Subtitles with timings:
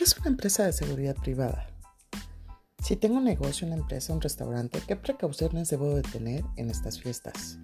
[0.00, 1.66] ¿Qué es una empresa de seguridad privada?
[2.82, 7.02] Si tengo un negocio, una empresa, un restaurante, ¿qué precauciones debo de tener en estas
[7.02, 7.58] fiestas?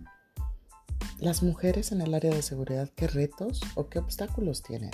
[1.18, 4.90] Las mujeres en el área de seguridad, ¿qué retos o qué obstáculos tienen?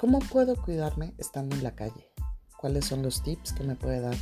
[0.00, 2.10] ¿Cómo puedo cuidarme estando en la calle?
[2.56, 4.16] ¿Cuáles son los tips que me puede dar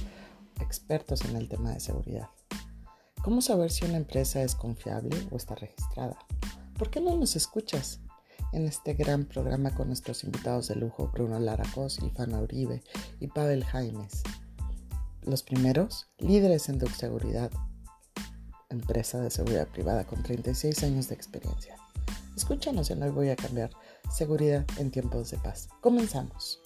[0.61, 2.29] expertos en el tema de seguridad?
[3.25, 6.19] ¿Cómo saber si una empresa es confiable o está registrada?
[6.77, 8.01] ¿Por qué no nos escuchas?
[8.53, 12.83] En este gran programa con nuestros invitados de lujo, Bruno Laracos, Ifana Uribe
[13.21, 14.23] y Pavel Jaimes.
[15.23, 17.51] Los primeros, líderes en Dux Seguridad,
[18.71, 21.77] empresa de seguridad privada con 36 años de experiencia.
[22.37, 23.71] Escúchanos en Hoy Voy a Cambiar
[24.11, 25.69] Seguridad en Tiempos de Paz.
[25.81, 26.61] Comenzamos.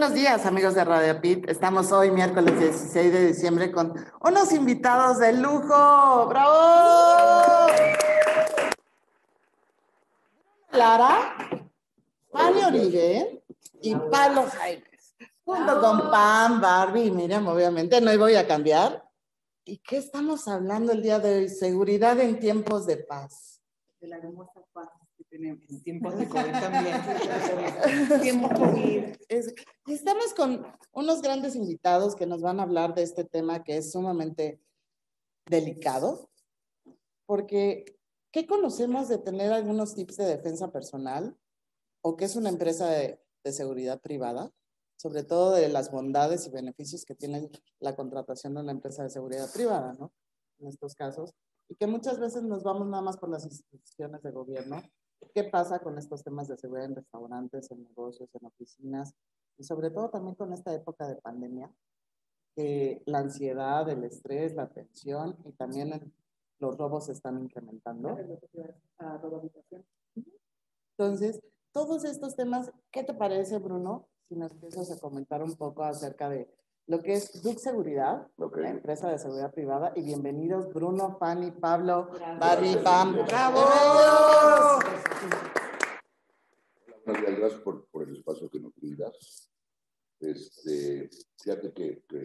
[0.00, 1.46] Buenos días, amigos de Radio Pit.
[1.46, 6.26] Estamos hoy, miércoles 16 de diciembre, con unos invitados de lujo.
[6.26, 7.66] ¡Bravo!
[10.72, 11.34] Lara,
[12.32, 13.42] Fanny Oribe
[13.82, 15.16] y Pablo Jaimes.
[15.44, 18.00] Junto con Pam, Barbie y Miriam, obviamente.
[18.00, 19.06] No voy a cambiar.
[19.66, 21.48] ¿Y qué estamos hablando el día de hoy?
[21.50, 23.60] Seguridad en tiempos de paz.
[24.00, 24.88] De la hermosa paz
[25.40, 26.96] tenemos tiempos de COVID también.
[28.22, 29.04] tiempos COVID.
[29.86, 33.92] estamos con unos grandes invitados que nos van a hablar de este tema que es
[33.92, 34.60] sumamente
[35.46, 36.30] delicado,
[37.26, 37.98] porque
[38.30, 41.36] ¿qué conocemos de tener algunos tips de defensa personal
[42.02, 44.52] o qué es una empresa de, de seguridad privada?
[44.96, 49.08] sobre todo de las bondades y beneficios que tiene la contratación de una empresa de
[49.08, 50.12] seguridad privada, ¿no?
[50.58, 51.34] En estos casos,
[51.70, 54.82] y que muchas veces nos vamos nada más por las instituciones de gobierno
[55.34, 59.14] qué pasa con estos temas de seguridad en restaurantes, en negocios, en oficinas,
[59.58, 61.70] y sobre todo también con esta época de pandemia,
[62.56, 66.12] que la ansiedad, el estrés, la tensión y también
[66.58, 68.18] los robos se están incrementando.
[70.98, 71.40] Entonces,
[71.72, 74.08] todos estos temas, ¿qué te parece, Bruno?
[74.28, 76.48] Si nos empiezas a comentar un poco acerca de
[76.90, 79.92] lo que es Duke Seguridad, la empresa de seguridad privada.
[79.94, 83.14] Y bienvenidos Bruno, Fanny, Pablo, Barbie, Pam.
[83.26, 83.60] ¡Bravo!
[87.06, 89.48] Hola, gracias por, por, el espacio que nos brindas.
[90.18, 91.08] Este,
[91.40, 92.22] fíjate que, que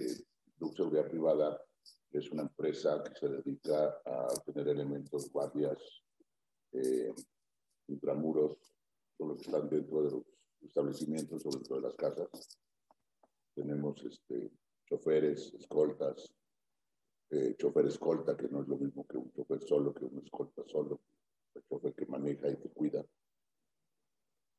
[0.75, 1.61] Seguridad Privada
[2.09, 5.77] es una empresa que se dedica a tener elementos, guardias,
[6.71, 7.13] eh,
[7.87, 8.57] intramuros,
[9.15, 10.23] todos los que están dentro de los
[10.63, 12.57] establecimientos o dentro de las casas
[13.55, 14.51] tenemos este,
[14.85, 16.31] choferes, escoltas,
[17.31, 20.63] eh, chofer escolta, que no es lo mismo que un chofer solo, que un escolta
[20.67, 21.01] solo,
[21.55, 23.03] el chofer que maneja y te cuida.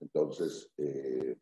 [0.01, 1.39] Entonces, eh,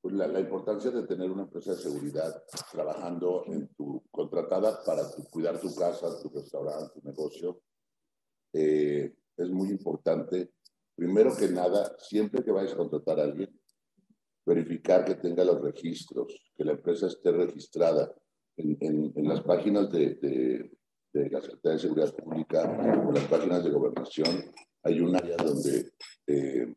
[0.00, 2.42] pues la, la, importancia de tener una empresa de seguridad
[2.72, 7.60] trabajando en tu contratada para cuidar tu casa, tu restaurante, tu negocio,
[8.52, 10.52] eh, es muy importante.
[10.94, 13.59] Primero que nada, siempre que vayas a contratar a alguien,
[14.54, 18.12] verificar que tenga los registros, que la empresa esté registrada
[18.56, 20.70] en, en, las páginas de, de,
[21.12, 24.52] de, la Secretaría de Seguridad Pública o las páginas de gobernación.
[24.82, 25.92] Hay un área donde
[26.26, 26.74] eh,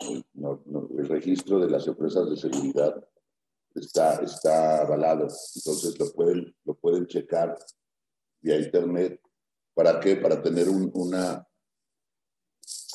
[0.00, 3.04] el registro de las empresas de seguridad
[3.74, 5.28] está, está avalado.
[5.54, 7.56] Entonces lo pueden, lo pueden checar
[8.40, 9.20] vía internet.
[9.74, 10.16] ¿Para qué?
[10.16, 11.46] Para tener un, una,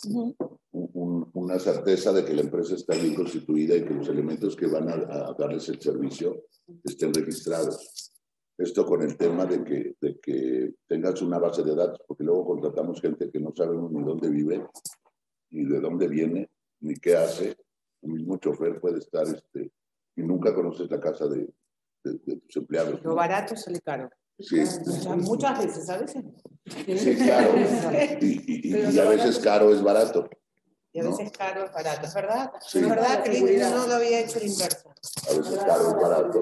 [0.06, 4.90] una certeza de que la empresa está bien constituida y que los elementos que van
[4.90, 6.46] a, darles el servicio
[6.84, 8.12] estén registrados.
[8.58, 12.46] Esto con el tema de que, de que tengas una base de datos, porque luego
[12.46, 14.68] contratamos gente que no sabemos ni dónde vive,
[15.50, 16.50] ni de dónde viene,
[16.82, 17.58] ni qué hace.
[18.02, 19.72] El mismo chofer puede estar este,
[20.16, 21.52] y nunca conoces la casa de,
[22.04, 23.04] de, tus empleados.
[23.04, 24.10] Lo barato sale caro.
[24.40, 24.62] Sí.
[25.18, 26.14] Muchas veces, ¿sabes?
[26.66, 27.54] Sí, claro.
[28.22, 30.30] Y, y, y, a veces caro es barato.
[30.92, 32.52] Y a veces caro es barato, ¿es verdad?
[32.62, 32.80] Sí.
[32.80, 34.90] Es verdad que no lo había hecho el inverso.
[35.30, 36.42] A veces caro es barato.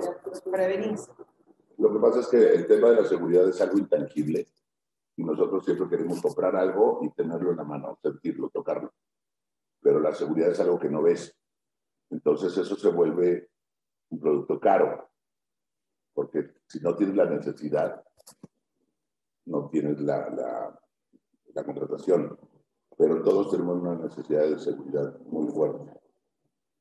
[0.51, 1.11] Prevenirse.
[1.77, 4.47] Lo que pasa es que el tema de la seguridad es algo intangible
[5.15, 8.93] y nosotros siempre queremos comprar algo y tenerlo en la mano, sentirlo, tocarlo.
[9.81, 11.35] Pero la seguridad es algo que no ves.
[12.11, 13.49] Entonces eso se vuelve
[14.09, 15.09] un producto caro
[16.13, 18.03] porque si no tienes la necesidad,
[19.45, 20.79] no tienes la, la,
[21.53, 22.37] la contratación.
[22.97, 25.91] Pero todos tenemos una necesidad de seguridad muy fuerte.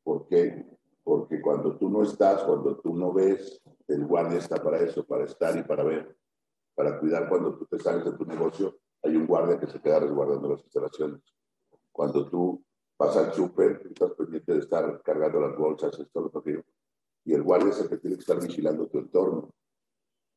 [0.02, 0.66] ¿Por qué?
[1.02, 5.24] Porque cuando tú no estás, cuando tú no ves, el guardia está para eso, para
[5.24, 6.16] estar y para ver,
[6.74, 10.00] para cuidar cuando tú te sales de tu negocio hay un guardia que se queda
[10.00, 11.22] resguardando las instalaciones.
[11.90, 12.62] Cuando tú
[12.98, 16.62] vas al súper, estás pendiente de estar cargando las bolsas, esto, lo que
[17.24, 19.54] y el guardia es el que tiene que estar vigilando tu entorno.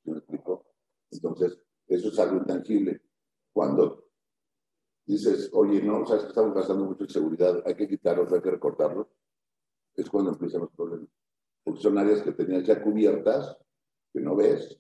[0.04, 0.66] ¿Sí me explico?
[1.12, 1.58] Entonces,
[1.88, 3.02] eso es algo intangible.
[3.52, 4.10] Cuando
[5.06, 8.52] dices, oye, no, sabes que estamos gastando mucho en seguridad, hay que quitarlos, hay que
[8.52, 9.08] recortarlos,
[9.96, 11.10] es cuando empiezan los problemas.
[11.64, 13.58] Porque son áreas que tenías ya cubiertas,
[14.12, 14.80] que no ves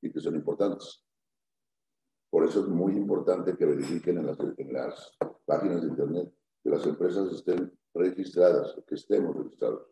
[0.00, 1.04] y que son importantes.
[2.30, 6.32] Por eso es muy importante que verifiquen en las, en las páginas de Internet
[6.62, 9.89] que las empresas estén registradas, que estemos registrados.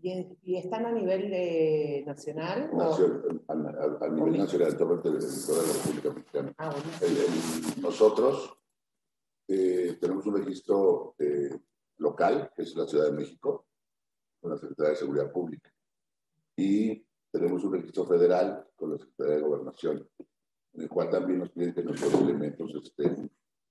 [0.00, 2.70] ¿Y, están a nivel de nacional?
[3.48, 6.54] a, nivel nacional, el territorio de la República Mexicana.
[6.58, 6.74] Ah,
[7.82, 8.56] nosotros
[9.48, 11.50] eh, tenemos un registro eh,
[11.96, 13.66] local, que es la Ciudad de México,
[14.40, 15.72] con la Secretaría de Seguridad Pública.
[16.56, 20.08] Y tenemos un registro federal con la Secretaría de Gobernación,
[20.74, 23.30] en el cual también nos piden que nuestros elementos estén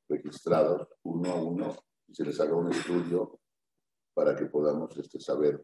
[0.09, 1.75] registrados uno a uno
[2.07, 3.39] y se les haga un estudio
[4.13, 5.63] para que podamos este, saber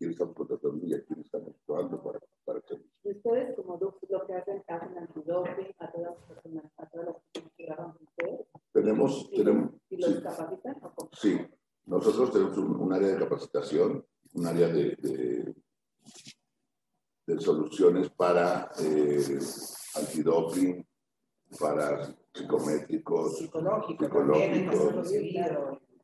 [0.00, 2.74] a quién estamos contratando y a quién estamos actuando para, para que...
[3.04, 7.52] ¿Ustedes como lo que hacen, hacen antidoping a todas las personas, a todas las personas
[7.56, 8.46] que con ustedes?
[8.72, 9.72] Tenemos, ¿Y, tenemos...
[9.90, 10.76] ¿Y los sí, capacitan?
[11.12, 11.38] Sí,
[11.84, 15.54] nosotros tenemos un, un, área de capacitación, un área de, de,
[17.26, 19.38] de soluciones para eh,
[19.96, 20.86] antidoping,
[21.58, 25.10] para psicométricos, Psicológico, psicológicos.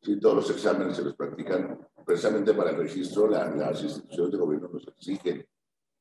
[0.02, 1.78] Sí, todos los exámenes se los practican
[2.16, 3.28] precisamente para el registro.
[3.28, 5.46] La, las instituciones de gobierno nos exigen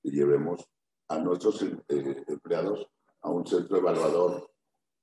[0.01, 0.65] que llevemos
[1.09, 2.87] a nuestros eh, empleados
[3.21, 4.49] a un centro evaluador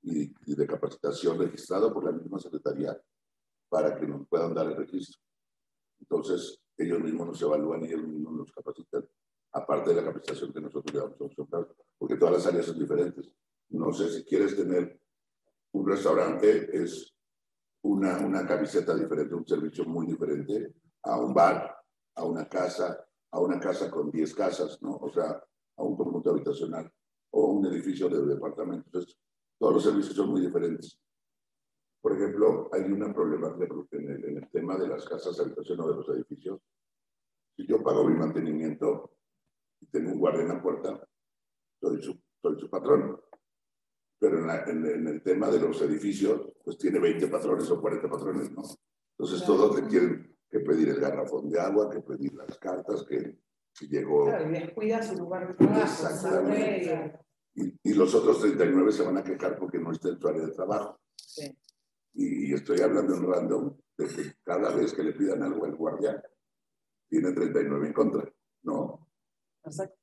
[0.01, 2.99] y, y, de capacitación registrado por la misma Secretaría
[3.69, 5.21] para que nos puedan dar el registro.
[6.01, 9.07] Entonces, ellos mismos nos evalúan y ellos mismos nos capacitan,
[9.53, 12.67] aparte de la capacitación que nosotros le damos a los empleados, porque todas las áreas
[12.67, 13.35] son diferentes.
[13.69, 14.99] No sé si quieres tener
[15.73, 17.15] un restaurante, es
[17.83, 20.73] una, una camiseta diferente, un servicio muy diferente
[21.05, 21.77] a un bar,
[22.17, 24.97] a una casa, a una casa con 10 casas, ¿no?
[24.97, 25.43] O sea,
[25.77, 26.91] a un conjunto habitacional
[27.31, 28.87] o un edificio de departamentos.
[28.87, 29.19] Entonces,
[29.59, 30.99] todos los servicios son muy diferentes.
[32.01, 35.81] Por ejemplo, hay una problemática en el, en el tema de las casas de habitación
[35.81, 36.61] o de los edificios.
[37.57, 39.13] Si yo pago mi mantenimiento
[39.81, 41.09] y tengo un guardia en la puerta,
[41.81, 43.21] soy su, soy su patrón
[44.23, 47.81] pero en, la, en, en, el tema de los edificios, pues tiene 20 patrones o
[47.81, 48.63] 40 patrones, ¿no?
[49.19, 53.39] Entonces todos te quieren que pedir el garrafón de agua, que pedir las cartas, que
[53.73, 54.27] si llegó...
[54.27, 55.81] Claro, y descuida su lugar de trabajo.
[55.81, 57.19] Exactamente.
[57.55, 60.43] Y, y, los otros 39 se van a quejar porque no está en su área
[60.43, 61.01] de trabajo.
[61.17, 61.59] Sí.
[62.13, 65.75] Y, y estoy hablando en random de que cada vez que le pidan algo al
[65.75, 66.23] guardia,
[67.09, 68.31] tiene 39 en contra,
[68.65, 69.09] ¿no?
[69.65, 69.97] Exacto.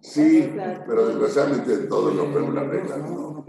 [0.00, 0.52] Sí,
[0.86, 2.98] pero desgraciadamente todos rompemos las reglas.
[2.98, 3.44] No,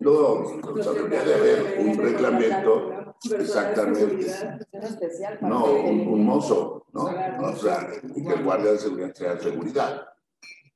[0.00, 0.60] no,
[0.94, 4.26] debería de haber un reglamento exactamente.
[5.42, 7.04] No, un, un mozo, ¿no?
[7.04, 10.06] O sea, y que el guardia de seguridad sea seguridad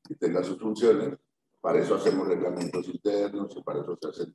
[0.09, 1.19] y tenga sus funciones.
[1.61, 4.35] Para eso hacemos reglamentos internos y para eso se hacen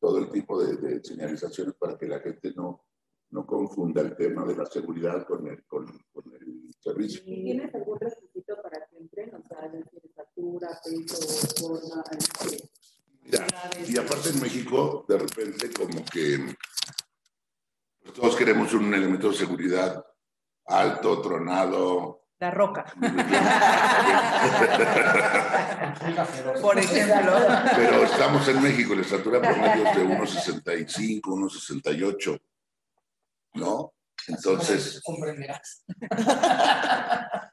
[0.00, 2.84] todo el tipo de, de señalizaciones para que la gente no,
[3.30, 7.22] no confunda el tema de la seguridad con el, con, con el servicio.
[7.24, 9.34] ¿Y tienes algún requisito para que entren?
[9.34, 9.70] O sea,
[10.02, 12.04] estatura, peso, forma,
[13.24, 13.46] Mira,
[13.86, 16.54] y aparte en México, de repente como que
[18.02, 20.04] pues, todos queremos un elemento de seguridad
[20.66, 22.22] alto, tronado.
[22.38, 22.84] La roca.
[26.60, 27.32] Por ejemplo.
[27.76, 32.40] Pero estamos en México, la estatura promedio es de 1,65, 1,68.
[33.54, 33.94] ¿no?
[34.28, 35.00] Entonces...
[35.02, 35.84] Comprenderás.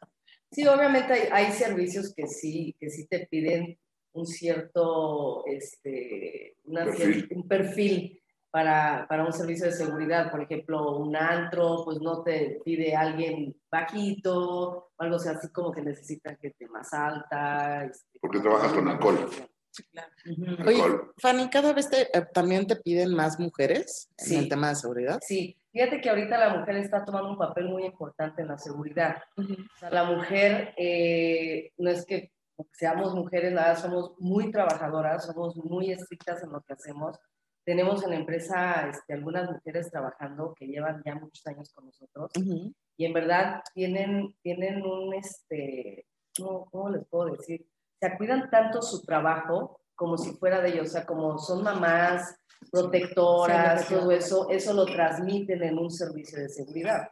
[0.53, 3.79] Sí, obviamente hay, hay, servicios que sí, que sí te piden
[4.13, 7.13] un cierto, este, una perfil.
[7.13, 10.32] Cierta, un perfil para, para, un servicio de seguridad.
[10.32, 15.82] Por ejemplo, un antro, pues no te pide alguien bajito, o algo así como que
[15.82, 17.86] necesita gente más alta.
[17.86, 19.30] Este, Porque trabajas con alcohol.
[19.72, 20.12] Sí, claro.
[20.25, 20.68] Uh -huh.
[20.68, 20.84] Oye,
[21.18, 24.36] Fanny, ¿cada vez te, eh, también te piden más mujeres sí.
[24.36, 25.20] en el tema de seguridad?
[25.25, 29.24] Sí, Fíjate que ahorita la mujer está tomando un papel muy importante en la seguridad.
[29.38, 29.65] Uh -huh.
[29.74, 32.32] o sea, la mujer eh, no es que
[32.72, 37.18] seamos mujeres, nada, somos muy trabajadoras, somos muy estrictas en lo que hacemos.
[37.63, 42.32] Tenemos en la empresa este, algunas mujeres trabajando que llevan ya muchos años con nosotros
[42.36, 42.74] uh -huh.
[42.98, 47.68] y en verdad tienen, tienen un, este, ¿cómo, ¿cómo les puedo decir?
[48.00, 52.36] Se cuidan tanto su trabajo como si fuera de ellos, o sea, como son mamás,
[52.72, 57.10] protectoras, sí, todo eso, eso lo transmiten en un servicio de seguridad.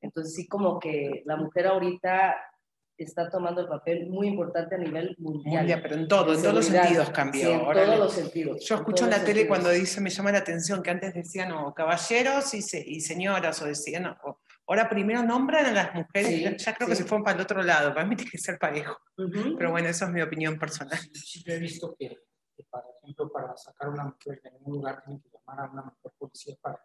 [0.00, 2.34] Entonces sí como que la mujer ahorita
[3.04, 5.58] está tomando el papel muy importante a nivel mundial.
[5.62, 7.46] Mundial, pero en todo, en todos los sentidos cambió.
[7.46, 8.64] Sí, en Ahora todos los sentidos.
[8.66, 9.48] Yo escucho en la tele sentidos.
[9.48, 13.60] cuando dice, me llama la atención que antes decían o caballeros y, se- y señoras,
[13.62, 17.02] o decían, o- ahora primero nombran a las mujeres, Sí, ya- creo que sí.
[17.02, 18.96] se fueron para el otro lado, para mí tiene que ser parejo.
[19.18, 19.56] Ujú.
[19.56, 20.98] Pero bueno, eso es mi opinión personal.
[20.98, 22.08] Sí, sí, yo he visto que,
[22.56, 25.70] que, por ejemplo, para sacar a una mujer de un lugar tienen que llamar a
[25.72, 26.76] una mujer policía para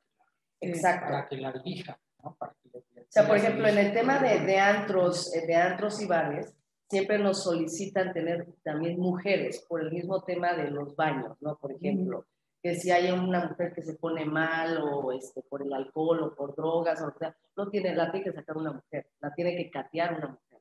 [0.59, 1.05] que la, Exacto.
[1.07, 2.35] para que la dirija, ¿no?
[2.35, 5.55] Para que le- O sea, por ejemplo, en el tema de, de antros, eh, de
[5.55, 6.53] antros y bares,
[6.89, 11.55] siempre nos solicitan tener también mujeres por el mismo tema de los baños, ¿no?
[11.57, 12.25] Por ejemplo,
[12.61, 16.35] que si hay una mujer que se pone mal o este, por el alcohol o
[16.35, 19.69] por drogas o sea, no tiene, la tiene que sacar una mujer, la tiene que
[19.69, 20.59] catear una mujer,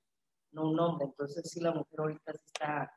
[0.52, 1.06] no un hombre.
[1.06, 2.92] Entonces sí, la mujer ahorita sí está,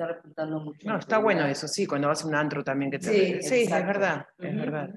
[0.00, 0.88] está repuntando mucho.
[0.88, 3.42] No, está bueno eso, sí, cuando vas a un antro también que te...
[3.42, 4.88] Sí, Sí, es verdad, es verdad.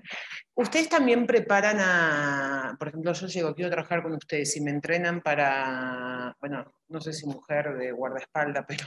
[0.56, 5.22] Ustedes también preparan a, por ejemplo, yo llego, quiero trabajar con ustedes y me entrenan
[5.22, 8.86] para, bueno, no sé si mujer de guardaespaldas, pero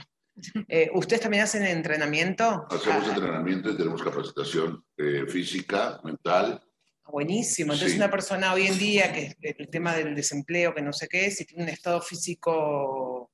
[0.67, 2.65] eh, ¿ustedes también hacen entrenamiento?
[2.69, 6.61] Hacemos Ah, entrenamiento y tenemos capacitación eh, física, mental.
[7.05, 7.73] Buenísimo.
[7.73, 7.97] Entonces, Sí.
[7.97, 11.31] una persona hoy en día, que es el tema del desempleo, que no sé qué,
[11.31, 13.31] si tiene un estado físico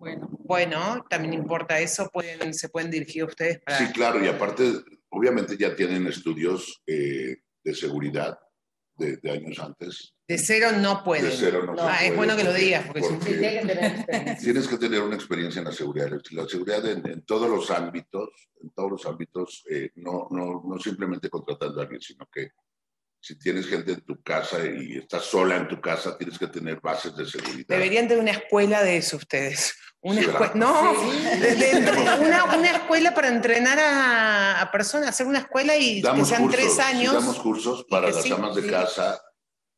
[0.00, 3.76] Bueno, bueno, también importa eso, pueden, se pueden dirigir a ustedes para.
[3.76, 4.72] Sí, claro, y aparte,
[5.10, 8.38] obviamente ya tienen estudios eh, de seguridad
[8.96, 10.14] de, de años antes.
[10.26, 11.26] De cero no pueden.
[11.26, 11.82] De cero no, No.
[11.82, 14.36] Ah, es bueno que lo digas, porque porque que tener experiencia.
[14.38, 16.10] tienes que tener una experiencia en la seguridad.
[16.30, 18.30] La seguridad en, en todos los ámbitos,
[18.62, 22.52] en todos los ámbitos, eh, no, no, no simplemente contratando a alguien, sino que
[23.20, 26.80] si tienes gente en tu casa y estás sola en tu casa, tienes que tener
[26.80, 27.66] bases de seguridad.
[27.68, 29.74] Deberían tener una escuela de eso ustedes.
[30.02, 31.38] Una Sí, escuela, no, Sí.
[31.40, 36.00] de- de entre- una, una escuela para entrenar a, a personas, hacer una escuela y
[36.00, 37.12] Damos que sean cursos, tres sí, años.
[37.12, 38.70] damos cursos para las sí, amas de sí.
[38.70, 39.20] casa,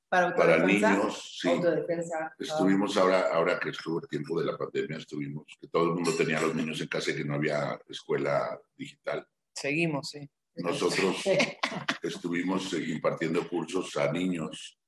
[0.09, 1.49] Para, niños, sí.
[1.49, 2.35] Autodefensa.
[2.39, 6.13] Estuvimos ahora, ahora que estuvo el tiempo de la pandemia, estuvimos, que todo el mundo
[6.15, 9.27] tenía a los niños en casa y que no había escuela digital.
[9.55, 10.31] Seguimos, sí.
[10.57, 11.17] Nosotros
[12.03, 14.79] estuvimos impartiendo cursos a niños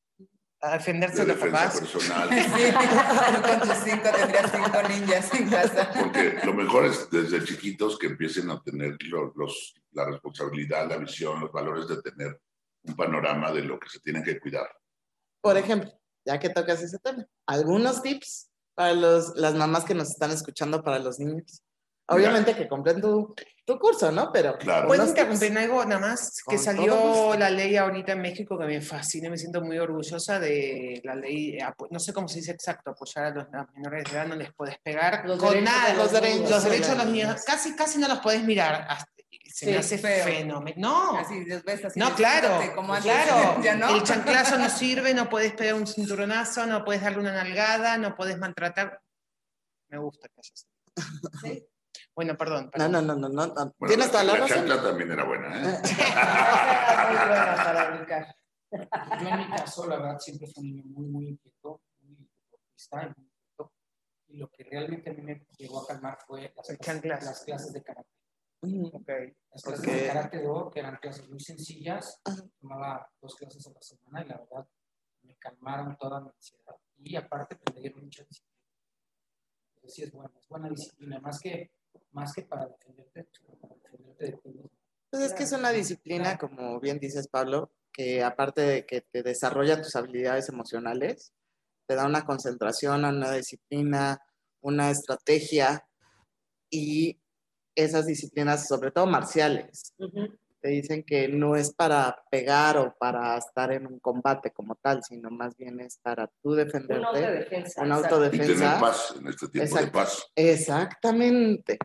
[0.60, 1.80] A defenderse de defensa papás.
[1.80, 2.28] personal,
[3.58, 5.90] Con tus cinco tendrías cinco ninjas en casa.
[5.98, 10.98] porque lo mejor es desde chiquitos que empiecen a tener lo- los, la responsabilidad, la
[10.98, 12.40] visión, los valores de tener
[12.82, 14.68] un panorama de lo que se tienen que cuidar.
[15.40, 15.90] Por ejemplo,
[16.26, 20.82] ya que tocas ese tema, algunos tips para los, las mamás que nos están escuchando
[20.82, 21.62] para los niños.
[22.08, 24.30] Obviamente que compren tu, tu curso, ¿no?
[24.32, 24.86] Pero Claro.
[24.88, 25.22] ¿Puedo unos tips.
[25.26, 26.42] interrumpir en algo nada más?
[26.46, 30.38] Que salió la ley ahorita en México que me fascina y me siento muy orgullosa
[30.38, 33.66] de la ley, eh, apo- no sé cómo se dice exacto, apoyar a los a
[33.74, 35.94] menores de edad, no les puedes pegar Los con derechos nada.
[35.94, 36.50] los Los, niños.
[36.50, 38.86] los derechos de los niños, casi, casi no los puedes mirar.
[38.88, 39.12] hasta-
[39.46, 40.24] se me hace feo.
[40.24, 40.74] fenómeno.
[40.78, 42.00] No, Así, los ves así.
[42.00, 43.60] no, claro, Como antes, claro.
[43.62, 43.94] ya no.
[43.94, 48.16] El chanclazo no sirve, no puedes pegar un cinturonazo, no puedes darle una nalgada, no
[48.16, 49.00] puedes maltratar.
[49.90, 50.66] Me gusta que hayas.
[51.40, 51.64] Sí.
[52.14, 52.64] Bueno, perdón.
[52.66, 52.92] No, perdón.
[52.92, 53.54] no, no, no, no, no.
[53.54, 54.56] Bueno, Tienes toda la la razón.
[54.58, 55.78] chancla también era buena, ¿eh?
[57.08, 58.36] Muy buena para educar.
[59.20, 63.02] yo en mi caso, la verdad, siempre fui un niño muy, muy inquieto, muy deportista
[63.02, 63.72] y muy inquieto.
[64.28, 67.72] Y lo que realmente a mí me llegó a calmar fue las, clases, las clases
[67.72, 68.08] de karate.
[68.62, 68.86] Ujú.
[68.96, 69.08] Ok.
[69.52, 69.92] Las clases Ok.
[69.94, 72.42] de karate do, que eran clases muy sencillas, Ajá.
[72.60, 74.66] tomaba dos clases a la semana y la verdad
[75.22, 76.74] me calmaron toda mi ansiedad.
[76.98, 78.54] Y aparte pues, me dieron mucha disciplina.
[79.76, 81.70] Entonces sí es buena, es buena disciplina, más que,
[82.12, 84.70] más que para defenderte, defenderte de ti mismo.
[85.10, 89.22] Pues es que es una disciplina, como bien dices, Pablo, que aparte de que te
[89.22, 91.32] desarrolla tus habilidades emocionales,
[91.86, 94.20] te da una concentración, una disciplina,
[94.60, 95.86] una estrategia
[96.70, 97.20] y
[97.76, 100.36] esas disciplinas, sobre todo marciales, Ujú.
[100.64, 105.04] Te dicen que no es para pegar o para estar en un combate como tal,
[105.04, 107.04] sino más bien es para tú Una defenderte.
[107.04, 107.82] autodefensa.
[107.82, 108.14] Una exacto.
[108.14, 108.64] Y autodefensa.
[108.64, 109.98] tener paz en este tiempo de Exacto.
[109.98, 110.26] paz.
[110.34, 111.78] Exactamente.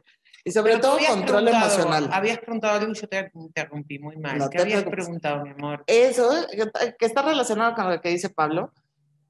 [0.45, 2.09] Y sobre Pero todo habías control preguntado- emocional.
[2.13, 4.37] Habías preguntado algo y yo te interrumpí muy mal.
[4.37, 5.03] No ¿Qué te habías preocupes.
[5.05, 5.83] preguntado, mi amor?
[5.85, 8.71] Eso, que- que está relacionado con lo que dice Pablo,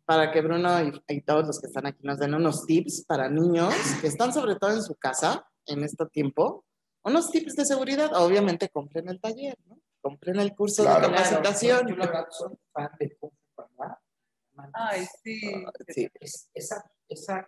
[0.06, 3.28] para que Bruno y, y todos los que están aquí nos den unos tips para
[3.30, 6.66] niños que están sobre todo en su casa en este tiempo,
[7.04, 8.12] unos tips de seguridad.
[8.16, 9.80] Obviamente compren el taller, ¿no?
[10.02, 11.08] Compren el curso Claro.
[11.10, 11.88] de capacitación.
[11.88, 14.02] Yo la verdad soy fan de Kung Fu Panda.
[14.74, 15.40] Ay, sí.
[15.88, 16.08] Sí.
[16.20, 17.48] Es- esa, esa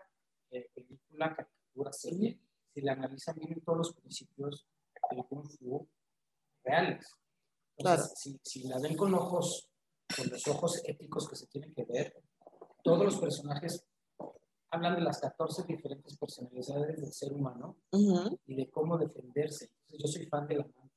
[0.52, 2.40] eh, película, caricatura, serie,
[2.74, 4.66] si la analizan bien todos los principios
[5.10, 5.88] del Kung Fu
[6.64, 7.06] reales.
[7.78, 8.16] Entonces, Claro.
[8.16, 9.70] si, si la ven con ojos,
[10.16, 12.22] con los ojos éticos que se tienen que ver,
[12.84, 13.86] todos los personajes
[14.82, 19.66] hablan de las 14 diferentes personalidades del ser humano Ujú, y de cómo defenderse.
[19.90, 20.92] Entonces, yo soy fan de la mano,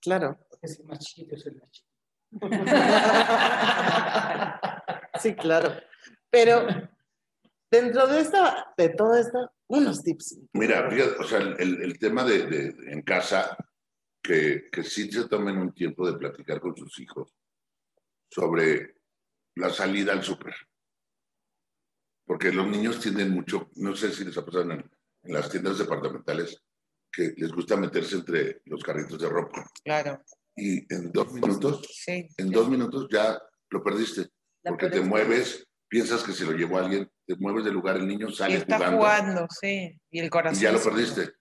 [0.00, 0.38] claro.
[0.48, 1.92] porque es el más chiquito, yo soy el más chiquito.
[5.18, 5.72] Sí, claro.
[6.30, 6.66] Pero
[7.70, 10.38] dentro de esta, de todo esto, unos tips.
[10.52, 13.56] Mira, fíjate, o sea, el, el tema de, de- en casa,
[14.22, 17.34] que, que sí se tomen un tiempo de platicar con sus hijos
[18.30, 18.96] sobre
[19.54, 20.54] la salida al súper.
[22.26, 24.90] Porque los niños tienden mucho, no sé si les ha pasado en,
[25.22, 26.60] en las tiendas departamentales,
[27.12, 29.64] que les gusta meterse entre los carritos de ropa.
[29.84, 30.20] Claro,
[30.56, 32.28] Y en dos minutos, sí.
[32.36, 33.40] en dos minutos ya
[33.70, 34.28] lo perdiste.
[34.64, 37.74] La Porque te peor es- mueves, piensas que se lo llevó alguien, te mueves del
[37.74, 38.96] lugar, el niño Y sale está jugando.
[38.98, 39.96] jugando, sí.
[40.10, 40.58] Y el corazón.
[40.58, 41.32] y ya lo perdiste.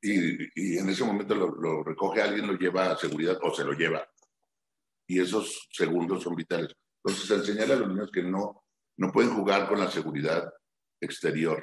[0.00, 3.64] Y, y en ese momento lo, lo recoge alguien, lo lleva a seguridad o se
[3.64, 4.04] lo lleva.
[5.06, 6.72] Y esos segundos son vitales.
[7.04, 8.61] Entonces, enseñarle a los niños que no,
[8.96, 10.50] no pueden jugar con la seguridad
[11.00, 11.62] exterior.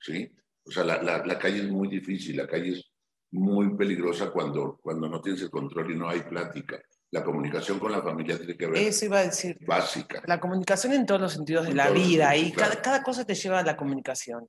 [0.00, 0.30] ¿Sí?
[0.64, 2.90] O sea, la, la, la calle es muy difícil, la calle es
[3.32, 6.78] muy peligrosa cuando, cuando no tienes el control y no hay plática.
[7.12, 9.56] La comunicación con la familia tiene que ver Eso iba a decir.
[9.66, 10.22] básica.
[10.26, 12.30] La comunicación en todos los sentidos de En la todos los vida.
[12.30, 14.46] sentidos, Y cada, cada cosa te lleva a la comunicación.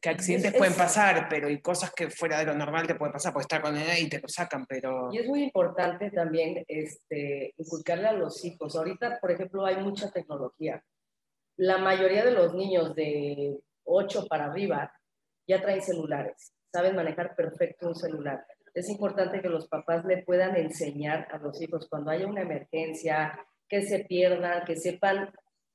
[0.00, 3.12] Que accidentes Es- pueden pasar, pero hay cosas que fuera de lo normal te pueden
[3.12, 3.32] pasar.
[3.32, 5.08] Puedes estar con él y te lo sacan, pero.
[5.12, 8.76] Y es muy importante también este, inculcarle a los hijos.
[8.76, 10.82] Ahorita, por ejemplo, hay mucha tecnología.
[11.56, 14.92] La mayoría de los niños de 8 para arriba
[15.46, 18.46] ya traen celulares, saben manejar perfecto un celular.
[18.74, 23.44] Es importante que los papás le puedan enseñar a los hijos cuando haya una emergencia,
[23.68, 25.32] que se pierdan, que sepan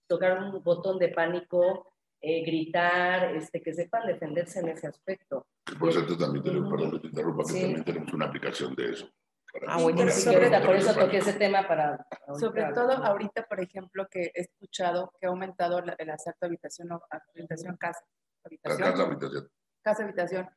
[0.08, 1.93] tocar un botón de pánico,
[2.26, 5.46] eh, gritar, este, que sepan defenderse en ese aspecto.
[5.66, 7.62] Que por cierto también tenemos, perdón que te interrumpa, que Sí.
[7.62, 9.10] también tenemos una aplicación de eso.
[9.52, 12.08] para- Ah, que ahorita, por eso toqué ese tema para...
[12.40, 16.40] Sobre ahorita- todo ahorita, por ejemplo, que he escuchado que ha aumentado la- el asalto
[16.42, 17.00] a habitación, o
[17.36, 18.04] habitación casa,
[18.44, 19.50] habitación, Acá la habitación.
[19.84, 20.50] casa habitación,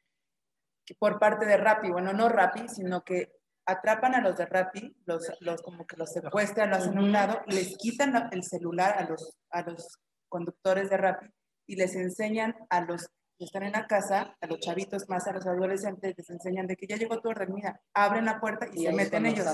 [0.87, 3.32] que por parte de Rappi, bueno, no Rappi, sino que
[3.66, 7.12] atrapan a los de Rappi, los, los como que los secuestran, lo hacen a un
[7.12, 9.99] lado, les quitan el celular a los, a los
[10.30, 11.26] conductores de Rappi
[11.66, 13.06] y les enseñan a los
[13.38, 16.76] que están en la casa, a los chavitos más, a los adolescentes, les enseñan de
[16.76, 19.47] que ya llegó tu orden, mira, abren la puerta y, y se meten ellos.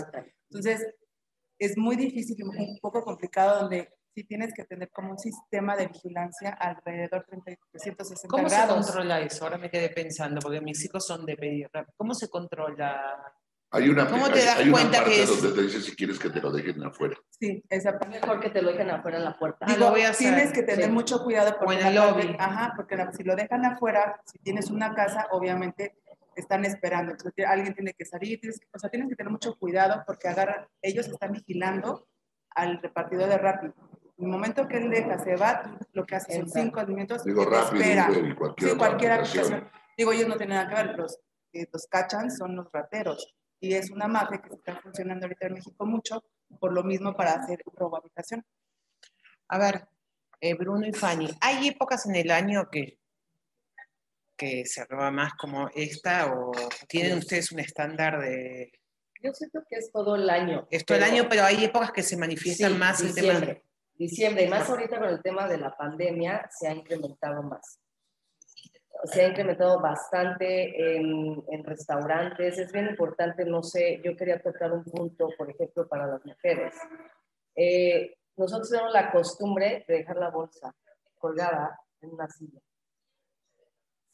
[0.50, 0.94] Entonces,
[1.58, 5.76] es muy difícil y un poco complicado donde sí tienes que tener como un sistema
[5.76, 8.86] de vigilancia alrededor de 360 ¿Cómo se grados.
[8.86, 9.44] controla eso?
[9.44, 11.70] Ahora me quedé pensando, porque mis hijos son de pedir.
[11.96, 13.00] ¿Cómo se controla?
[13.74, 15.80] Hay una, ¿Cómo te hay- das hay una cuenta parte que es- donde te dice
[15.80, 17.16] si quieres que te lo dejen afuera.
[17.30, 18.20] Sí, esa parte.
[18.20, 19.58] Mejor que te lo dejen afuera en la puerta.
[19.66, 20.34] Ah, Digo, lo voy a hacer.
[20.34, 20.90] tienes que tener Sí.
[20.90, 22.36] mucho cuidado porque O en el lobby.
[22.38, 25.96] ajá, porque la- si lo dejan afuera, si tienes una casa, obviamente
[26.36, 27.12] están esperando.
[27.12, 30.66] Entonces, alguien tiene que salir, tienes o sea, tienes que tener mucho cuidado porque agarran,
[30.82, 32.06] ellos están vigilando
[32.50, 33.66] al repartidor de Rappi.
[34.18, 37.44] En el momento que él deja, se va, lo que haces son cinco minutos Digo,
[37.46, 38.08] rápido, espera.
[38.36, 39.44] Cualquier Sí, cualquier aplicación.
[39.54, 39.70] aplicación.
[39.96, 41.18] Digo, ellos no tienen nada que ver, los
[41.50, 43.34] que los cachan son los rateros.
[43.62, 46.24] Y es una mafia que está funcionando ahorita en México mucho,
[46.58, 48.44] por lo mismo para hacer robo a habitación.
[49.46, 49.86] A ver,
[50.40, 52.98] eh, Bruno y Fanny, ¿hay épocas en el año que,
[54.36, 56.50] que se roba más como esta o
[56.88, 58.72] tienen ustedes un estándar de...
[59.22, 60.66] Yo siento que es todo el año.
[60.68, 63.28] Es todo el año, pero hay épocas que se manifiestan Sí, más el tema...
[63.28, 63.64] diciembre.
[63.94, 67.78] Diciembre, y más ahorita con el tema de la pandemia, se ha incrementado más.
[69.04, 72.58] Se ha incrementado bastante en, en restaurantes.
[72.58, 76.74] Es bien importante, no sé, yo quería tocar un punto, por ejemplo, para las mujeres.
[77.56, 80.74] Eh, nosotros tenemos la costumbre de dejar la bolsa
[81.18, 82.60] colgada en una silla.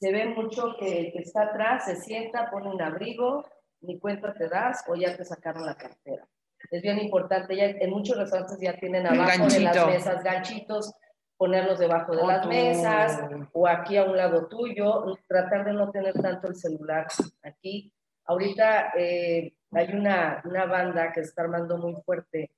[0.01, 3.45] Se ve mucho que el que está atrás se sienta, pone un abrigo,
[3.81, 6.27] ni cuenta te das o ya te sacaron la cartera.
[6.71, 10.93] Es bien importante, ya en muchos restaurantes ya tienen abajo de las mesas ganchitos,
[11.39, 13.21] ponerlos debajo de las mesas
[13.53, 17.07] o aquí a un lado tuyo, tratar de no tener tanto el celular
[17.43, 17.93] aquí.
[18.27, 22.51] Ahorita eh, hay una, una banda que está armando muy fuerte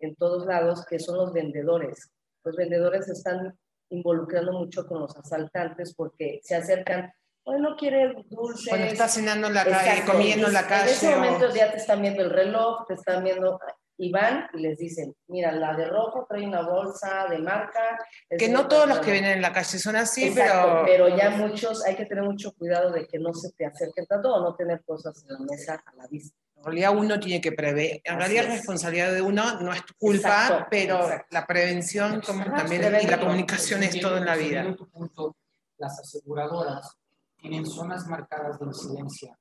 [0.00, 2.10] en todos lados, que son los vendedores.
[2.44, 3.56] Los vendedores están
[3.90, 7.12] involucrando mucho con los asaltantes porque se acercan,
[7.44, 8.68] bueno, quiere dulces.
[8.68, 10.90] Cuando estás cenando en la calle, comiendo en la En calle...
[10.90, 13.58] ese o- momento ya te están viendo el reloj, te están viendo
[13.96, 17.98] y van y les dicen, mira, la de rojo trae una bolsa de marca.
[18.28, 19.12] es Que no todos los que marca".
[19.12, 21.06] vienen en la calle son así, Exacto, pero...
[21.06, 24.34] pero ya muchos hay que tener mucho cuidado de que no se te acerquen tanto
[24.34, 26.36] o no tener cosas en la mesa a la vista.
[26.56, 28.00] En realidad uno tiene que prever.
[28.04, 28.56] En Así realidad es es.
[28.58, 31.26] responsabilidad de uno, no es tu culpa, Exacto, pero exacto.
[31.30, 34.74] la prevención como Ajá, también y la comunicación es todo en la vida.
[34.92, 35.36] Punto,
[35.76, 36.96] las aseguradoras
[37.36, 39.38] tienen zonas marcadas de incidencia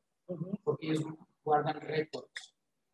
[0.63, 1.03] porque ellos
[1.43, 2.52] guardan récords.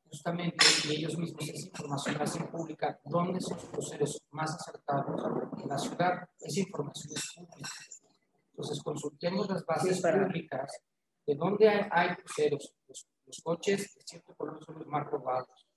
[0.09, 5.21] Justamente, y ellos mismos esa información la hacen pública, dónde son los cruceros más acertados
[5.61, 6.27] en la ciudad.
[6.39, 7.69] Esa información es pública.
[8.51, 10.81] Entonces, consultemos las bases Sí, para- públicas
[11.27, 12.73] de dónde hay, hay cruceros.
[12.87, 15.67] Los, los coches de cierto color son los más robados,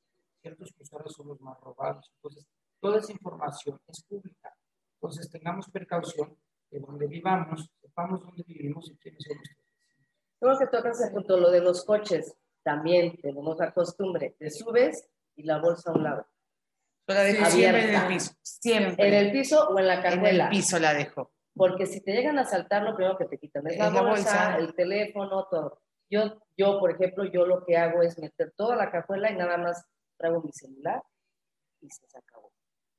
[0.41, 2.11] ciertos cruceros son los más robados.
[2.17, 2.47] Entonces,
[2.81, 4.57] toda esa información es pública.
[4.95, 6.39] Entonces tengamos precaución
[6.71, 9.59] de donde vivamos, sepamos dónde vivimos y quiénes son nuestros.
[10.41, 12.35] Creo que tocas el punto, lo de los coches.
[12.63, 16.27] También tenemos la costumbre, te subes y la bolsa a un lado.
[17.09, 18.33] Yo la dejo Sí, siempre en el piso.
[18.43, 19.09] Siempre.
[19.09, 20.45] En el piso o en la En cajuela.
[20.45, 21.33] el piso la dejo.
[21.55, 24.01] Porque si te llegan a saltar, lo primero que te quitan es Es la, la
[24.03, 24.57] bolsa, bolsa.
[24.59, 25.83] el teléfono, todo.
[26.09, 29.57] Yo, yo, por ejemplo, yo lo que hago es meter toda la cajuela y nada
[29.59, 29.85] más
[30.17, 31.03] traigo mi celular
[31.81, 32.53] y se acabó.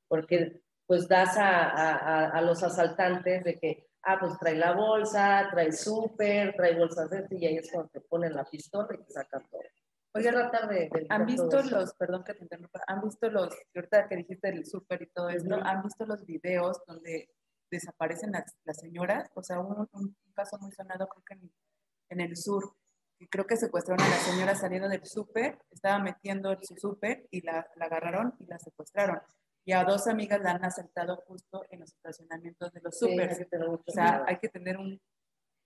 [0.07, 4.73] Porque pues das a, a- a- a los asaltantes de que, ah, pues trae la
[4.73, 8.87] bolsa, trae súper, trae bolsas de esto, y ahí es cuando te ponen la pistola
[8.93, 9.61] y te sacan todo.
[10.15, 14.07] Oye, tratar de, de ¿Han visto los, perdón que te interrumpa, han visto los, ahorita
[14.07, 15.65] que dijiste del súper y todo esto, Ujú.
[15.65, 17.29] han visto los videos donde
[17.71, 19.31] desaparecen las, las señoras?
[19.33, 21.51] O sea, un, un caso muy sonado creo que en,
[22.09, 22.75] en el sur,
[23.19, 27.41] y creo que secuestraron a la señora saliendo del súper, estaba metiendo su súper y
[27.41, 29.19] la, la agarraron y la secuestraron.
[29.65, 33.31] Y a dos amigas la han asaltado justo en los estacionamientos de los Sí, súper.
[33.31, 33.35] o
[33.91, 34.25] sea, cuidado.
[34.27, 34.99] hay que tener un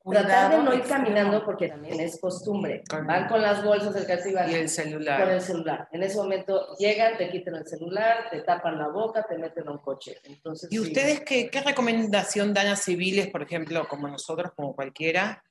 [0.10, 1.04] Tratar de cuidado no ir extremo.
[1.04, 2.82] caminando porque también es costumbre.
[2.90, 5.30] Con- Van con las bolsas del caso y el con celular.
[5.32, 5.88] el celular.
[5.92, 9.72] En ese momento llegan, te quitan el celular, te tapan la boca, te meten a
[9.72, 10.18] un coche.
[10.24, 10.82] Entonces, ¿Y sí.
[10.82, 15.44] ustedes qué, qué recomendación dan a civiles, por ejemplo, como nosotros, como cualquiera,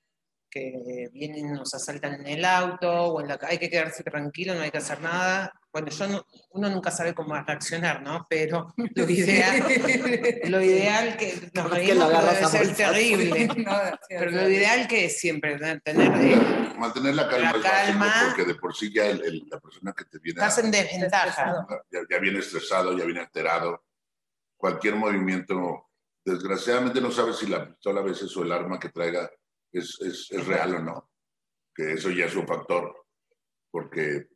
[0.50, 4.62] que vienen, nos asaltan en el auto o en la hay que quedarse tranquilo, no
[4.62, 5.52] hay que hacer nada?
[5.76, 8.26] Bueno, yo no- uno nunca sabe cómo va a reaccionar, ¿no?
[8.30, 9.62] Pero lo ideal,
[10.48, 13.46] lo ideal que nos reímos, debe ser terrible.
[13.66, 13.72] No,
[14.08, 18.24] Pero lo ideal que es siempre tener, eh, Mantener la calma La es básico, calma.
[18.28, 20.70] porque de por sí ya el- el- la persona que te viene a- estás en
[20.70, 21.66] desventaja.
[21.90, 23.84] ya, ya viene estresado, ya viene alterado.
[24.56, 25.90] Cualquier movimiento,
[26.24, 29.30] desgraciadamente no sabes si la pistola a veces o el arma que traiga
[29.70, 31.10] es, es, es real o no.
[31.74, 32.96] Que eso ya es un factor,
[33.70, 34.28] porque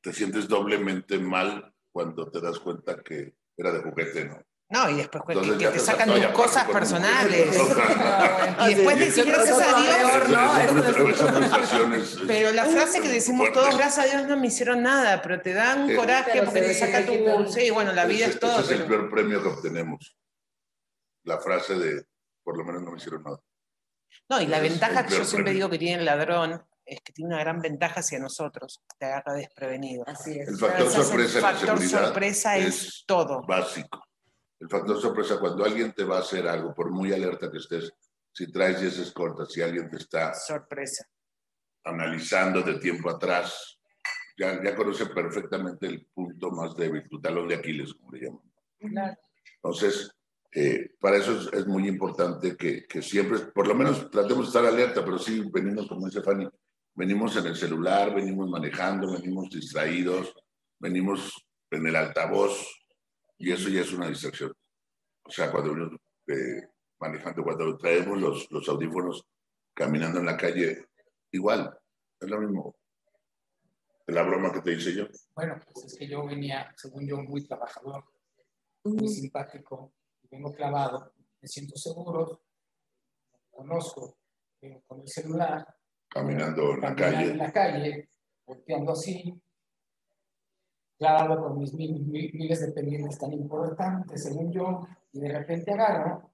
[0.00, 4.42] te sientes doblemente mal cuando te das cuenta que era de juguete, ¿no?
[4.72, 7.58] No, y después que, Entonces que ya te sacan tus cosas personales.
[8.68, 9.96] Y después sí, gracias a Dios.
[12.26, 15.54] Pero la frase que decimos todos, gracias a Dios no me hicieron nada, pero te
[15.54, 15.96] da un Sí.
[15.96, 17.52] coraje Pero porque te saca que tu...
[17.52, 18.60] Sí, bueno, la vida ese, es todo.
[18.60, 20.16] ese es el peor premio que obtenemos.
[21.24, 22.04] La frase de,
[22.44, 23.40] por lo menos no me hicieron nada.
[24.28, 25.52] No, y la ventaja que yo siempre premio.
[25.54, 29.34] digo que tiene el ladrón es que tiene una gran ventaja hacia nosotros, te agarra
[29.34, 30.02] desprevenido.
[30.08, 30.48] Así es.
[30.48, 33.42] El factor sorpresa el en la factor sorpresa es, es todo.
[33.46, 34.04] básico.
[34.58, 37.92] El factor sorpresa, cuando alguien te va a hacer algo, por muy alerta que estés,
[38.32, 41.04] si traes 10 escoltas, si alguien te está Sorpresa.
[41.84, 43.78] analizando de tiempo atrás,
[44.36, 48.52] ya, ya conoce perfectamente el punto más débil, tu talón de Aquiles, como le llaman.
[48.80, 49.16] Claro.
[49.62, 50.10] Entonces,
[50.52, 54.46] eh, para eso es, es muy importante que, que siempre, por lo menos tratemos de
[54.48, 56.48] estar alerta, pero sí venimos, como dice Fanny,
[56.94, 60.34] venimos en el celular, venimos manejando, venimos distraídos,
[60.78, 61.32] venimos
[61.70, 62.86] en el altavoz,
[63.38, 64.52] y eso ya es una distracción.
[65.24, 69.24] O sea, cuando uno eh, manejando, cuando traemos los, los audífonos
[69.74, 70.88] caminando en la calle,
[71.32, 71.76] igual,
[72.20, 72.74] es lo mismo.
[74.06, 75.06] La broma que te hice yo.
[75.34, 78.04] Bueno, pues es que yo venía, según yo, muy trabajador,
[78.84, 82.42] muy simpático, y vengo clavado, me siento seguro,
[83.50, 84.18] conozco,
[84.60, 85.66] vengo con el celular,
[86.10, 87.30] Caminando en la calle.
[87.30, 88.08] en la calle,
[88.46, 89.40] volteando así,
[90.98, 95.72] clavado con mis mil- mil- miles de pendientes tan importantes, según yo, y de repente
[95.72, 96.30] agarro,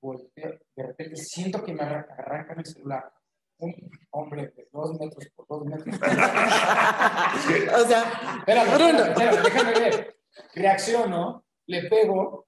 [0.00, 3.12] volteo, de repente siento que me arran- arrancan el celular.
[3.60, 3.74] Un
[4.10, 5.96] hombre de dos metros por dos metros.
[7.74, 8.02] O sea,
[8.38, 10.16] Espérame, espérame, espérame, déjame ver.
[10.54, 12.46] Reacciono, le pego.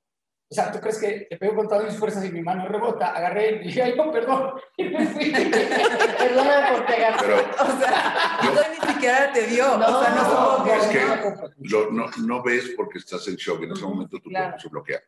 [0.53, 3.13] O sea, ¿tú crees que le pego con todas mis fuerzas y mi mano rebota?
[3.15, 4.55] Agarré y dije, ay, no, perdón.
[4.77, 5.31] Y me fui.
[5.31, 9.79] Perdóname por pero O sea, no, ni siquiera te dio.
[9.79, 11.69] No, o sea, no supo es que.
[11.69, 14.47] lo- no, no ves porque estás en shock, en ese momento tu Claro.
[14.47, 15.01] cuerpo se bloquea.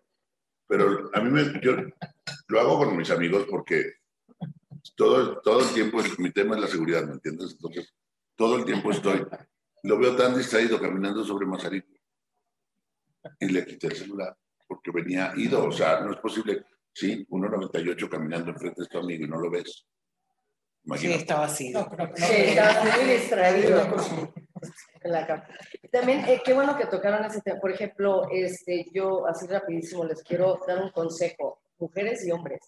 [0.68, 1.72] Pero a mí me, yo
[2.46, 3.94] lo hago con mis amigos porque
[4.94, 7.50] todo, todo el tiempo, mi tema es la seguridad, ¿me entiendes?
[7.52, 7.92] Entonces,
[8.36, 9.26] todo el tiempo estoy,
[9.82, 11.92] lo veo tan distraído caminando sobre Mazarito
[13.40, 14.36] y le quité el celular
[14.72, 19.26] porque venía ido, o sea, no es posible, sí, 1.98 caminando enfrente de tu amigo
[19.26, 19.64] y no lo ves.
[19.84, 19.84] Sí,
[20.84, 21.18] Imagínate.
[21.20, 21.70] estaba así.
[21.70, 23.96] No, pero- no, Sí, estabas muy distraído.
[25.02, 25.46] La
[25.90, 27.60] También, eh, qué bueno que tocaron ese tema.
[27.60, 32.60] Por ejemplo, este, yo así rapidísimo les quiero dar un consejo, mujeres y hombres.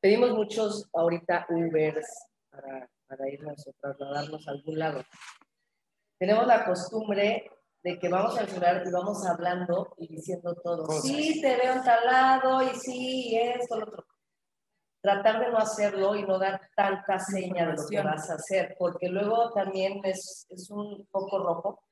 [0.00, 2.06] Pedimos muchos ahorita Ubers
[2.48, 5.04] para, para irnos o trasladarnos a algún lado.
[6.18, 7.50] Tenemos la costumbre
[7.84, 10.86] de que vamos al celular y vamos hablando y diciendo todo.
[10.86, 11.02] Cosas.
[11.02, 14.06] Sí, te veo en tal lado y sí, esto, lo otro.
[15.02, 18.74] Tratar de no hacerlo y no dar tanta seña de lo que vas a hacer,
[18.78, 21.82] porque luego también es, es un poco rojo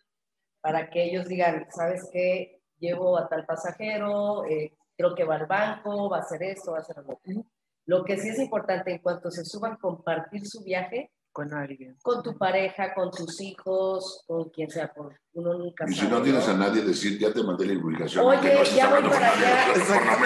[0.63, 2.63] para que ellos digan, ¿sabes qué?
[2.79, 6.79] Llevo a tal pasajero, eh, creo que va al banco, va a hacer esto, va
[6.79, 7.45] a hacer lo otro.
[7.85, 11.97] Lo que sí es importante en cuanto se suban, compartir su viaje Con alguien.
[12.03, 14.93] con tu pareja, con tus hijos, con quien sea,
[15.33, 18.27] uno nunca Y si no tienes a nadie, decir, ya te mandé la ubicación.
[18.27, 19.67] Oye, no ya voy para allá.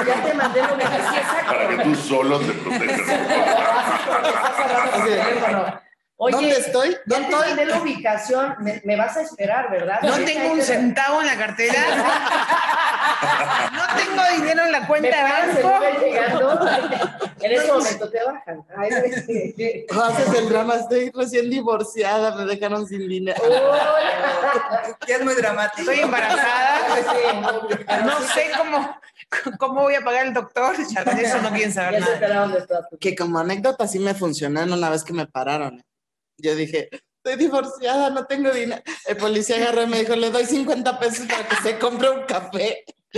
[0.05, 1.47] Ya te mandé sí, exacto.
[1.47, 3.01] Para que tú solo te protejas.
[6.19, 6.97] Oye, ¿Dónde estoy?
[7.05, 7.49] ¿Dónde te estoy?
[7.49, 10.01] mandé la ubicación, me, me vas a esperar, ¿verdad?
[10.03, 11.75] No tengo un te- centavo en la cartera.
[13.73, 15.81] No tengo dinero en la cuenta de banco.
[16.05, 16.61] Llegando,
[17.41, 18.65] en ese momento te bajan.
[20.03, 23.41] Haces el drama, estoy recién divorciada, me dejaron sin dinero.
[25.07, 25.81] Ya es muy dramático.
[25.91, 26.81] Estoy embarazada.
[28.05, 28.97] No sé cómo,
[29.59, 30.77] cómo voy a pagar el doctor.
[30.89, 32.59] Ya de eso no quieren saber nada.
[33.01, 35.83] Que como anécdota sí me funcionaron una vez que me pararon.
[36.39, 38.83] Yo dije, estoy divorciada, no tengo dinero.
[39.07, 42.25] El policía agarró y me dijo, le doy 50 pesos para que se compre un
[42.25, 42.85] café.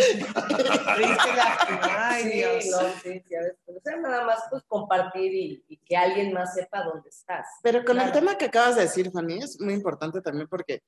[0.87, 2.67] Ay, Sí, Dios.
[2.71, 3.35] no, sí, sí,
[3.67, 7.47] o sea, nada más pues compartir y, y que alguien más sepa dónde estás.
[7.63, 8.13] Pero con el Claro.
[8.21, 10.83] tema que acabas de decir, Fanny, es muy importante también porque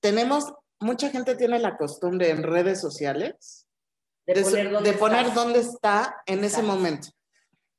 [0.00, 3.66] tenemos, mucha gente tiene la costumbre en redes sociales
[4.26, 7.08] De, de, poner dónde de poner dónde está en ese momento.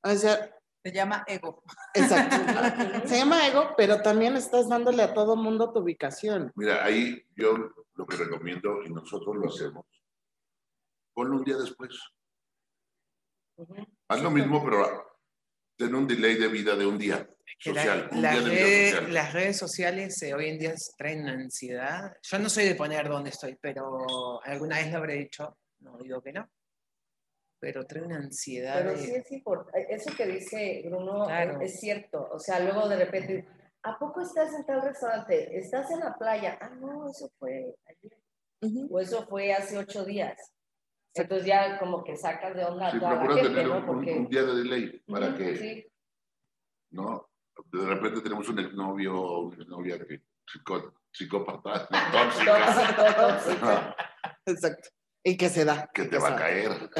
[0.03, 0.51] O sea,
[0.83, 1.63] Se llama ego.
[1.93, 2.35] exacto.
[3.07, 6.51] Se llama ego, pero también estás dándole a todo mundo tu ubicación.
[6.55, 7.55] Mira, ahí yo
[7.95, 9.85] lo que recomiendo, y nosotros lo hacemos,
[11.13, 11.91] ponlo un día después.
[14.07, 15.05] Haz lo mismo, pero
[15.77, 18.09] ten un delay de vida de un día Que la- social.
[18.11, 19.13] un las, día de vida redes, social.
[19.13, 22.11] las redes sociales eh, hoy en día traen ansiedad.
[22.23, 25.57] Yo no soy de poner dónde estoy, pero alguna vez lo habré dicho.
[25.79, 26.49] No digo que no.
[27.61, 28.73] Pero trae una ansiedad.
[28.79, 31.61] Pero de- sí es importante, eso que dice Bruno Claro.
[31.61, 33.47] es, es cierto, o sea, luego de repente,
[33.83, 35.55] ¿a poco estás en tal restaurante?
[35.57, 36.57] ¿Estás en la playa?
[36.59, 38.17] Ah, no, eso fue ayer,
[38.89, 40.37] o eso fue hace ocho días.
[41.13, 43.73] Entonces ya como que sacas de onda Sí, toda la gente, tener ¿no?
[43.77, 45.87] un, un- Porque, un día de delay para Ujú, que, sí,
[46.91, 47.29] ¿no?
[47.65, 53.67] De repente tenemos un exnovio o una exnovia que psicó- psicópata, tóxica, tóxico.
[54.47, 54.89] Exacto.
[55.23, 55.87] Y que se da.
[55.93, 56.71] que te va a caer.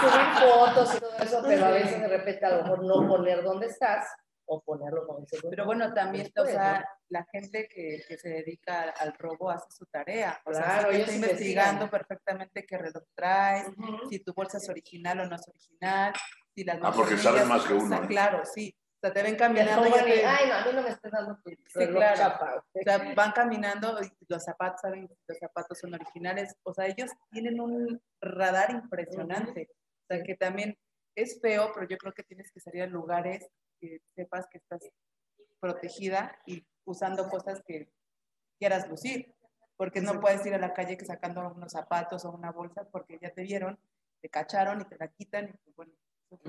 [0.00, 3.42] Subir fotos y todo eso, pero a veces de repente a lo mejor no poner
[3.42, 4.06] dónde estás
[4.48, 5.50] o ponerlo como dice Bruno.
[5.50, 9.66] Pero bueno, también, o sea, la gente que, que se dedica al, al robo hace
[9.76, 10.40] su tarea.
[10.44, 11.22] O sea, Claro, está investigan.
[11.30, 14.08] investigando perfectamente qué reloj traes, Ujú.
[14.08, 16.12] si tu bolsa es original o no es original,
[16.54, 18.06] si las Ah, porque saben más que uno, ¿no?
[18.08, 18.74] Claro, sí.
[19.06, 21.38] Sea, te ven caminando y ya te- Ay, no, a mí no me estés dando
[21.44, 22.16] tu reloj claro.
[22.16, 22.64] chapa.
[22.74, 26.56] O sea, van caminando y los zapatos, saben los zapatos son originales.
[26.64, 29.68] O sea, ellos tienen un radar impresionante.
[29.70, 30.76] O sea, que también
[31.14, 33.46] es feo, pero yo creo que tienes que salir a lugares
[33.80, 34.80] que sepas que estás
[35.60, 37.88] protegida y usando cosas que
[38.58, 39.34] quieras lucir.
[39.76, 43.18] Porque no puedes ir a la calle que sacando unos zapatos o una bolsa porque
[43.20, 43.78] ya te vieron,
[44.22, 45.48] te cacharon y te la quitan.
[45.66, 45.92] Y pues, bueno,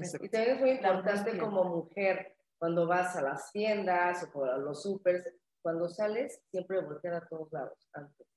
[0.02, 4.32] eso es- Y también es muy importante como mujer, cuando vas a las tiendas o
[4.32, 5.24] por- a los supers,
[5.62, 8.28] cuando sales, siempre voltear a todos lados, antes.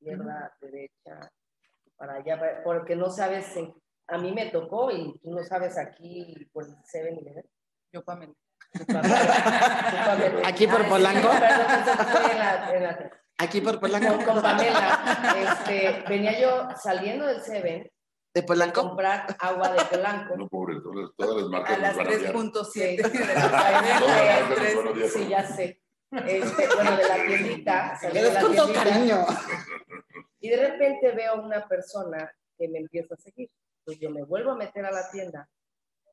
[0.00, 1.30] Izquierda, derecha,
[1.96, 3.74] para allá, para- porque no sabes, en-
[4.08, 7.44] a mí me tocó y tú no sabes aquí por el 7-Eleven.
[7.92, 8.34] yo Pamela.
[10.44, 11.28] Aquí por sí, Polanco.
[13.38, 14.24] Aquí por Polanco.
[14.24, 17.90] con Pamela, este, venía yo saliendo del Seven
[18.36, 18.82] ¿De Polanco?
[18.82, 20.34] comprar agua de Polanco.
[20.38, 22.34] No, pobre, todas, todas las A marcas las a odiar.
[22.34, 22.64] 3.7
[25.08, 25.18] Sí.
[25.22, 25.80] las ya sé.
[26.12, 27.96] Este, bueno, de la tiendita.
[27.98, 29.24] salí de la con todo tiendita, cariño.
[30.40, 33.48] Y de repente veo una persona que me empieza a seguir.
[33.86, 35.48] Pues yo me vuelvo a meter a la tienda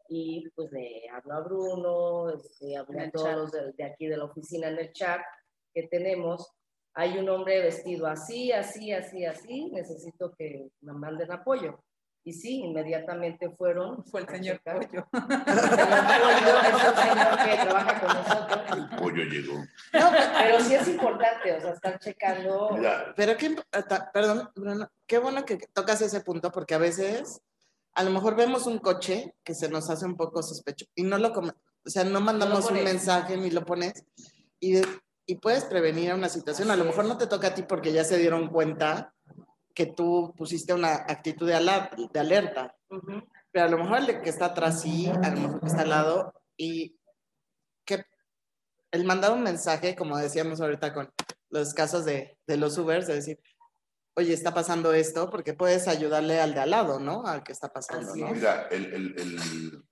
[0.08, 3.38] y pues le hablo a Bruno, este, hablé En a todos chat.
[3.38, 5.20] los de, de aquí de la oficina en el chat
[5.74, 6.54] que tenemos.
[6.94, 9.70] Hay un hombre vestido así, así, así, así.
[9.72, 11.84] Necesito que me manden apoyo.
[12.26, 14.04] Y sí, inmediatamente fueron.
[14.06, 14.80] Fue el señor checar.
[14.88, 15.08] Pollo.
[15.14, 18.62] El señor Pollo es un señor que trabaja con nosotros.
[18.78, 19.54] El pollo llegó.
[19.94, 22.70] No, Pero sí es importante, o sea, estar checando.
[22.78, 27.42] Mira, Pero qué, ata- perdón, Bruno, qué bueno que tocas ese punto porque a veces
[27.94, 31.18] a lo mejor vemos un coche que se nos hace un poco sospechoso y no
[31.18, 32.84] lo, o sea, no mandamos un pones.
[32.86, 34.06] mensaje ni lo pones
[34.62, 34.82] y,
[35.26, 36.72] y puedes prevenir una situación.
[36.72, 37.10] A lo Así mejor es.
[37.10, 39.14] no te toca a ti porque ya se dieron cuenta
[39.74, 43.28] que tú pusiste una actitud de, ala- de alerta, Ujú.
[43.52, 45.90] pero a lo mejor el que está atrás sí, a lo mejor que está al
[45.90, 46.98] lado y
[47.86, 48.06] que
[48.92, 51.12] el mandar un mensaje, como decíamos ahorita con
[51.50, 53.40] los casos de, de los Ubers, de decir,
[54.16, 57.26] oye, está pasando esto, porque puedes ayudarle al de al lado, ¿no?
[57.26, 58.30] Al que está pasando, ¿no?
[58.32, 59.84] mira, el, el, el,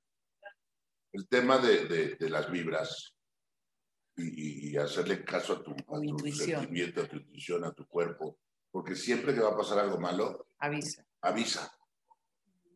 [1.13, 3.15] el tema de, de, de las vibras
[4.15, 8.37] y, y- hacerle caso a tu, a tu sentimiento, a tu intuición, a tu cuerpo,
[8.71, 11.05] porque siempre que va a pasar algo malo, Avisa.
[11.21, 11.71] avisa.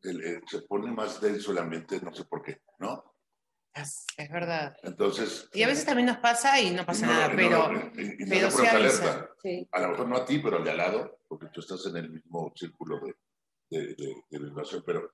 [0.03, 3.12] el- el- se pone más denso el ambiente, no sé por qué, ¿no?
[3.73, 4.75] Es, es verdad.
[4.84, 5.49] Entonces...
[5.53, 8.21] Y a veces también nos pasa y no pasa no, nada, no, pero, no, y-
[8.21, 8.75] y no pero pones avisa.
[8.75, 9.29] alerta.
[9.41, 9.67] Sí.
[9.71, 11.97] A lo mejor no a ti, pero al de al lado, porque tú estás en
[11.97, 13.15] el mismo círculo de,
[13.69, 15.12] de, de, de vibración, pero,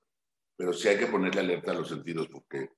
[0.56, 2.70] pero sí hay que ponerle alerta a los sentidos porque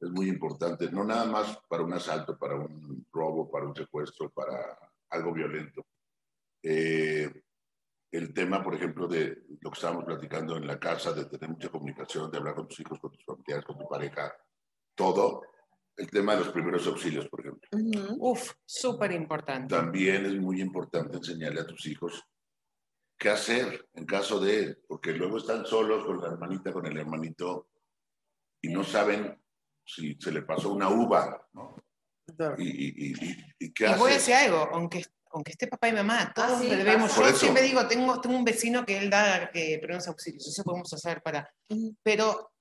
[0.00, 4.30] es muy importante, no nada más para un asalto, para un robo, para un secuestro,
[4.30, 4.78] para
[5.10, 5.86] algo violento.
[6.62, 7.30] Eh,
[8.12, 11.70] el tema, por ejemplo, de lo que estábamos platicando en la casa, de tener mucha
[11.70, 14.32] comunicación, de hablar con tus hijos, con tus familiares, con tu pareja,
[14.94, 15.42] todo.
[15.96, 17.68] El tema de los primeros auxilios, por ejemplo.
[18.18, 19.74] uf, súper importante.
[19.74, 22.22] También es muy importante enseñarle a tus hijos
[23.18, 27.68] qué hacer en caso de, porque luego están solos con la hermanita, con el hermanito,
[28.62, 29.38] y no saben
[29.84, 31.76] si se le pasó una uva, ¿no?
[32.58, 35.88] Y, y, y, y- y qué Y voy a decir algo, aunque, aunque esté papá
[35.88, 37.14] y mamá, todos sí, debemos.
[37.16, 37.36] Yo eso.
[37.36, 41.22] siempre digo, tengo, tengo un vecino que él da eh, primeros auxilios, eso podemos hacer
[41.22, 41.50] para.
[42.02, 42.52] Pero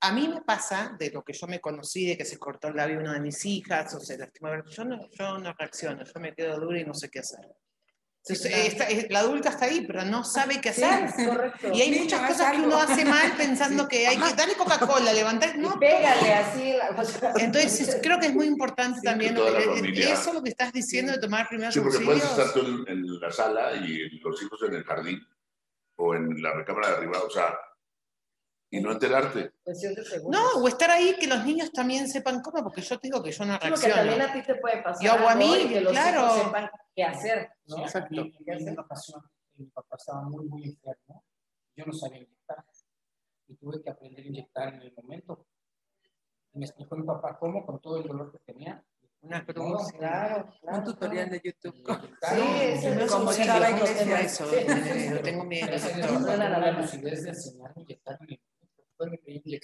[0.00, 2.76] a mí me pasa, de lo que yo me conocí, de que se cortó el
[2.76, 6.34] labio una de mis hijas, o se lastimó, yo no, yo no reacciono, yo me
[6.34, 7.46] quedo dura y no sé qué hacer.
[8.28, 8.68] Entonces, claro.
[8.68, 11.28] está- eh, la adulta está ahí, pero no sabe qué Sí, hacer.
[11.28, 11.68] correcto.
[11.72, 14.54] Y hay Sí, muchas no, cosas que uno hace mal pensando que hay que darle
[14.54, 15.56] Coca-Cola, levantar.
[15.56, 16.72] Y No, pégale así.
[16.72, 19.58] la- o sea, entonces es- creo que es muy importante Sí, también que toda la
[19.60, 22.48] eh, eh, familia- eso lo que estás diciendo de tomar primeros Sí, porque puedes auxilios.
[22.48, 25.20] estar tú en, en la sala y los hijos en el jardín
[25.96, 27.54] o en la recámara de arriba, o sea,
[28.70, 29.52] y no enterarte.
[30.28, 33.32] No, o estar ahí que los niños también sepan cómo, porque yo te digo que
[33.32, 34.24] yo no Sí, porque también reacciono.
[34.24, 35.04] a ti te puede pasar.
[35.06, 36.20] Yo hago a mí, y que los claro.
[36.26, 37.48] hijos sepan qué hacer.
[37.66, 37.76] Sí, ¿no?
[37.76, 39.22] a mí- ¿Qué a mí en una ocasión
[39.56, 41.24] mi papá estaba muy, muy enfermo.
[41.74, 42.64] Yo no sabía inyectar.
[43.48, 45.46] Y tuve que aprender a inyectar en el momento.
[46.52, 48.84] Y me explicó mi papá cómo, con todo el dolor que tenía.
[49.20, 49.90] Una No, cruz.
[49.98, 50.84] Claro, Un claro.
[50.84, 51.74] tutorial de YouTube.
[51.74, 54.20] Sí, es Primeros Como auxilios, estaba ¿cómo se llama iglesia.
[54.20, 54.46] eso?
[54.48, 54.56] Sí.
[54.58, 55.66] Eh, tengo miedo.
[55.66, 56.20] Gracias a Dios, doctor.
[56.20, 58.57] mi papá Suena la la lucidez de enseñarme a inyectar en el momento.
[58.98, 59.60] Fue mi primera.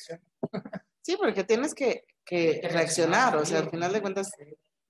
[1.02, 4.30] Sí, porque tienes que, que que reaccionar, o sea, al final de cuentas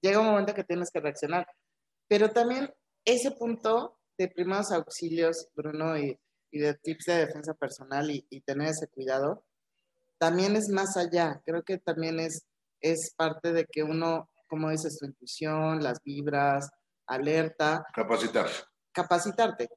[0.00, 1.44] llega un momento que tienes que reaccionar.
[2.06, 2.72] Pero también
[3.04, 6.16] ese punto de primeros auxilios, Bruno, y,
[6.52, 9.44] y de tips de defensa personal y, y tener ese cuidado,
[10.18, 11.42] también es más allá.
[11.44, 12.46] Creo que también es,
[12.80, 16.70] es parte de que uno, como dices, tu intuición, las vibras,
[17.06, 18.62] alerta, Capacitarse.
[18.92, 19.68] capacitarte.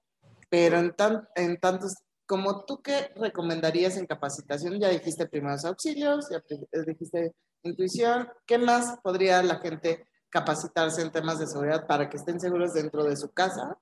[0.50, 1.96] Pero en, tan, en tantos,
[2.28, 8.58] como tú qué recomendarías en capacitación, ya dijiste primeros auxilios, ya eh, dijiste intuición, ¿qué
[8.58, 13.16] más podría la gente capacitarse en temas de seguridad para que estén seguros dentro de
[13.18, 13.78] su casa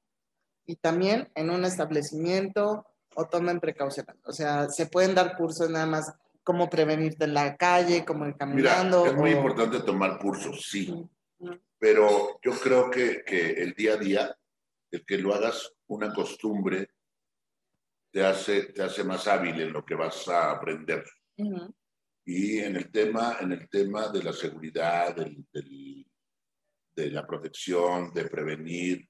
[0.66, 4.16] y también en un establecimiento o tomen precauciones?
[4.26, 8.36] O sea, se pueden dar cursos nada más cómo prevenirte en la calle, cómo ir
[8.36, 9.06] Mira, caminando.
[9.08, 10.94] es muy o- importante tomar cursos, sí,
[11.80, 14.38] pero yo creo que, que el día a día,
[14.92, 16.90] el que lo hagas una costumbre,
[18.16, 21.04] te hace, te hace más hábil en lo que vas a aprender.
[21.36, 21.76] Ujú.
[22.26, 26.10] Y en el tema, en el tema de la seguridad, del- del-
[26.96, 29.06] de la protección, de prevenir,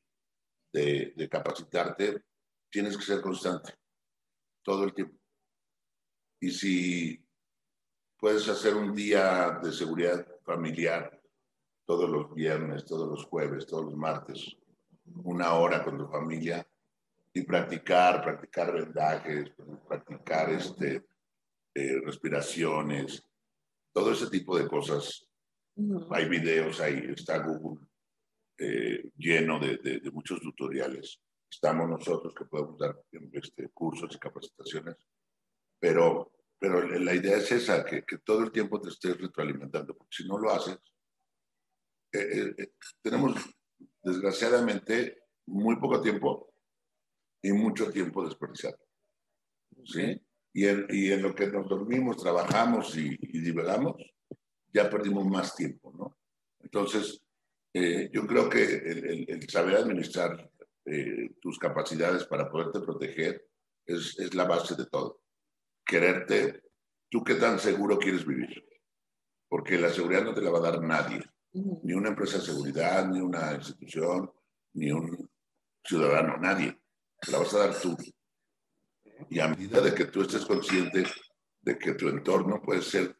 [0.73, 2.23] de, de capacitarte,
[2.67, 3.75] tienes que ser constante
[4.63, 5.19] todo el tiempo.
[6.41, 7.23] Y si
[8.17, 11.21] puedes hacer un día de seguridad familiar
[11.85, 14.57] todos los viernes, todos los jueves, todos los martes,
[15.23, 16.67] una hora con tu familia
[17.35, 19.51] y practicar, practicar vendajes,
[19.89, 21.05] practicar este,
[21.75, 23.21] eh, respiraciones,
[23.93, 25.27] todo ese tipo de cosas.
[26.11, 27.85] Hay videos, ahí está Google
[28.57, 31.19] eh, lleno de, de- de muchos tutoriales.
[31.51, 32.97] Estamos nosotros que podemos dar
[33.33, 34.95] este, cursos y capacitaciones,
[35.77, 40.15] pero, pero la idea es esa, que, que todo el tiempo te estés retroalimentando, porque
[40.15, 40.79] si no lo haces,
[42.13, 42.69] eh,
[43.01, 43.35] tenemos
[44.01, 46.54] desgraciadamente muy poco tiempo
[47.41, 48.77] y mucho tiempo desperdiciado.
[49.85, 50.19] ¿sí?
[50.53, 53.95] Y, en, y en lo que nos dormimos, trabajamos y, y divagamos,
[54.73, 56.17] ya perdimos más tiempo, ¿no?
[56.61, 57.21] Entonces,
[57.73, 60.49] eh, yo creo que el, el- el saber administrar
[60.85, 63.47] eh, tus capacidades para poderte proteger
[63.85, 65.21] es, es la base de todo.
[65.85, 66.63] Quererte,
[67.09, 68.65] tú qué tan seguro quieres vivir,
[69.47, 71.21] porque la seguridad no te la va a dar nadie,
[71.53, 74.31] ni una empresa de seguridad, ni una institución,
[74.73, 75.29] ni un
[75.83, 76.77] ciudadano, nadie.
[77.31, 77.95] La vas a dar tú.
[79.29, 81.05] Y a medida de que tú estés consciente
[81.61, 83.17] de que tu entorno puede ser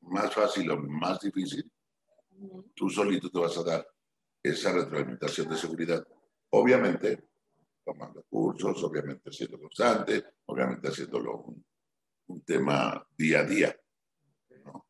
[0.00, 1.70] más fácil o más difícil,
[2.74, 3.86] tú solito te vas a dar
[4.42, 6.06] esa retroalimentación de seguridad.
[6.50, 7.28] Obviamente,
[7.84, 11.64] tomando cursos, obviamente siendo constante, obviamente haciéndolo un,
[12.28, 13.80] un tema día a día.
[14.64, 14.86] ¿no?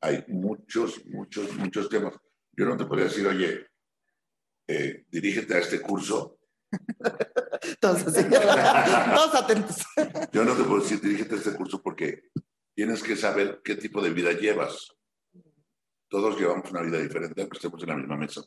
[0.00, 2.14] Hay muchos, muchos, muchos temas.
[2.52, 3.66] Yo no te podría decir, oye,
[4.66, 6.38] eh, dirígete a este curso
[7.80, 8.28] Todos así.
[9.14, 9.76] Todos atentos.
[10.32, 12.30] Yo no te puedo decir, dirígete a este curso porque
[12.74, 14.88] tienes que saber qué tipo de vida llevas.
[16.08, 18.42] Todos llevamos una vida diferente, aunque estemos en la misma mesa.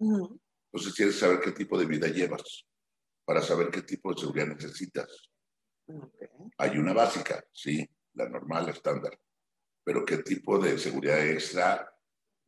[0.00, 2.66] Entonces tienes que saber qué tipo de vida llevas
[3.24, 5.30] para saber qué tipo de seguridad necesitas.
[6.58, 9.18] Hay una básica, sí, la normal, la estándar.
[9.84, 11.90] Pero qué tipo de seguridad extra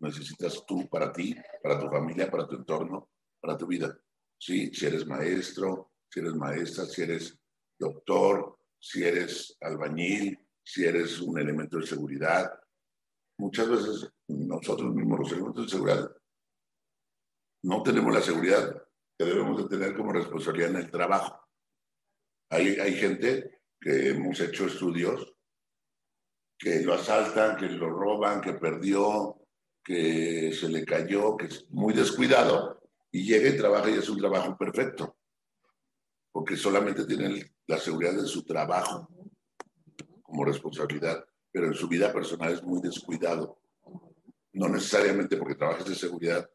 [0.01, 3.97] necesitas tú para ti, para tu familia, para tu entorno, para tu vida.
[4.41, 7.39] Sí, si eres maestro, si eres maestra, si eres
[7.79, 12.51] doctor, si eres albañil, si eres un elemento de seguridad.
[13.39, 16.17] Muchas veces nosotros mismos, los elementos de seguridad,
[17.65, 18.83] no tenemos la seguridad
[19.19, 21.47] que debemos de tener como responsabilidad en el trabajo.
[22.49, 25.35] Hay, hay gente que hemos hecho estudios
[26.59, 29.37] que lo asaltan, que lo roban, que perdió,
[29.85, 32.80] que se le cayó, que es muy descuidado
[33.11, 35.17] y llega y trabaja y es un trabajo perfecto,
[36.33, 39.09] porque solamente tiene la seguridad de su trabajo
[40.23, 43.61] como responsabilidad, pero en su vida personal es muy descuidado.
[44.53, 46.49] No necesariamente porque trabajes de seguridad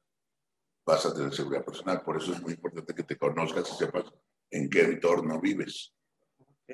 [0.85, 4.05] vas a tener seguridad personal, por eso es muy importante que te conozcas y sepas
[4.51, 5.93] en qué entorno vives.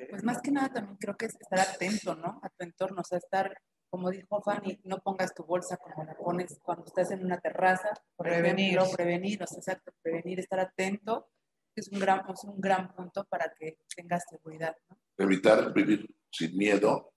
[0.09, 2.39] Pues más que nada también creo que es estar atento, ¿no?
[2.43, 3.57] A tu entorno, o sea, estar,
[3.91, 7.89] como dijo Fanny, no pongas tu bolsa como la pones cuando estás en una terraza,
[8.15, 8.77] por Prevenir.
[8.77, 11.27] ejemplo, prevenir, o sea, exacto, prevenir, estar atento,
[11.75, 14.97] es un gran, es un gran punto para que tengas seguridad, ¿no?
[15.17, 17.13] Evitar vivir sin miedo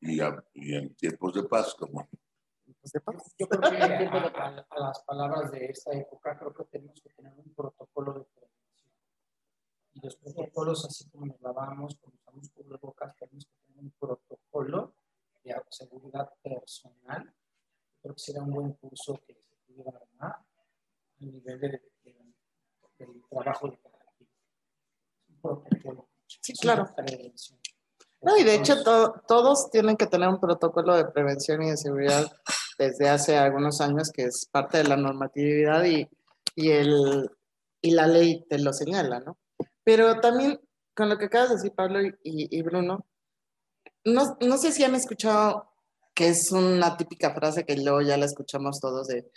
[0.00, 2.08] y, a- y en tiempos de paz, como.
[3.38, 7.10] Yo creo que a, a- a las palabras de esta época, creo que tenemos que
[7.10, 8.90] tener un protocolo de prevención.
[9.92, 14.94] Y los protocolos, así como nos lavamos, como usamos cubrebocas, tenemos que tener un protocolo
[15.44, 17.32] de seguridad personal.
[18.02, 20.44] Creo que sería un buen curso que se pudiera armar a
[21.20, 21.82] nivel de, de-
[22.98, 24.28] del trabajo de cada quien.
[26.26, 26.84] Sí, claro.
[28.22, 31.76] No, y de hecho to- todos tienen que tener un protocolo de prevención y de
[31.76, 32.24] seguridad
[32.78, 36.08] desde hace algunos años, que es parte de la normatividad y,
[36.56, 37.30] y, el,
[37.82, 39.36] y la ley te lo señala, ¿no?
[39.84, 40.58] Pero también,
[40.94, 43.06] con lo que acabas de decir, Pablo y, y Bruno,
[44.04, 45.70] no, no sé si han escuchado
[46.14, 49.30] que es una típica frase que luego ya la escuchamos todos de,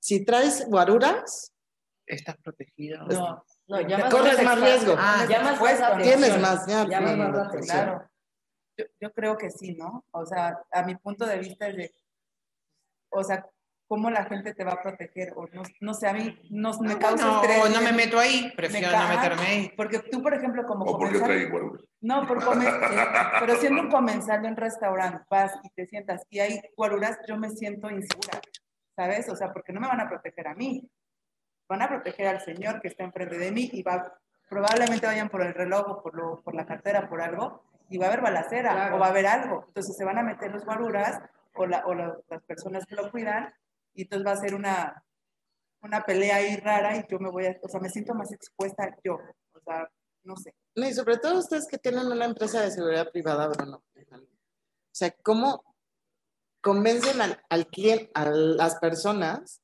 [0.00, 1.52] si traes guaruras,
[2.04, 3.04] ¿Estás protegido?
[3.06, 4.94] No, No, llamas corres más más expa- riesgo.
[4.98, 5.60] Ah, más
[5.96, 6.02] ¿no?
[6.02, 7.62] Tienes más, ya, más atención.
[7.62, 8.10] Claro.
[8.76, 10.04] Yo, yo creo que sí, ¿no?
[10.10, 11.94] O sea, a mi punto de vista es de,
[13.10, 13.46] o sea,
[13.92, 16.96] cómo la gente te va a proteger, o no, no sé, a mí no, me
[16.96, 17.62] causa No, estrés.
[17.62, 19.72] o no me meto ahí, prefiero no ca- meterme ahí.
[19.76, 21.84] Porque tú, por ejemplo, como o porque comensal- trae guaruras.
[22.00, 22.72] No, por comer,
[23.38, 27.36] pero siendo un comensal de un restaurante, vas y te sientas y hay guaruras, yo
[27.36, 28.40] me siento insegura,
[28.96, 29.28] ¿sabes?
[29.28, 30.88] O sea, porque no me van a proteger a mí,
[31.68, 34.10] van a proteger al señor que está enfrente de mí y va,
[34.48, 38.06] probablemente vayan por el reloj o por, lo, por la cartera, por algo, y va
[38.06, 38.96] a haber balacera Claro.
[38.96, 39.64] o va a haber algo.
[39.68, 41.20] Entonces se van a meter los guaruras
[41.56, 43.52] o, la, o la- las personas que lo cuidan
[43.94, 45.04] y entonces va a ser una,
[45.82, 48.96] una pelea ahí rara y yo me voy a, o sea, me siento más expuesta
[49.04, 49.90] yo, o sea,
[50.24, 50.54] no sé.
[50.74, 53.82] No, y sobre todo ustedes que tienen una empresa de seguridad privada, Bruno.
[54.12, 55.64] O sea, ¿cómo
[56.60, 59.60] convencen al, al cliente, a las personas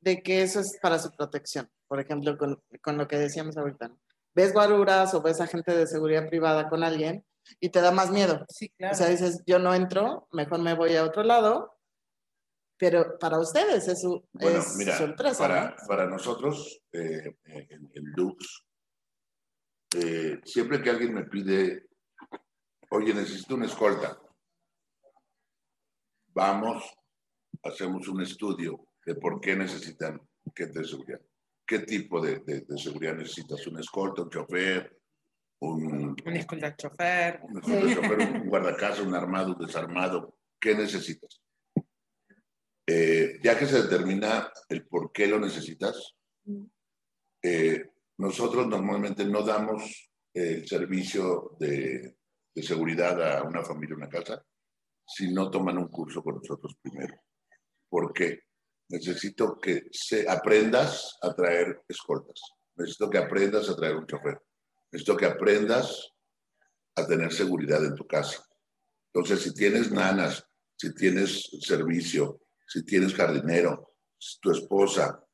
[0.00, 1.70] de que eso es para su protección?
[1.86, 3.88] Por ejemplo, con, con lo que decíamos ahorita.
[3.88, 3.98] ¿no?
[4.34, 7.24] Ves guaruras o ves a gente de seguridad privada con alguien
[7.60, 8.44] y te da más miedo.
[8.48, 8.94] Sí, claro.
[8.94, 11.73] O sea, dices, yo no entro, mejor me voy a otro lado.
[12.76, 14.02] Pero para ustedes es
[14.32, 15.38] Bueno, es mira, su empresa.
[15.38, 15.76] para, ¿no?
[15.86, 18.64] para nosotros, eh, en, en Dux,
[19.96, 21.86] eh, siempre que alguien me pide,
[22.90, 24.18] oye, necesito una escolta,
[26.28, 26.84] vamos,
[27.62, 31.20] hacemos un estudio de por qué necesitan de seguridad.
[31.66, 33.66] ¿Qué tipo de, de- de seguridad necesitas?
[33.66, 34.98] ¿Un escolta, un chofer,
[35.60, 37.40] un, Un escolta chofer.
[37.42, 40.36] un escolta, chofer, un guardacasa, un armado, un desarmado?
[40.60, 41.40] ¿Qué necesitas?
[42.86, 46.14] Eh, ya que se determina el por qué lo necesitas,
[47.42, 52.16] eh, nosotros normalmente no damos el servicio de,
[52.54, 54.44] de seguridad a una familia, una casa,
[55.06, 57.14] si no toman un curso con nosotros primero.
[57.88, 58.40] ¿Por qué?
[58.88, 62.40] Necesito que se, aprendas a traer escoltas.
[62.76, 64.40] Necesito que aprendas a traer un chofer.
[64.90, 66.10] Necesito que aprendas
[66.96, 68.44] a tener seguridad en tu casa.
[69.12, 70.44] Entonces, si tienes nanas,
[70.76, 73.94] si tienes servicio, si tienes jardinero,
[74.40, 75.24] tu esposa,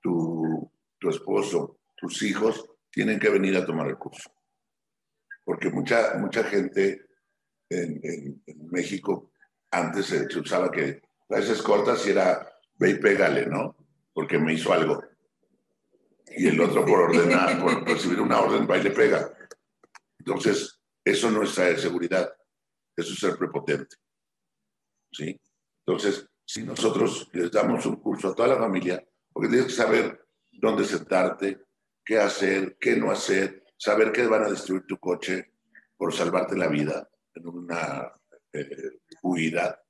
[0.00, 4.30] tu, tu esposo, tus hijos, tienen que venir a tomar el curso.
[5.44, 7.06] Porque mucha, mucha gente
[7.68, 9.32] en, en- México
[9.70, 13.76] antes se, se usaba que traes escoltas y era ve y pégale, ¿no?
[14.12, 15.02] Porque me hizo algo.
[16.36, 19.32] y el otro por ordenar, por recibir una orden, va y le pega.
[20.18, 22.32] Entonces, eso no es traer seguridad,
[22.96, 23.96] eso es ser prepotente.
[25.12, 25.38] ¿Sí?
[25.86, 30.26] Entonces, si nosotros les damos un curso a toda la familia, porque tienes que saber
[30.50, 31.66] dónde sentarte,
[32.04, 35.52] qué hacer, qué no hacer, saber que van a destruir tu coche
[35.96, 38.10] por salvarte la vida en una
[38.52, 39.80] eh, huida,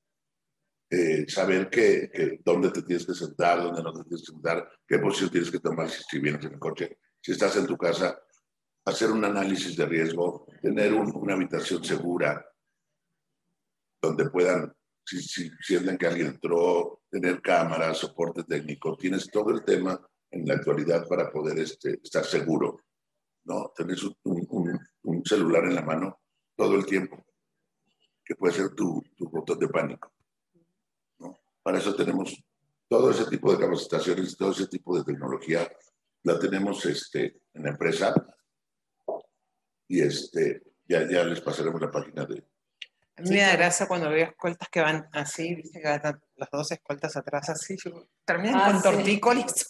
[0.91, 4.99] eh, saber que, dónde te tienes que sentar, dónde no te tienes que sentar, qué
[4.99, 8.21] posición tienes que tomar si, vienes en el coche, si estás en tu casa,
[8.85, 12.45] hacer un análisis de riesgo, tener una habitación segura
[14.03, 14.71] donde puedan,
[15.05, 20.01] si, si sienten que alguien entró, tener cámaras, soporte técnico, tienes todo el tema
[20.31, 22.81] en la actualidad para poder este, estar seguro,
[23.45, 23.73] ¿no?
[23.77, 26.21] Tener un, un, celular en la mano
[26.57, 27.25] todo el tiempo,
[28.25, 30.13] que puede ser tu, tu botón de pánico.
[31.63, 32.43] Para eso tenemos
[32.89, 35.71] todo ese tipo de capacitaciones, todo ese tipo de tecnología,
[36.25, 38.15] la tenemos este, en la empresa
[39.89, 42.45] y este, ya, ya les pasaremos la página de...
[43.19, 46.49] A mí me da gracia cuando veo escoltas que van así, viste que van las
[46.51, 47.77] dos escoltas atrás así,
[48.25, 48.83] terminan Ah, con sí.
[48.83, 49.69] tortícolis.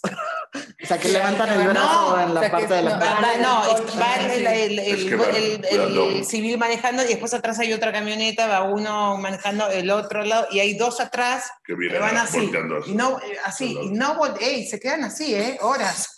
[0.83, 3.65] O sea, que levantan el brazo en la o sea, parte que de la no,
[3.65, 9.89] no, va el, civil manejando y después atrás hay otra camioneta, va uno manejando el
[9.89, 12.51] otro lado y hay dos atrás que que vienen van así.
[12.85, 15.57] Y no, eh, así, y no, vol- ey, se quedan así, ¿eh?
[15.61, 16.15] Horas.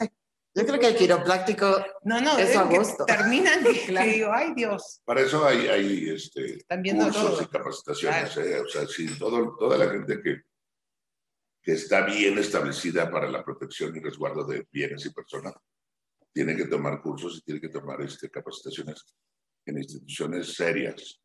[0.55, 3.05] Yo creo que el quiropráctico No, no, Es a gusto.
[3.05, 4.11] terminan que Claro.
[4.11, 7.41] digo, ay Dios, Para eso hay, hay este, cursos todo.
[7.41, 8.37] y capacitaciones.
[8.37, 10.41] eh, O sea, sí, todo, toda la gente que,
[11.61, 15.53] que está bien establecida para la protección y resguardo de bienes y personas
[16.33, 19.03] tiene que tomar cursos y tiene que tomar este, capacitaciones
[19.65, 21.19] en instituciones serias,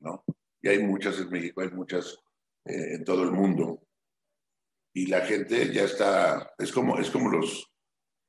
[0.00, 0.24] ¿no?
[0.62, 2.16] Y hay muchas en México, hay muchas
[2.64, 3.82] eh, en todo el mundo.
[4.94, 7.71] Y la gente ya está, es como, es como los,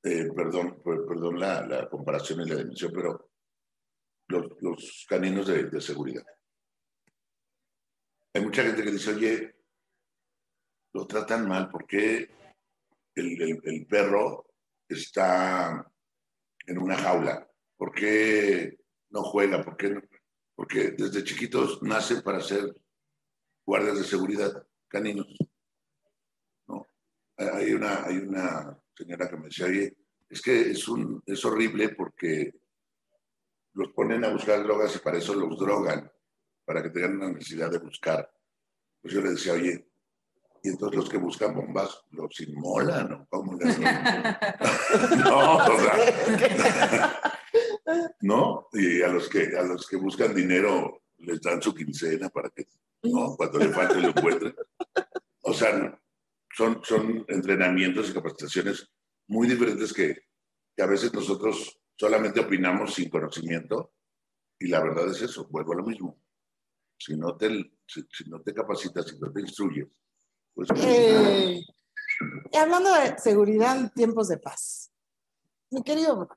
[0.04, 3.32] eh, perdón, per- perdón la, la comparación y la dimensión, pero
[4.28, 6.26] los, los caninos de, de seguridad.
[8.34, 9.56] Hay mucha gente que dice, oye,
[10.94, 12.30] lo tratan mal porque
[13.16, 14.48] el, el- el perro
[14.88, 15.90] está
[16.66, 17.50] en una jaula.
[17.78, 18.78] ¿Por qué
[19.10, 19.64] no juega?
[19.64, 20.02] ¿Por qué no?
[20.56, 22.76] Porque desde chiquitos nacen para ser
[23.66, 25.28] guardias de seguridad, caninos.
[26.68, 26.86] ¿no?
[27.38, 29.96] Hay, una, hay una señora que me decía, oye,
[30.30, 32.54] es que es, un, es horrible porque
[33.74, 36.12] los ponen a buscar drogas y para eso los drogan,
[36.66, 38.32] para que tengan la necesidad de buscar.
[39.02, 39.88] Pues yo le decía, oye,
[40.64, 43.28] y entonces los que buscan bombas los inmolan, ¿no?
[43.30, 43.66] ¿Cómo le
[45.18, 47.34] No, o sea,
[48.22, 48.70] ¿no?
[48.72, 52.66] Y a los que a los que buscan dinero les dan su quincena para que,
[53.04, 53.36] ¿no?
[53.36, 54.56] Cuando le falte lo encuentren.
[55.42, 56.02] O sea,
[56.56, 58.90] son, son entrenamientos y capacitaciones
[59.28, 60.16] muy diferentes que,
[60.76, 63.94] que a veces nosotros solamente opinamos sin conocimiento.
[64.60, 66.22] Y la verdad es eso, vuelvo a lo mismo.
[66.98, 67.50] Si no te,
[67.86, 69.88] si, si no te capacitas, si no te instruyes,
[70.54, 70.70] pues...
[70.76, 71.60] Eh,
[72.52, 74.92] y hablando de seguridad en tiempos de paz,
[75.72, 76.30] mi querido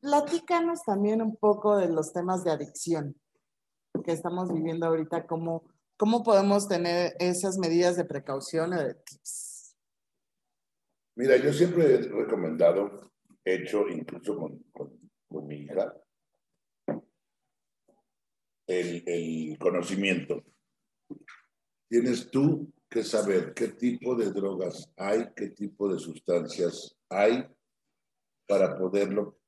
[0.00, 3.16] platícanos también un poco de los temas de adicción
[4.04, 5.64] que estamos viviendo ahorita, cómo,
[6.00, 9.76] cómo podemos tener esas medidas de precaución o de tips.
[11.14, 13.12] Mira, yo siempre he recomendado,
[13.44, 14.98] hecho incluso con, con-
[15.46, 15.94] mi hija,
[18.66, 20.42] el, el conocimiento.
[21.86, 27.46] Tienes tú que saber qué tipo de drogas hay, qué tipo de sustancias hay
[28.48, 29.38] para poderlo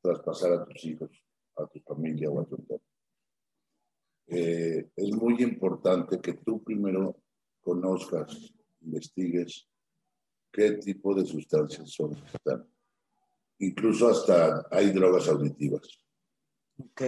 [0.00, 1.10] traspasar a tus hijos,
[1.56, 2.87] a tu familia o a tu entorno.
[4.28, 7.16] Eh, es muy importante que tú primero
[7.62, 8.52] conozcas,
[8.82, 9.66] investigues
[10.52, 12.66] qué tipo de sustancias son están.
[13.58, 15.82] Incluso hasta hay drogas auditivas.
[16.78, 17.02] Ok.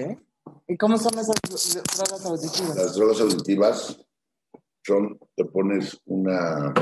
[0.66, 2.77] ¿Y cómo son esas dro- drogas auditivas?
[2.77, 4.07] Las drogas auditivas
[4.83, 6.73] son, te pones una,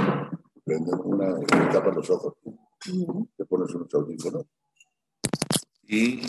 [1.04, 2.34] una, te tapas los ojos,
[2.92, 3.28] Ujú.
[3.36, 4.44] te pones unos audífonos
[5.82, 6.20] y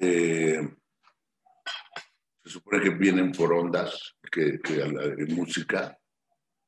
[0.00, 0.68] eh,
[2.44, 5.96] se supone que vienen por ondas, que, que a la- música,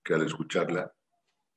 [0.04, 0.92] que al escucharla,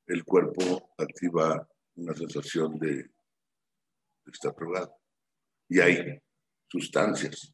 [0.06, 4.94] el cuerpo activa una sensación de, de estar drogado.
[5.68, 6.18] Y hay
[6.66, 7.52] sustancias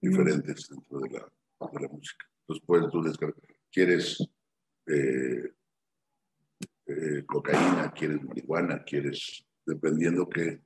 [0.00, 1.32] diferentes dentro de la,
[1.72, 2.26] de la música.
[2.40, 3.36] Entonces puedes tú descargar.
[3.70, 4.18] ¿Quieres
[4.86, 5.52] eh,
[6.86, 7.92] eh, cocaína?
[7.92, 8.82] ¿Quieres marihuana?
[8.82, 10.60] ¿Quieres, dependiendo que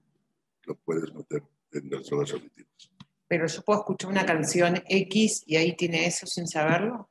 [0.67, 1.43] lo puedes meter
[1.73, 2.94] en las drogas auditivas?
[3.35, 7.11] Pero yo puedo escuchar una canción X y ahí tiene eso sin saberlo.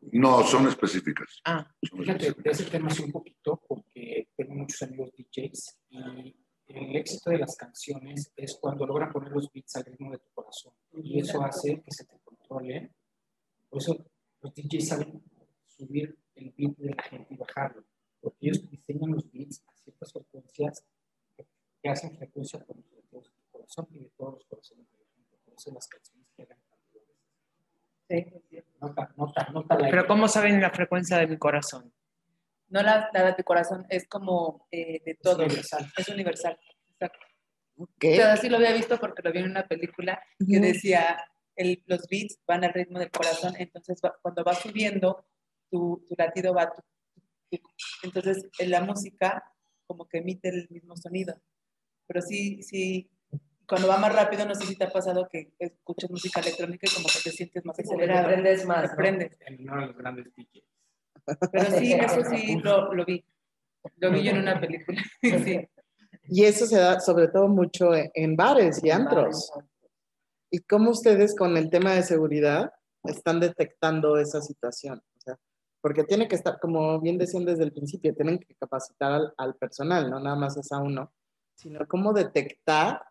[0.00, 1.40] No, son específicas.
[1.44, 2.60] Ah, son Fíjate, de específicas.
[2.60, 6.34] ese tema sí un poquito, porque tengo muchos amigos DJs y
[6.66, 10.28] el éxito de las canciones es cuando logran poner los beats al ritmo de tu
[10.34, 10.72] corazón.
[11.04, 12.90] Y eso hace que se te controle.
[13.70, 14.04] Por eso
[14.40, 15.22] los DJs saben
[15.68, 17.84] subir el beat de la gente y bajarlo.
[18.20, 20.84] Porque ellos diseñan los beats a ciertas frecuencias
[21.80, 22.82] que hacen frecuencia con
[23.12, 24.97] los de tu corazón y de todos los corazones
[25.58, 26.58] eso las canciones quedan
[28.08, 28.24] Sí.
[28.80, 31.92] Nota, nota, nota la Pero ¿cómo saben la frecuencia de mi corazón?
[32.68, 35.44] No la, la de tu corazón, es como eh, de todo.
[35.44, 35.92] universal.
[35.96, 36.58] Es universal.
[36.90, 37.18] Exacto.
[37.76, 37.90] Ok.
[38.00, 41.22] Pero así lo había visto porque lo vi en una película que decía,
[41.54, 45.26] el- los beats van al ritmo del corazón, entonces va- cuando va subiendo,
[45.70, 46.82] tu, tu latido va, tu-
[47.50, 47.68] tu-
[48.04, 49.44] entonces en la música
[49.86, 51.34] como que emite el mismo sonido.
[52.06, 53.10] Pero sí, sí,
[53.68, 56.94] cuando va más rápido, no sé si te ha pasado que escuchas música electrónica y
[56.94, 58.26] como que te sientes más acelerado.
[58.28, 58.96] prendes más, Te ¿no?
[58.96, 59.38] prendes.
[59.46, 60.64] En uno de los grandes DJs.
[61.52, 63.22] Pero sí, eso sí lo, lo vi.
[63.96, 65.02] Lo vi yo en una película.
[65.22, 65.68] sí.
[66.30, 69.52] Y eso se da sobre todo mucho en, en bares y antros.
[70.50, 72.72] ¿Y cómo ustedes con el tema de seguridad
[73.04, 75.02] están detectando esa situación?
[75.18, 75.38] O sea,
[75.82, 79.54] porque tiene que estar, como bien decían desde el principio, tienen que capacitar al, al
[79.56, 81.12] personal, no nada más es a uno,
[81.54, 83.02] sino cómo detectar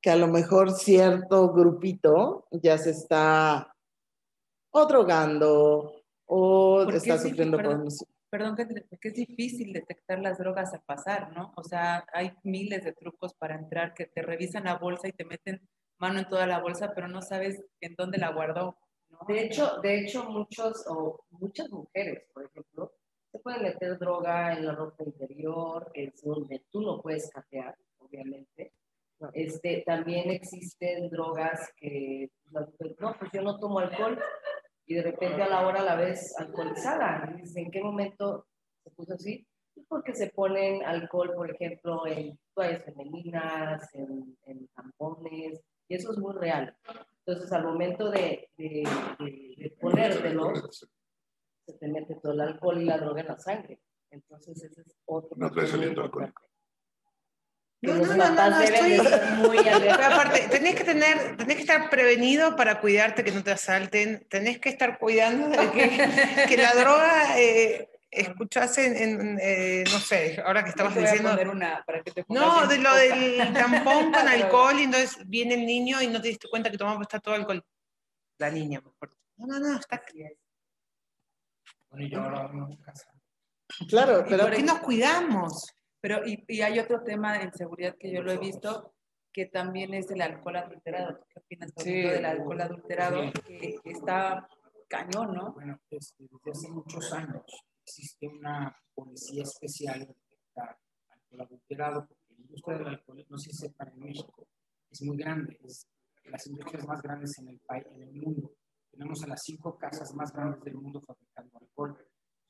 [0.00, 3.74] que a lo mejor cierto grupito ya se está
[4.70, 7.84] o drogando o Porque está sí, sufriendo perdón.
[7.84, 7.92] por...
[8.30, 11.52] Perdón, que es difícil detectar las drogas al pasar, ¿no?
[11.56, 15.24] O sea, hay miles de trucos para entrar que te revisan la bolsa y te
[15.24, 18.78] meten mano en toda la bolsa, pero no sabes en dónde la guardó,
[19.08, 19.18] ¿no?
[19.26, 22.92] De hecho, de hecho muchos o muchas mujeres, por ejemplo,
[23.32, 27.76] se pueden meter droga en la ropa interior, que es donde tú no puedes capear,
[27.98, 28.72] obviamente.
[29.34, 34.18] Este, también existen drogas que, pues, no, pues yo no tomo alcohol
[34.86, 37.32] y de repente a la hora la ves alcoholizada.
[37.54, 38.46] ¿en qué momento
[38.82, 39.46] se puso así?
[39.74, 46.12] Pues Porque se ponen alcohol, por ejemplo, en toallas femeninas, en, en tampones, y eso
[46.12, 46.76] es muy real.
[47.26, 52.84] Entonces, al momento de, de, de, de ponértelo, se te mete todo el alcohol y
[52.86, 53.80] la droga en la sangre.
[54.10, 55.36] Entonces, ese es otro.
[55.36, 56.10] No traes aliento.
[57.82, 59.00] No, no, no, no, no, estoy-
[59.38, 59.58] muy
[59.90, 64.58] aparte, tenés que tener, tenés que estar prevenido para cuidarte que no te asalten, tenés
[64.58, 65.88] que estar cuidando de que,
[66.48, 71.48] que la droga, eh, escuchás en, en, eh, no sé, ahora que estabas diciendo, poner
[71.48, 75.64] una para que te no, de lo del tampón con alcohol y entonces viene el
[75.64, 77.64] niño y no te diste cuenta que tomaba está todo alcohol.
[78.38, 79.16] La niña, mejor.
[79.36, 80.02] No, no, no, está
[81.90, 83.10] Bueno, y yo ahora uno en casa.
[83.88, 85.72] Claro, Y pero ¿Por qué nos cuidamos?
[86.00, 88.94] Pero, y, y hay otro tema en seguridad que yo lo he visto,
[89.32, 91.20] que también es el alcohol adulterado.
[91.28, 91.92] ¿Qué opinas Sí.
[92.02, 93.22] del alcohol adulterado?
[93.22, 93.32] Sí.
[93.46, 94.48] Que, que está
[94.88, 95.52] cañón, ¿no?
[95.52, 97.42] Bueno, este, desde hace muchos años
[97.84, 100.78] existe una policía especial detectar
[101.10, 104.48] alcohol adulterado, porque la industria del alcohol, no sé si sepan en México,
[104.90, 105.86] es muy grande, es
[106.24, 108.52] de las industrias más grandes en el país, en el mundo.
[108.90, 111.96] Tenemos a las cinco casas más grandes del mundo fabricando alcohol.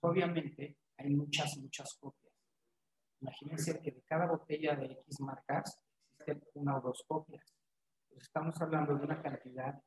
[0.01, 2.30] Obviamente hay muchas, muchas copias.
[3.21, 5.79] Imagínense que de cada botella de X marcas
[6.19, 7.45] existen una o dos copias.
[8.09, 9.81] Pues estamos hablando de una cantidad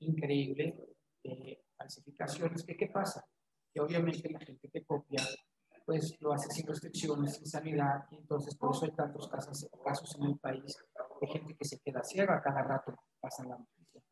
[0.00, 0.74] increíble
[1.22, 2.64] de falsificaciones.
[2.64, 3.24] ¿Qué, ¿Qué pasa?
[3.72, 5.22] Que obviamente la gente que copia,
[5.84, 10.24] pues lo hace sin restricciones, sin sanidad, y entonces por eso hay tantos casos, en
[10.24, 10.76] el país
[11.20, 14.02] de gente que se queda ciega cada rato, pasan la noticia.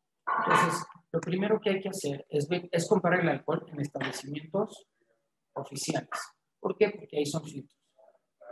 [0.45, 4.85] Entonces, lo primero que hay que hacer es, es comprar el alcohol en establecimientos
[5.53, 6.09] oficiales.
[6.59, 6.91] ¿Por qué?
[6.91, 7.78] Porque ahí son filtros.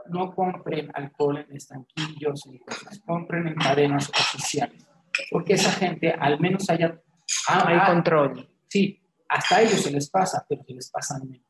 [0.10, 4.86] No compren alcohol en estanquillos cosas, compren en cadenas oficiales.
[5.32, 7.02] Porque esa gente al menos haya...
[7.50, 8.50] ah, Hay ah, control.
[8.68, 11.46] Sí, hasta a ellos se les pasa, pero se les pasa menos.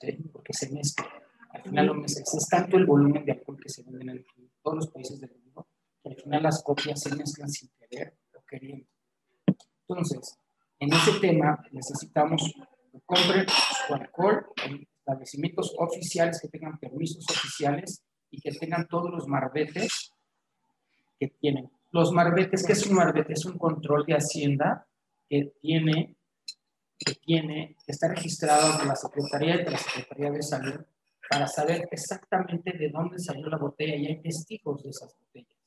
[0.00, 0.12] ¿Sí?
[0.32, 1.06] Porque se mezcla.
[1.50, 2.34] Al final lo mezclas.
[2.34, 5.42] Es tanto el volumen de alcohol que se vende en todos los países del mundo
[6.02, 8.86] que al final las copias se mezclan sin querer o queriendo.
[9.88, 10.38] Entonces,
[10.80, 12.52] en ese tema necesitamos
[12.90, 19.10] que compren su alcohol en establecimientos oficiales que tengan permisos oficiales y que tengan todos
[19.10, 20.12] los marbetes
[21.18, 21.70] que tienen.
[21.90, 23.32] Los marbetes, ¿qué es un marbete?
[23.32, 24.86] Es un control de hacienda
[25.28, 26.16] que tiene,
[26.98, 30.80] que tiene, que está registrado ante la Secretaría y la Secretaría de Salud
[31.28, 35.58] para saber exactamente de dónde salió la botella y hay testigos de esas botellas.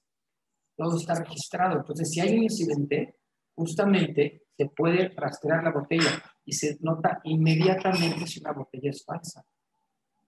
[0.76, 1.78] Todo está registrado.
[1.78, 3.18] Entonces, si hay un incidente,
[3.54, 9.44] justamente se puede rastrear la botella y se nota inmediatamente si una botella es falsa.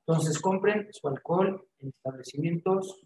[0.06, 3.02] Entonces, compren su alcohol en establecimientos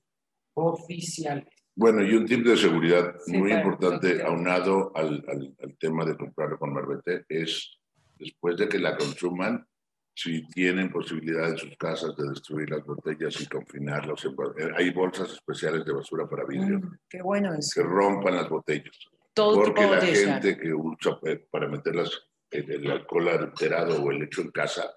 [0.54, 1.48] oficiales.
[1.76, 4.30] Bueno, y un tip de seguridad Sí, muy claro, importante, claro.
[4.32, 7.78] aunado al, al- al tema de comprarlo con marbete, es
[8.20, 9.66] después de que la consuman,
[10.14, 14.26] si tienen posibilidad en sus casas de destruir las botellas y confinarlas.
[14.26, 17.84] eh, Hay bolsas especiales de basura para vidrio Mm, qué bueno que eso.
[17.84, 18.98] rompan las botellas.
[19.34, 20.34] Todo tipo Porque de la botella.
[20.42, 21.20] gente que usa
[21.50, 24.94] para meterlas el, el alcohol alterado o el hecho en casa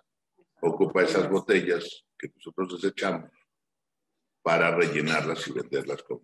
[0.60, 3.30] ocupa esas botellas que nosotros desechamos
[4.42, 6.20] para rellenarlas y venderlas con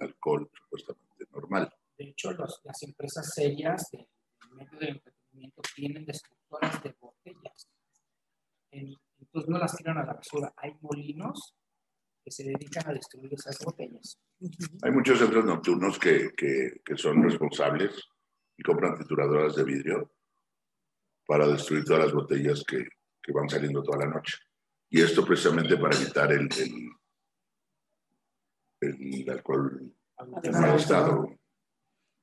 [0.00, 1.72] alcohol supuestamente normal.
[1.96, 4.06] De hecho, los- las empresas serias del
[4.52, 7.68] medio del entretenimiento tienen destructoras de botellas.
[8.70, 10.52] En- entonces no las tiran a la basura.
[10.56, 11.54] Hay molinos
[12.24, 14.18] que se dedican a destruir esas botellas.
[14.82, 18.08] Hay muchos centros nocturnos que, que, que son responsables
[18.56, 20.12] y compran trituradoras de vidrio
[21.26, 22.84] para destruir todas las botellas que,
[23.22, 24.36] que van saliendo toda la noche.
[24.90, 26.48] Y esto precisamente para evitar el,
[28.80, 29.92] el, el alcohol
[30.42, 31.28] en mal estado.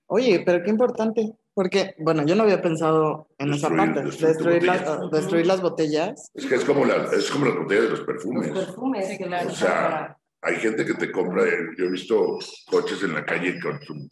[0.08, 4.34] Oye, pero qué importante, porque, bueno, yo no había pensado en esa Destruir- parte, destruir
[4.36, 5.12] destruir, las, botellas.
[5.12, 6.32] destruir las botellas.
[6.34, 8.52] Es que es como, la, es como las botellas de los Los perfumes.
[8.52, 9.46] perfumes Sí, que claro.
[9.48, 12.38] la O sea, Hay gente que te compra, eh, yo he visto
[12.68, 14.08] coches en la calle con su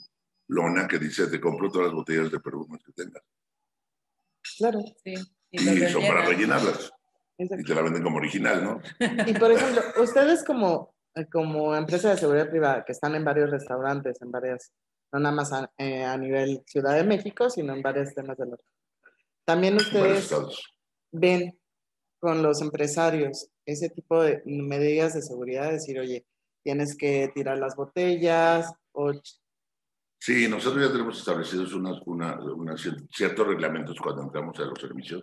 [0.47, 3.21] lona que dice, te compro todas las botellas de perfumes que tengas.
[4.57, 4.79] Claro.
[5.03, 5.13] Sí.
[5.51, 5.59] Y,
[5.89, 6.91] son para rellenarlas.
[7.37, 8.81] Y te la venden como original, ¿no?
[9.27, 10.95] Y por ejemplo, ustedes como,
[11.31, 14.71] como empresa de seguridad privada, que están en varios restaurantes, en varias,
[15.11, 18.49] no nada más a, eh, a nivel Ciudad de México, sino en varios temas del
[18.49, 18.65] norte.
[19.45, 20.31] También ustedes
[21.11, 21.59] ven
[22.19, 26.25] con los empresarios ese tipo de medidas de seguridad, decir, oye,
[26.63, 29.11] tienes que tirar las botellas o
[30.19, 32.37] Sí, nosotros ya tenemos establecidos unas, una,
[32.77, 35.21] cier- ciertos reglamentos cuando entramos a los servicios.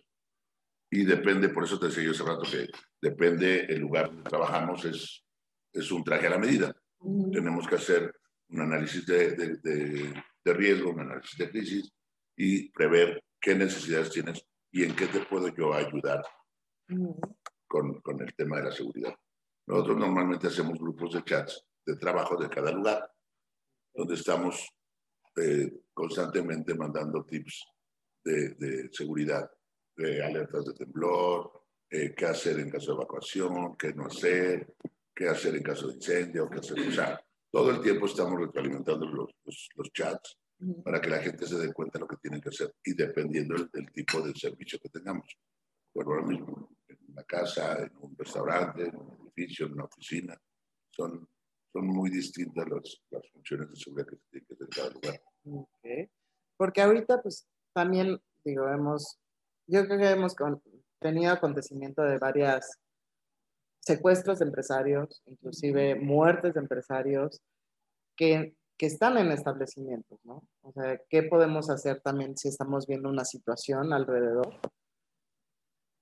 [0.93, 2.67] Y depende, por eso te decía yo hace rato que
[3.01, 5.25] depende el lugar donde trabajamos, es,
[5.73, 6.77] es un traje a la medida.
[7.33, 8.13] Tenemos que hacer
[8.51, 11.91] un análisis de, de, de- de riesgo, un análisis de crisis
[12.37, 16.23] y prever qué necesidades tienes y en qué te puedo yo ayudar
[17.71, 19.15] con, con el tema de la seguridad.
[19.69, 23.09] Nosotros normalmente hacemos grupos de chats de trabajo de cada lugar,
[23.95, 24.69] donde estamos
[25.37, 27.65] eh, constantemente mandando tips
[28.25, 29.49] de, de seguridad,
[29.97, 34.75] de alertas de temblor, eh, qué hacer en caso de evacuación, qué no hacer,
[35.15, 36.81] qué hacer en caso de incendio, qué hacer.
[36.81, 40.39] O sea, todo el tiempo estamos retroalimentando los, los, los chats
[40.85, 43.55] para que la gente se dé cuenta de lo que tienen que hacer y dependiendo
[43.55, 45.39] del, del tipo de servicio que tengamos.
[45.95, 46.69] Bueno, ahora mismo,
[47.13, 50.37] una casa, en un restaurante, en un edificio, en una oficina,
[50.91, 51.29] son,
[51.73, 54.91] son muy distintas las, las funciones de seguridad que se tienen que hacer en cada
[54.91, 56.11] lugar.
[56.57, 59.19] Porque ahorita, pues, también, digo, hemos,
[59.67, 60.63] yo creo que hemos con-
[61.01, 62.79] tenido acontecimiento de varias
[63.81, 67.41] secuestros de empresarios, inclusive muertes de empresarios
[68.17, 70.43] que, que están en establecimientos, ¿no?
[70.61, 74.61] O sea, ¿qué podemos hacer también si estamos viendo una situación alrededor?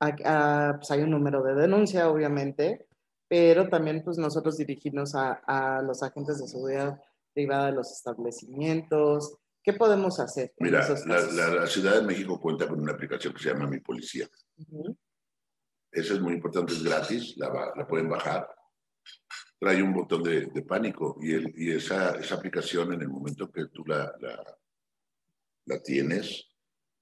[0.00, 2.86] Ah, ah, pues hay un número de denuncia, obviamente,
[3.28, 7.00] pero también pues nosotros dirigirnos a, a los agentes de seguridad
[7.34, 9.36] privada de los establecimientos.
[9.62, 10.52] ¿Qué podemos hacer?
[10.60, 13.80] Mira, la, la- la Ciudad de México cuenta con una aplicación que se llama Mi
[13.80, 14.28] Policía.
[14.56, 14.96] Ujú.
[15.90, 18.48] Esa es muy importante, es gratis, la, la pueden bajar.
[19.58, 23.50] Trae un botón de, de pánico y, el- y esa, esa aplicación en el momento
[23.50, 24.58] que tú la, la,
[25.66, 26.46] la tienes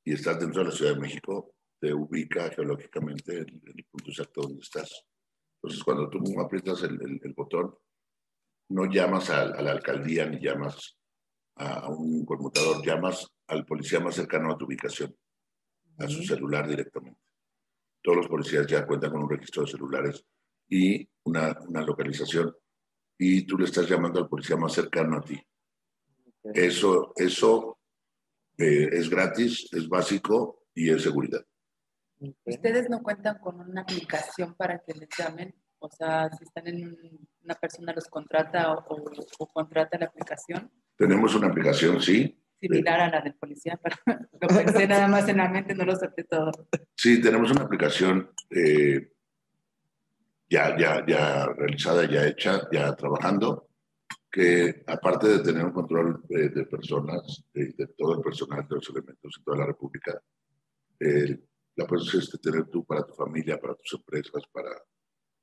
[0.05, 4.43] y estás dentro de la Ciudad de México, te ubica geológicamente en, el punto exacto
[4.43, 5.05] donde estás.
[5.63, 7.75] Entonces, cuando tú aprietas el, el- el botón,
[8.71, 10.97] no llamas a, a la alcaldía ni llamas
[11.57, 15.15] a, a un conmutador, llamas al policía más cercano a tu ubicación,
[15.99, 17.21] a su celular directamente.
[18.03, 20.25] Todos los policías ya cuentan con un registro de celulares
[20.69, 22.55] y una, una localización
[23.19, 25.41] y tú le estás llamando al policía más cercano a ti.
[26.55, 27.79] Eso, eso
[28.59, 31.45] eh, es gratis, es básico y es seguridad.
[32.45, 35.55] ¿Ustedes no cuentan con una aplicación para que les llamen?
[35.79, 40.07] O sea, si están en un- una persona los contrata o, o- o contrata la
[40.07, 42.43] aplicación, Tenemos una aplicación, sí.
[42.59, 43.97] similar a la del policía, pero
[44.41, 46.51] lo pensé nada más en la mente, no lo solté todo.
[46.95, 49.13] Sí, tenemos una aplicación eh,
[50.49, 53.69] ya, ya, ya realizada, ya hecha, ya trabajando,
[54.33, 58.89] que aparte de tener un control eh, de personas, de, todo el personal de los
[58.91, 60.19] elementos en toda la República,
[61.77, 64.71] la puedes este, tener tú para tu familia, para tus empresas, para,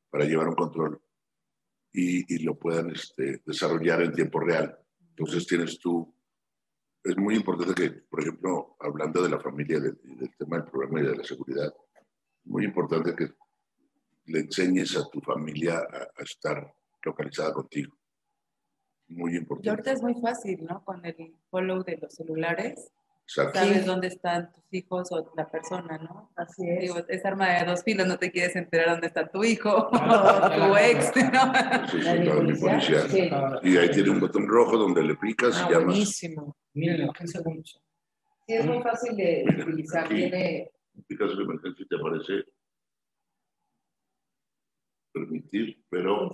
[0.10, 1.02] para llevar un control
[1.92, 4.78] y, y lo puedan este, desarrollar en tiempo real.
[5.10, 6.14] Entonces tienes tú,
[7.04, 11.02] es muy importante que, por ejemplo, hablando de la familia del, del tema del programa
[11.02, 11.72] y de la seguridad,
[12.46, 13.28] muy importante que
[14.26, 16.74] le enseñes a tu familia a, a estar
[17.04, 17.96] localizada contigo.
[19.10, 19.70] Muy Y importante.
[19.70, 20.84] ahorita es muy fácil, ¿no?
[20.84, 22.90] Con el follow de los celulares,
[23.26, 23.58] Exacto.
[23.60, 26.32] sabes dónde están tus hijos o la persona, ¿no?
[26.36, 26.82] Así es.
[26.82, 29.90] Digo, es arma de dos filos, no te quieres enterar dónde está tu hijo o
[29.90, 31.54] tu ex, ¿no?
[31.86, 32.70] Eso es ¿La de todo mi policía?
[32.70, 33.00] policía.
[33.10, 33.30] Sí.
[33.32, 35.86] Ah, Y ahí tiene un botón rojo donde le picas Ah, y llamas.
[35.86, 36.58] buenísimo.
[36.74, 37.82] Miren, ¿qué segundos?
[38.46, 40.06] Sí, es muy fácil de Mira, utilizar.
[40.06, 40.16] aquí.
[40.16, 40.70] Tiene
[41.08, 42.34] Picas de emergencia y te aparece
[45.12, 46.32] permitir, pero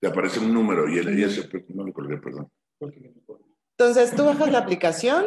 [0.00, 2.50] te aparece un número y, el, y ese, no le colgué, perdón.
[3.78, 5.24] Entonces tú bajas la aplicación,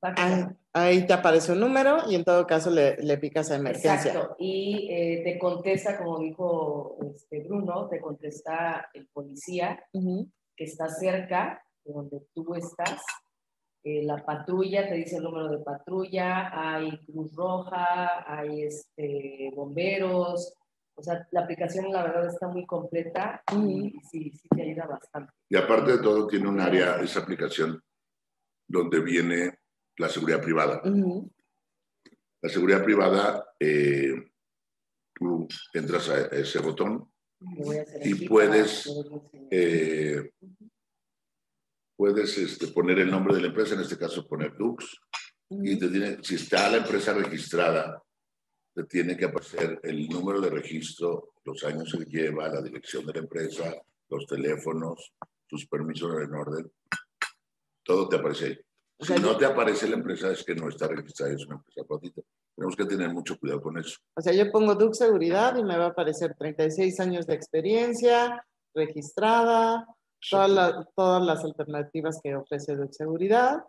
[0.00, 3.94] ahí, ahí te aparece un número y en todo caso le, le picas a emergencia.
[3.94, 4.36] Exacto.
[4.38, 10.28] Y eh, te contesta, como dijo este Bruno, te contesta el policía Ujú.
[10.56, 13.02] que está cerca de donde tú estás.
[13.82, 20.54] Eh, la patrulla te dice el número de patrulla, hay Cruz Roja, hay este, bomberos.
[20.96, 25.32] O sea, la aplicación la verdad está muy completa y sí, sí te ayuda bastante.
[25.48, 27.82] Y aparte de todo, tiene un área, esa aplicación,
[28.68, 29.58] donde viene
[29.98, 30.80] la seguridad privada.
[30.84, 31.30] Ujú.
[32.42, 34.12] La seguridad privada, eh,
[35.14, 38.88] tú entras a ese botón, Y aquí puedes,
[39.50, 40.30] eh,
[41.96, 45.00] puedes este, poner el nombre de la empresa, en este caso poner Dux,
[45.50, 48.02] y te tiene, si está la empresa registrada,
[48.74, 53.12] te tiene que aparecer el número de registro, los años que lleva, la dirección de
[53.12, 53.72] la empresa,
[54.08, 55.12] los teléfonos,
[55.48, 56.72] sus permisos en orden,
[57.84, 58.58] todo te aparece ahí.
[58.98, 61.56] O Si sea, no te aparece la empresa, es que no está registrada, es una
[61.56, 62.22] empresa patita.
[62.56, 63.96] Tenemos que tener mucho cuidado con eso.
[64.16, 68.44] O sea, yo pongo Duke Seguridad y me va a aparecer 36 años de experiencia,
[68.74, 69.86] registrada,
[70.30, 73.64] todas, la- todas las alternativas que ofrece Duke Seguridad.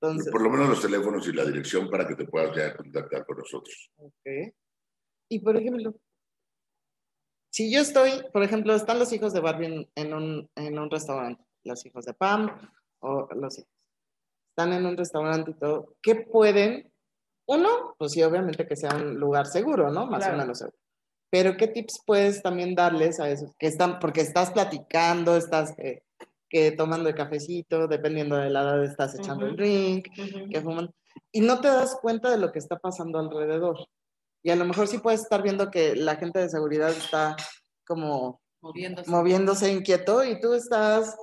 [0.00, 3.26] Entonces, Por lo menos los teléfonos y la dirección para que te puedas ya contactar
[3.26, 3.90] con nosotros.
[3.96, 4.54] ok.
[5.30, 5.94] Y por ejemplo,
[7.50, 10.90] si yo estoy, por ejemplo, están los hijos de Barbie en, en un, en un
[10.90, 12.48] restaurante, los hijos de Pam
[13.00, 13.70] o los hijos.
[14.50, 16.92] Están en un restaurante y todo, ¿qué pueden?
[17.46, 20.06] Uno, pues sí, obviamente que sea un lugar seguro, ¿no?
[20.06, 20.36] Más Claro.
[20.36, 20.76] o menos seguro.
[21.30, 26.02] Pero ¿qué tips puedes también darles a esos que están, porque estás platicando, estás eh,
[26.48, 29.56] que tomando el cafecito, dependiendo de la edad estás echando el Ujú.
[29.62, 30.48] drink, Ujú.
[30.50, 30.90] que fuman,
[31.32, 33.78] y no te das cuenta de lo que está pasando alrededor.
[34.42, 37.36] Y a lo mejor sí puedes estar viendo que la gente de seguridad está
[37.86, 39.10] como Moviéndose.
[39.10, 41.16] moviéndose inquieto y tú estás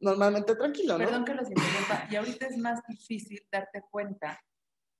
[0.00, 1.04] normalmente tranquilo, ¿no?
[1.04, 2.06] Perdón que los interrumpa.
[2.10, 4.40] Y ahorita es más difícil darte cuenta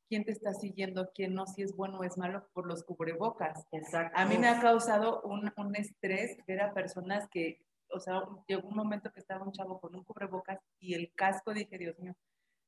[0.08, 3.66] quién te está siguiendo, quién no, si es bueno o es malo por los cubrebocas.
[3.72, 4.18] Exacto.
[4.18, 7.60] A mí me ha causado un, un estrés ver a personas que,
[7.92, 11.52] o sea, llegó un momento que estaba un chavo con un cubrebocas y el casco,
[11.52, 12.14] dije, Dios mío,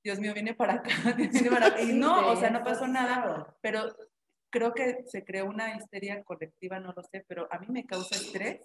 [0.04, 1.80] Dios mío, viene para acá, viene para acá.
[1.82, 3.94] Y no, o sea, no pasó nada, pero
[4.50, 8.16] creo que se creó una histeria colectiva, no lo sé, pero a mí me causa
[8.16, 8.60] estrés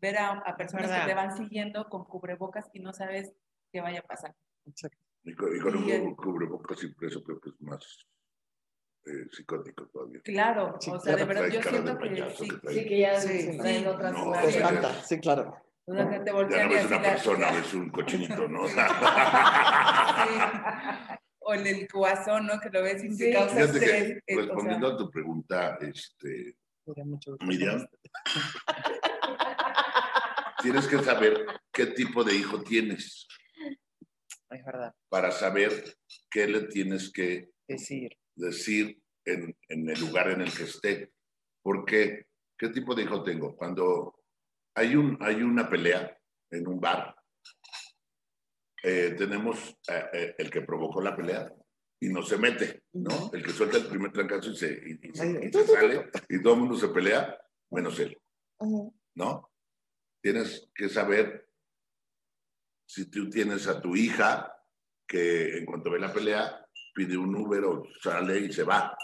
[0.00, 3.32] ver a, a personas que te van siguiendo con cubrebocas y no sabes
[3.72, 4.34] qué vaya a pasar.
[4.66, 4.98] Exacto.
[5.24, 8.06] Y con, y con un Y el- cu- cubrebocas impreso creo que es más
[9.04, 10.20] eh, psicótico todavía.
[10.22, 11.40] Claro, Sí, o sea, de claro.
[11.40, 12.74] verdad, yo siento que sí, que trae.
[12.74, 13.52] Sí, que ya Sí.
[13.60, 13.86] Sí.
[13.86, 14.56] otras No, sí.
[14.56, 15.02] espanta,
[15.86, 16.02] sí, claro.
[16.02, 18.68] una gente Ya voltea no y es así una persona, la- es un cochinito, ¿no?
[18.68, 18.74] Sí.
[21.44, 22.60] O el, el guasón, ¿no?
[22.60, 23.18] Que lo ves y Sí.
[23.18, 24.22] te causa Fíjate estrés.
[24.26, 26.56] que o sea, respondiendo a tu pregunta, este.
[27.46, 27.86] Miriam,
[30.62, 33.26] tienes que saber qué tipo de hijo tienes
[34.50, 34.92] Es verdad.
[35.08, 35.96] para saber
[36.30, 38.16] qué le tienes que Decir.
[38.34, 41.12] decir en, en el lugar en el que esté.
[41.62, 42.26] Porque,
[42.58, 43.54] ¿qué tipo de hijo tengo?
[43.56, 44.18] Cuando
[44.74, 46.16] hay, un, hay una pelea
[46.50, 47.14] en un bar,
[48.82, 51.52] eh, tenemos eh, eh, el que provocó la pelea
[52.00, 53.30] y no se mete, ¿no?
[53.32, 56.42] El que suelta el primer trancazo y se, y- y se- y se sale y
[56.42, 57.38] todo el mundo se pelea,
[57.70, 58.18] menos él.
[59.14, 59.50] ¿no?
[60.22, 61.48] Tienes que saber
[62.86, 64.52] si tú tienes a tu hija
[65.06, 68.96] que en cuanto ve la pelea pide un Uber o sale y se va.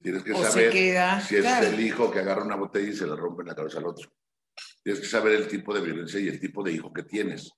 [0.00, 1.20] Tienes que O saber queda.
[1.20, 1.66] si es claro.
[1.66, 4.10] el hijo que agarra una botella y se le rompe la cabeza al otro.
[4.82, 7.50] Tienes que saber el tipo de violencia y el tipo de hijo que tienes.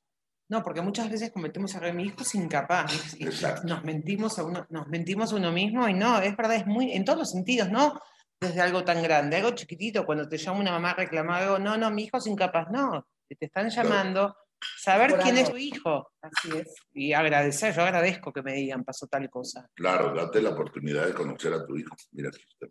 [0.50, 1.92] No, porque muchas veces cometemos error.
[1.92, 3.16] Mi hijo es incapaz.
[3.20, 3.66] Exacto.
[3.68, 6.92] Nos mentimos a uno, nos mentimos a uno mismo y no, es verdad, es muy,
[6.92, 8.00] en todos los sentidos, ¿no?
[8.40, 10.96] Desde algo tan grande, algo chiquitito, cuando te llama una mamá
[11.36, 14.34] algo, no, no, mi hijo es incapaz, no, te están llamando,
[14.78, 16.74] saber Por quién es tu hijo Así es.
[16.92, 19.68] y agradecer, yo agradezco que me digan, pasó tal cosa.
[19.74, 21.94] Claro, date la oportunidad de conocer a tu hijo.
[22.12, 22.66] Mira aquí está.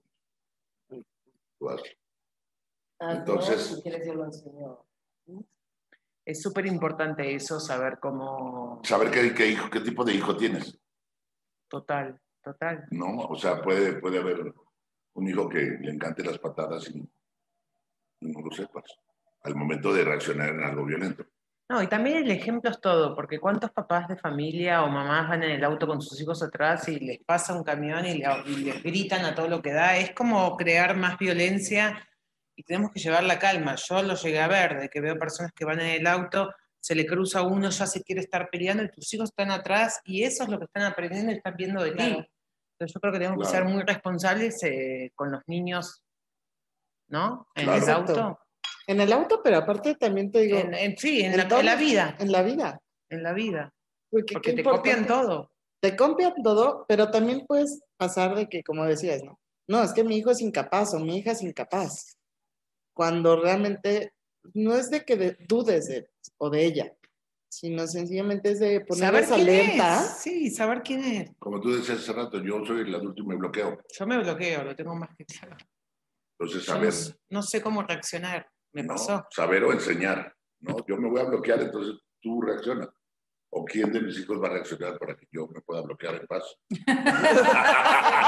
[2.99, 4.83] Ah, Entonces- enseño.
[6.25, 10.77] Es súper importante eso, saber cómo, Saber qué, qué hijo, qué tipo de hijo tienes,
[11.69, 12.85] total, total.
[12.91, 13.19] ¿no?
[13.29, 14.53] O sea, puede, puede haber
[15.13, 16.99] un hijo que le encante las patadas y,
[18.19, 18.83] y no lo sepas
[19.43, 21.25] al momento de reaccionar en algo violento.
[21.69, 25.43] No, y también el ejemplo es todo, porque cuántos papás de familia o mamás van
[25.43, 28.55] en el auto con sus hijos atrás y les pasa un camión y, le- y
[28.63, 29.97] les gritan a todo lo que da.
[29.97, 32.07] Es como crear más violencia
[32.55, 33.75] y tenemos que llevar la calma.
[33.75, 36.95] Yo lo llegué a ver, de que veo personas que van en el auto, se
[36.95, 40.43] le cruza uno, ya se quiere estar peleando y tus hijos están atrás y eso
[40.43, 42.03] es lo que están aprendiendo y están viendo de ti.
[42.79, 43.65] Entonces yo creo que tenemos que Claro.
[43.65, 46.01] ser muy responsables eh, con los niños,
[47.09, 47.47] ¿no?
[47.55, 47.83] En Claro.
[47.83, 48.39] el auto.
[48.87, 51.59] En el auto, pero aparte también te digo, En, en- sí, en, en la, todo-
[51.59, 52.15] en la vida.
[52.19, 52.81] en la vida.
[53.09, 53.73] En la vida.
[54.09, 55.27] Porque, Porque te copian importante.
[55.27, 55.51] todo.
[55.81, 59.39] Te copian todo, pero también puedes pasar de que, como decías, ¿no?
[59.69, 62.17] No, es que mi hijo es incapaz o mi hija es incapaz.
[62.93, 64.13] Cuando realmente
[64.53, 66.93] no es de que de- dudes de, o de ella,
[67.49, 69.99] sino sencillamente es de Saber ponerles quién alerta.
[70.05, 70.09] es.
[70.21, 71.31] Sí, saber quién es.
[71.37, 73.77] Como tú decías hace rato, yo soy el adulto y me bloqueo.
[73.99, 75.57] Yo me bloqueo, lo tengo más que claro.
[76.39, 78.47] Entonces, no, saber, s- no sé cómo reaccionar.
[78.77, 78.93] Me ¿no?
[78.95, 79.25] pasó.
[79.31, 80.33] saber o enseñar.
[80.59, 80.75] ¿no?
[80.87, 82.89] Yo me voy a bloquear, entonces tú reacciona.
[83.49, 86.27] ¿O quién de mis hijos va a reaccionar para que yo me pueda bloquear en
[86.27, 86.43] paz?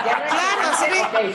[0.00, 1.34] Claro, se ve.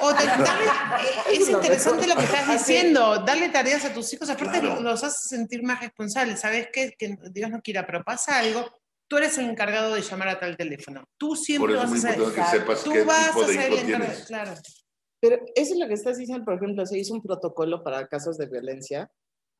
[0.00, 4.28] O te- darle- eh, es interesante lo que estás diciendo, darle tareas a tus hijos,
[4.30, 4.80] aparte Claro.
[4.80, 6.94] los hace sentir más responsables, ¿sabes qué?
[6.98, 8.70] Que Dios no quiera, pero pasa algo,
[9.08, 11.98] tú eres el encargado de llamar a tal teléfono, tú Por siempre eso es vas
[11.98, 14.04] a ser, importante que sepas tú qué vas tipo a de ser el hijo encargado,
[14.12, 14.26] tienes.
[14.26, 14.54] claro.
[15.20, 18.36] Pero eso es lo que estás diciendo, por ejemplo, se hizo un protocolo para casos
[18.36, 19.10] de violencia,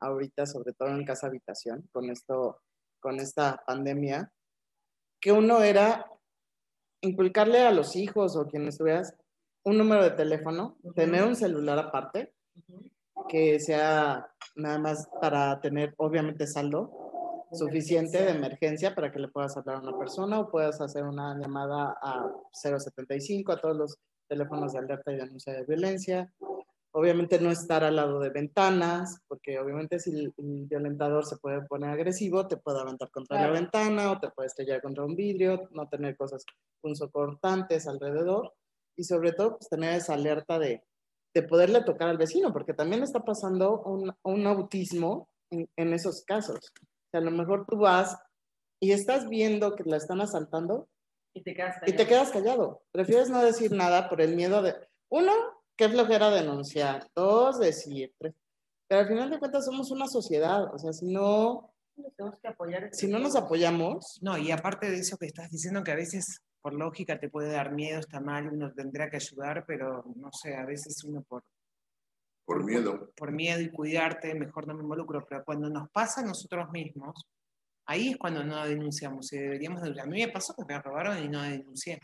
[0.01, 2.61] ahorita, sobre todo en casa habitación, con esto,
[3.01, 4.33] con esta pandemia,
[5.21, 6.07] que uno era
[7.01, 9.15] inculcarle a los hijos o quienes estuvieras
[9.65, 12.35] un número de teléfono, tener un celular aparte,
[13.29, 18.95] que sea nada más para tener, obviamente, saldo suficiente de emergencia.
[18.95, 23.53] para que le puedas hablar a una persona o puedas hacer una llamada a 075,
[23.53, 26.33] a todos los teléfonos de alerta y denuncia de violencia.
[26.93, 31.91] Obviamente no estar al lado de ventanas, porque obviamente si el, violentador se puede poner
[31.91, 33.53] agresivo, te puede aventar contra Claro.
[33.53, 36.45] la ventana o te puede estrellar contra un vidrio, no tener cosas
[36.81, 38.55] punzocortantes alrededor
[38.97, 40.83] y sobre todo pues, tener esa alerta de,
[41.35, 46.25] de poderle tocar al vecino, porque también está pasando un, un autismo en, en esos
[46.25, 46.57] casos.
[46.57, 48.17] O sea, a lo mejor tú vas
[48.81, 50.89] y estás viendo que la están asaltando
[51.37, 52.09] Y te quedas y te callado.
[52.09, 52.83] quedas callado.
[52.93, 54.75] Prefieres no decir nada por el miedo de,
[55.11, 55.33] uno,
[55.77, 58.35] qué flojera denunciar, dos, decir, tres.
[58.89, 61.75] Pero al final de cuentas somos una sociedad, o sea, si no,
[62.41, 65.91] que apoyar si no nos apoyamos, No, y aparte de eso que estás diciendo, que
[65.93, 70.05] a veces por lógica te puede dar miedo, está mal, uno tendrá que ayudar, pero
[70.17, 71.43] no sé, a veces uno por,
[72.47, 73.13] Por miedo.
[73.15, 77.27] por miedo y cuidarte, mejor no me involucro, pero cuando nos pasa a nosotros mismos,
[77.87, 80.07] ahí es cuando no denunciamos y deberíamos denunciar.
[80.07, 82.01] A mí me pasó que me robaron y no denuncié.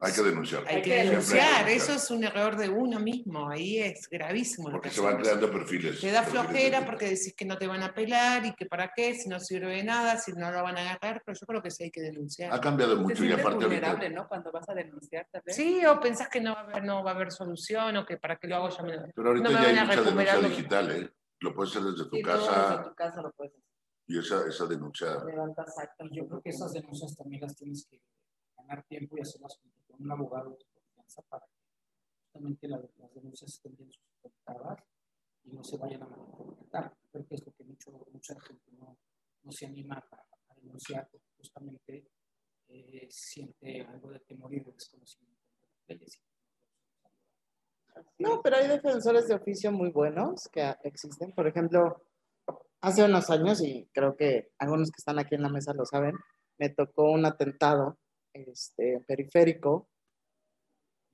[0.00, 0.62] Hay que denunciar.
[0.68, 4.68] Hay que denunciar, eso es un error de uno mismo, ahí es gravísimo.
[4.68, 5.26] lo Porque que se van hacemos.
[5.26, 6.00] creando perfiles.
[6.00, 9.14] Te da flojera porque decís que no te van a pelar y que para qué,
[9.16, 11.72] si no sirve de nada, si no lo van a agarrar, pero yo creo que
[11.72, 12.52] sí hay que denunciar.
[12.54, 14.22] Ha cambiado mucho y aparte vulnerable, ahorita.
[14.22, 14.28] ¿no?
[14.28, 15.26] Cuando vas a denunciar.
[15.48, 18.18] Sí, o pensás que no va a haber, no va a haber solución o que
[18.18, 19.02] para qué lo hago ya me lo...
[19.12, 21.10] Pero ahorita no me ya hay van a mucha denuncia digital, ¿eh?
[21.40, 23.67] Lo puedes hacer desde tu Sí, todo casa desde tu casa lo puedes hacer.
[24.08, 25.06] Y esa, esa denuncia.
[26.00, 28.00] Y yo creo que esas denuncias también las tienes que
[28.56, 31.52] ganar tiempo y hacerlas junto con un abogado de confianza para que
[32.24, 34.82] justamente la- las denuncias estén bien sustentadas
[35.44, 36.96] y no se vayan a malinterpretar.
[37.12, 38.96] Creo que es lo que mucho, mucha gente no,
[39.42, 42.08] no se anima a, a denunciar porque justamente
[42.68, 45.42] eh, siente algo de temor y de desconocimiento
[45.86, 46.22] de las leyes.
[48.18, 51.32] no, pero hay defensores de oficio muy buenos que existen.
[51.32, 52.02] Por ejemplo,
[52.80, 56.16] hace unos años, y creo que algunos que están aquí en la mesa lo saben,
[56.58, 57.98] me tocó un atentado
[58.32, 59.88] este, periférico,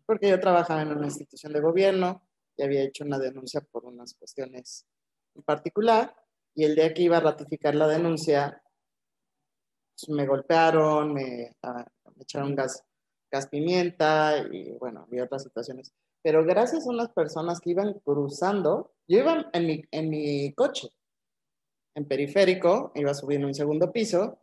[0.07, 4.15] porque yo trabajaba en una institución de gobierno y había hecho una denuncia por unas
[4.15, 4.87] cuestiones
[5.35, 6.15] en particular,
[6.55, 8.62] y el día que iba a ratificar la denuncia,
[9.97, 11.85] pues, me golpearon, me, ah,
[12.15, 12.85] me echaron gas,
[13.31, 15.93] gas pimienta y bueno, había otras situaciones.
[16.23, 20.89] Pero gracias a unas personas que iban cruzando, yo iba en mi, en mi coche,
[21.95, 24.39] en periférico, iba subiendo un segundo piso,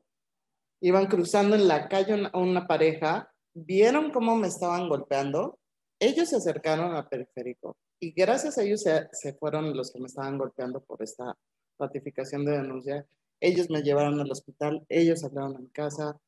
[0.82, 5.60] iban cruzando en la calle una, una pareja, vieron cómo me estaban golpeando,
[6.00, 10.08] ellos se acercaron al periférico y gracias a ellos se, se fueron los que me
[10.08, 11.38] estaban golpeando por esta
[11.78, 13.06] ratificación de denuncia.
[13.40, 16.20] Ellos me llevaron al hospital, ellos hablaron a mi casa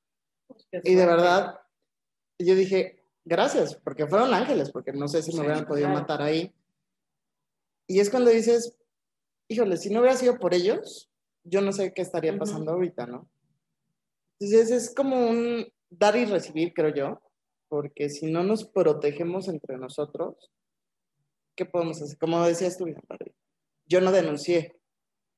[0.71, 1.59] y de verdad
[2.39, 6.01] yo dije, gracias, porque fueron ángeles, porque no sé si me Sí, hubieran podido claro.
[6.01, 6.53] matar ahí.
[7.87, 8.75] Y es cuando dices,
[9.47, 11.09] híjole, si no hubiera sido por ellos,
[11.43, 13.29] yo no sé qué estaría pasando ahorita, ¿no?
[14.39, 17.21] Entonces es como un dar y recibir, creo yo,
[17.67, 20.51] porque si no nos protegemos entre nosotros,
[21.55, 22.17] ¿qué podemos hacer?
[22.17, 22.85] Como decías tú,
[23.85, 24.75] yo no denuncié,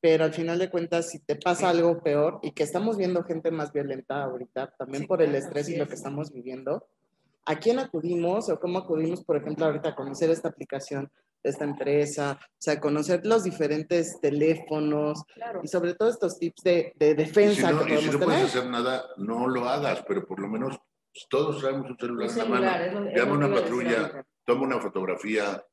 [0.02, 3.52] pero al final de cuentas, si te pasa algo peor y que estamos viendo gente
[3.52, 6.88] más violenta ahorita, también Sí, por el claro, estrés y lo que estamos viviendo,
[7.46, 11.12] ¿a quién acudimos o cómo acudimos, por ejemplo, ahorita a conocer esta aplicación
[11.50, 12.40] esta empresa?
[12.42, 15.62] O sea, conocer los diferentes teléfonos Claro.
[15.64, 18.14] y sobre todo estos tips de, de Y si defensa no, que y si podemos
[18.14, 18.26] no tener.
[18.26, 20.78] puedes hacer nada, no lo hagas, pero por lo menos
[21.14, 23.00] pues, todos traemos un celular Un en la mano.
[23.02, 25.64] lo- Llama una patrulla, toma una fotografía.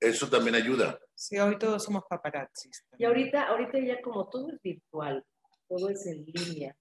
[0.00, 0.98] Eso también ayuda.
[1.14, 2.84] Sí, hoy todos somos paparazzis.
[2.98, 5.24] Y ahorita, ahorita ya como todo es virtual,
[5.68, 6.76] todo es en línea.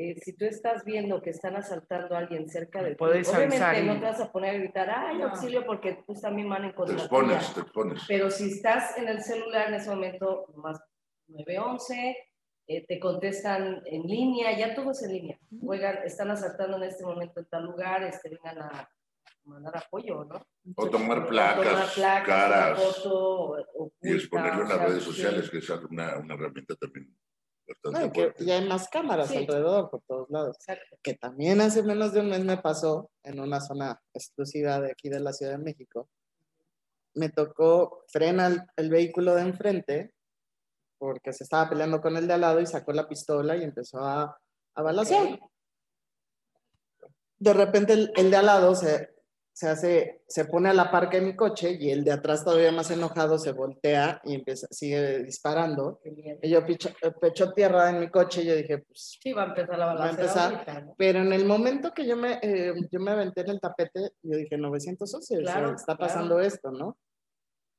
[0.00, 3.56] Eh, si tú estás viendo que están asaltando a alguien cerca de ti, Puedes obviamente
[3.64, 5.28] avisar y- no te vas a poner a gritar, ay, No.
[5.28, 7.54] auxilio, porque pues también van en Te contra expones, tuya.
[7.54, 8.02] te expones.
[8.06, 10.80] Pero si estás en el celular en ese momento, más
[11.26, 12.16] 911,
[12.68, 15.38] eh, te contestan en línea, ya todo es en línea.
[15.66, 18.90] Oigan, están asaltando en este momento en tal lugar, este, vengan a
[19.44, 20.46] mandar apoyo, ¿no?
[20.76, 23.56] O tomar placas, tomar placas, caras, foto,
[24.02, 25.10] y exponerlo en las o sea, redes sí.
[25.10, 27.16] sociales, que es una, una herramienta también
[27.68, 28.44] bastante No, y que fuerte.
[28.44, 29.36] ya hay más cámaras Sí.
[29.38, 30.56] alrededor por todos lados.
[30.60, 30.96] Exacto.
[31.02, 35.08] Que también hace menos de un mes me pasó en una zona exclusiva de aquí
[35.08, 36.08] de la Ciudad de México.
[37.14, 40.14] Me tocó frena el, el vehículo de enfrente
[40.98, 43.98] porque se estaba peleando con el de al lado y sacó la pistola y empezó
[44.00, 44.36] a,
[44.74, 45.38] a balacear.
[47.38, 49.14] De repente el, el de al lado se,
[49.58, 52.70] se hace, se pone a la par que mi coche y el de atrás todavía
[52.70, 56.00] más enojado se voltea y empieza, sigue disparando.
[56.40, 59.42] Y yo picho, eh, pecho tierra en mi coche y yo dije, pues Sí, va
[59.42, 60.52] a empezar la Va a balacera empezar.
[60.54, 60.94] ahorita, ¿no?
[60.96, 64.36] pero en el momento que yo me, eh, yo me aventé en el tapete, yo
[64.36, 65.98] dije 911, o sea, Claro, está claro.
[65.98, 66.96] pasando esto, ¿no?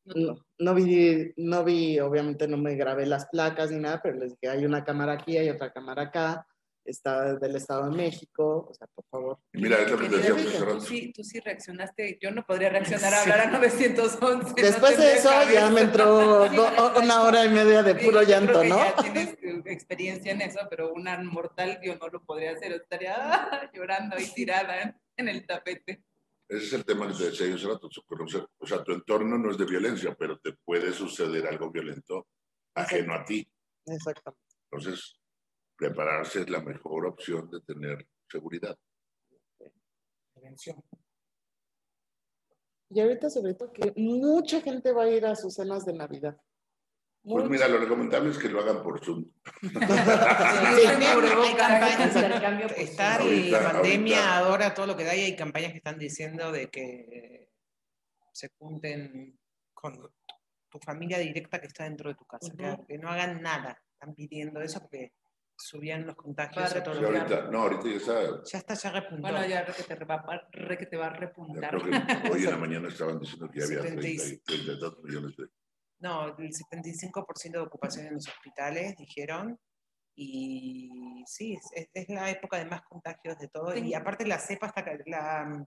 [0.04, 4.32] No, no vi, no vi, obviamente no me grabé las placas ni nada, pero les
[4.32, 6.46] dije, hay una cámara aquí, hay otra cámara acá,
[6.86, 9.40] está del Estado de México, o sea, por favor.
[9.54, 10.80] Y mira, es lo que te Querida, decíamos hace tú rato.
[10.82, 12.18] sí, tú sí reaccionaste.
[12.22, 14.20] Yo no podría reaccionar a hablar a 911.
[14.22, 15.70] no Después de tendría eso ya cabeza.
[15.72, 16.58] me entró Sí,
[17.04, 18.78] una hora y media de Sí, puro creo llanto, ¿no?
[18.78, 22.72] Ya tienes eh, experiencia en eso, pero una mortal yo no lo podría hacer.
[22.74, 26.04] Estaría ah, llorando ahí tirada en, en el tapete.
[26.48, 27.90] Ese es el tema que te decía yo hace rato.
[28.08, 32.28] conocer- O sea, tu entorno no es de violencia, pero te puede suceder algo violento
[32.74, 33.48] ajeno a ti.
[33.86, 34.44] Exactamente.
[34.72, 35.20] Entonces,
[35.80, 38.78] prepararse es la mejor opción de tener seguridad.
[40.34, 40.84] Prevención.
[42.90, 46.38] Y ahorita sobre todo que mucha gente va a ir a sus cenas de Navidad.
[47.22, 47.50] Pues Mucha.
[47.50, 49.26] mira, lo recomendable es que lo hagan por Zoom.
[49.62, 49.68] Sí,
[50.88, 52.16] hay campañas.
[52.16, 55.78] Intercambio, Está Ahorita- y pandemia, ahorita- ahora todo lo que da, y hay campañas que
[55.78, 57.50] están diciendo de que
[58.34, 59.38] se junten
[59.74, 59.94] con
[60.70, 62.54] tu familia directa que está dentro de tu casa,
[62.88, 63.82] que, no hagan nada.
[63.94, 65.14] Están pidiendo eso porque
[65.60, 68.44] subían los contagios a todos Sí, los ahorita, no, ahorita ya está.
[68.46, 69.22] Ya está, ya repuntó.
[69.22, 71.70] Bueno, ya re que te va, re que te va a ya repuntar.
[71.70, 74.44] creo que hoy en la mañana estaban diciendo que ya había 30 y 76.
[74.46, 75.46] 32 millones de.
[76.02, 79.60] No, el 75% de ocupación en los hospitales, dijeron.
[80.16, 83.76] Y sí, es, es- la época de más contagios de todo.
[83.76, 83.94] Y Sí.
[83.94, 85.66] aparte la cepa está, la,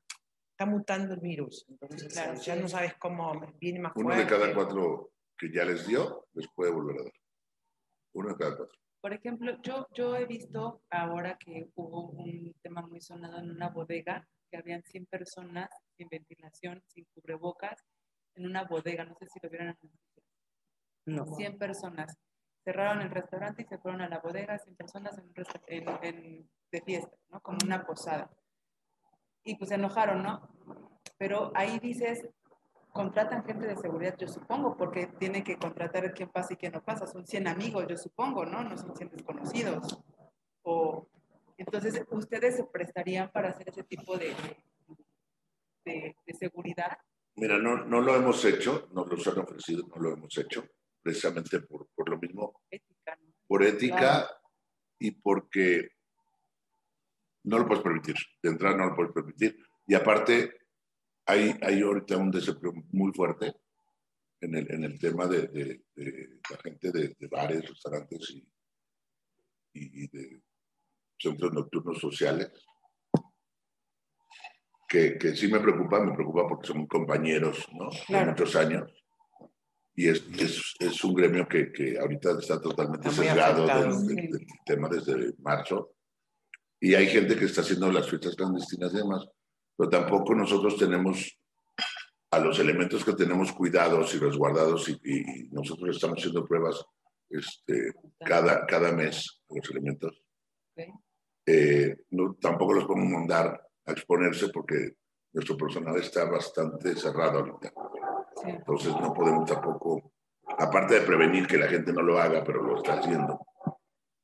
[0.50, 1.64] está mutando el virus.
[1.68, 2.60] Entonces Claro, ya sí.
[2.60, 4.30] no sabes cómo viene más Uno de fuerte.
[4.40, 7.12] cada cuatro que ya les dio, les puede volver a dar.
[8.14, 8.78] Uno de cada cuatro.
[9.02, 13.68] Por ejemplo, yo, yo he visto ahora que hubo un tema muy sonado en una
[13.68, 17.82] bodega, que habían 100 personas sin ventilación, sin cubrebocas,
[18.36, 19.90] en una bodega, no sé si lo vieron en.
[21.16, 21.26] No.
[21.34, 22.16] 100 personas.
[22.64, 25.32] Cerraron el restaurante y se fueron a la bodega, 100 personas en
[25.66, 27.40] en- en- de fiesta, ¿no?
[27.40, 28.30] Como una posada.
[29.42, 30.48] Y pues se enojaron, ¿no?
[31.18, 32.24] Pero ahí dices,
[32.92, 36.82] contratan gente de seguridad, yo supongo, porque tienen que contratar quién pasa y quién no
[36.84, 37.06] pasa.
[37.06, 38.62] Son 100 amigos, yo supongo, ¿no?
[38.62, 39.98] No son 100 desconocidos.
[40.62, 41.08] O,
[41.56, 44.34] entonces, ¿ustedes se prestarían para hacer ese tipo de,
[45.84, 46.96] de, de seguridad?
[47.36, 50.64] Mira, no, no lo hemos hecho, nos los han ofrecido, no lo hemos hecho,
[51.02, 53.32] precisamente por, por lo mismo, Ética, ¿no?
[53.46, 54.26] por ética Claro.
[54.98, 55.88] y porque
[57.44, 58.16] no lo puedes permitir.
[58.42, 59.56] De entrada no lo puedes permitir.
[59.86, 60.61] Y aparte,
[61.26, 63.52] hay, hay ahorita un desempleo muy fuerte
[64.40, 68.44] en el, en el tema de, de- de la gente de, de bares, restaurantes y,
[69.74, 70.42] y- de
[71.18, 72.50] centros nocturnos sociales.
[74.88, 77.88] Que, que sí me preocupa, me preocupa porque son compañeros, ¿no?
[77.90, 78.30] De Claro.
[78.32, 78.92] muchos años.
[79.94, 84.46] Y es, es, es un gremio que, que ahorita está totalmente Está sesgado del, del
[84.66, 85.94] tema desde marzo.
[86.80, 89.26] Y hay gente que está haciendo las fiestas clandestinas y demás,
[89.82, 91.36] pero tampoco nosotros tenemos
[92.30, 96.84] a los elementos que tenemos cuidados y resguardados y, y- nosotros estamos haciendo pruebas
[97.28, 100.22] este, cada, cada mes los elementos.
[101.44, 104.92] Eh, no, tampoco los podemos mandar a exponerse porque
[105.32, 107.72] nuestro personal está bastante cerrado ahorita.
[108.36, 108.50] Sí.
[108.50, 110.12] Entonces no podemos tampoco
[110.58, 113.40] aparte de prevenir que la gente no lo haga, pero lo está haciendo,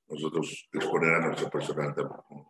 [0.09, 2.49] nosotros exponer a nuestro personal tampoco.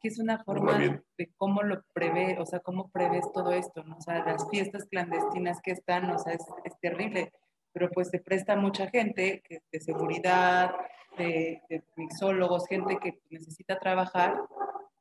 [0.00, 0.78] Que es una forma
[1.18, 3.96] de cómo lo prevé, o sea, cómo prevés todo esto, ¿no?
[3.96, 7.32] O sea, las fiestas clandestinas que están, o sea, es, es terrible,
[7.72, 10.72] pero pues se presta mucha gente que, de seguridad,
[11.18, 14.36] de, de mixólogos, gente que necesita trabajar,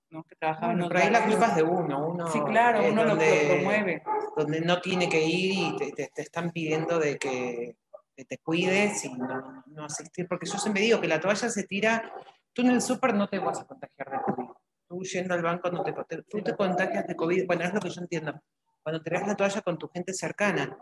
[0.09, 0.23] ¿no?
[0.23, 2.07] Que Bueno, los pero ahí la culpa es de uno.
[2.09, 4.03] uno Sí, claro, uno lo, lo donde- promueve.
[4.35, 7.77] donde no tiene que ir y te, te- te están pidiendo de que,
[8.15, 11.63] que te cuides y no, no asistir, porque yo siempre digo que la toalla se
[11.63, 12.11] tira,
[12.53, 14.49] tú en el súper no te vas a contagiar de COVID,
[14.89, 15.93] tú yendo al banco no te,
[16.23, 18.41] tú te contagias de COVID, bueno, es lo que yo entiendo,
[18.81, 20.77] cuando te das la toalla con tu gente cercana,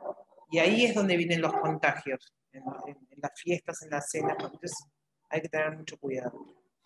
[0.50, 2.64] y ahí es donde vienen los contagios, en,
[3.18, 4.74] las fiestas, en las cenas, entonces
[5.30, 6.32] hay que tener mucho cuidado.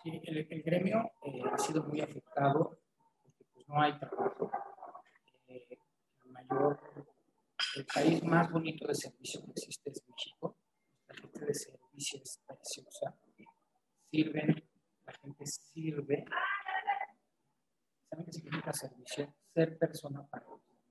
[0.03, 2.80] Sí, el, gremio eh, ha sido muy afectado
[3.22, 4.52] porque pues, no hay trabajo.
[5.48, 5.77] Eh,
[6.26, 6.80] el mayor,
[7.76, 10.57] el país más bonito de servicio que existe es México.
[11.07, 13.15] La gente de servicio es preciosa.
[14.10, 14.64] Sirven,
[15.06, 16.26] la gente sirve.
[18.11, 19.33] ¿Saben qué significa servicio?
[19.53, 20.83] Ser persona para los demás.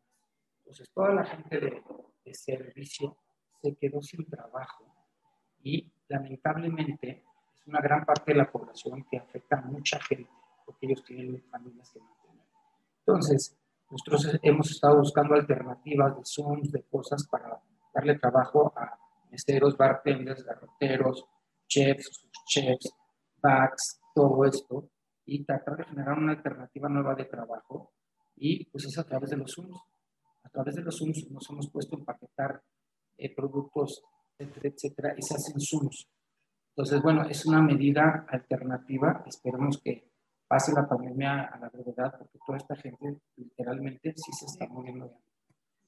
[0.61, 1.83] Entonces, toda la gente de,
[2.25, 3.19] de servicio
[3.61, 4.87] se quedó sin trabajo
[5.63, 7.25] y lamentablemente
[7.55, 10.31] es una gran parte de la población que afecta a mucha gente
[10.65, 12.47] porque ellos tienen familias que mantener.
[13.01, 13.55] Entonces,
[13.91, 17.61] nosotros hemos estado buscando alternativas de Zooms, de cosas para
[17.93, 18.99] darle trabajo a
[19.31, 21.27] meseros, bartenders, garroteros,
[21.69, 22.95] chefs, chefs,
[23.43, 24.89] backs, todo esto,
[25.31, 27.93] y tratar de generar una alternativa nueva de trabajo,
[28.35, 29.79] y pues es a través de los Zooms.
[30.43, 32.61] A través de los Zooms nos hemos puesto a empaquetar
[33.17, 34.03] eh, productos,
[34.37, 36.09] etcétera, etcétera, y se hacen Zooms.
[36.71, 39.23] Entonces, bueno, es una medida alternativa.
[39.25, 40.11] Esperemos que
[40.49, 45.13] pase la pandemia a la brevedad, porque toda esta gente literalmente sí se está muriendo.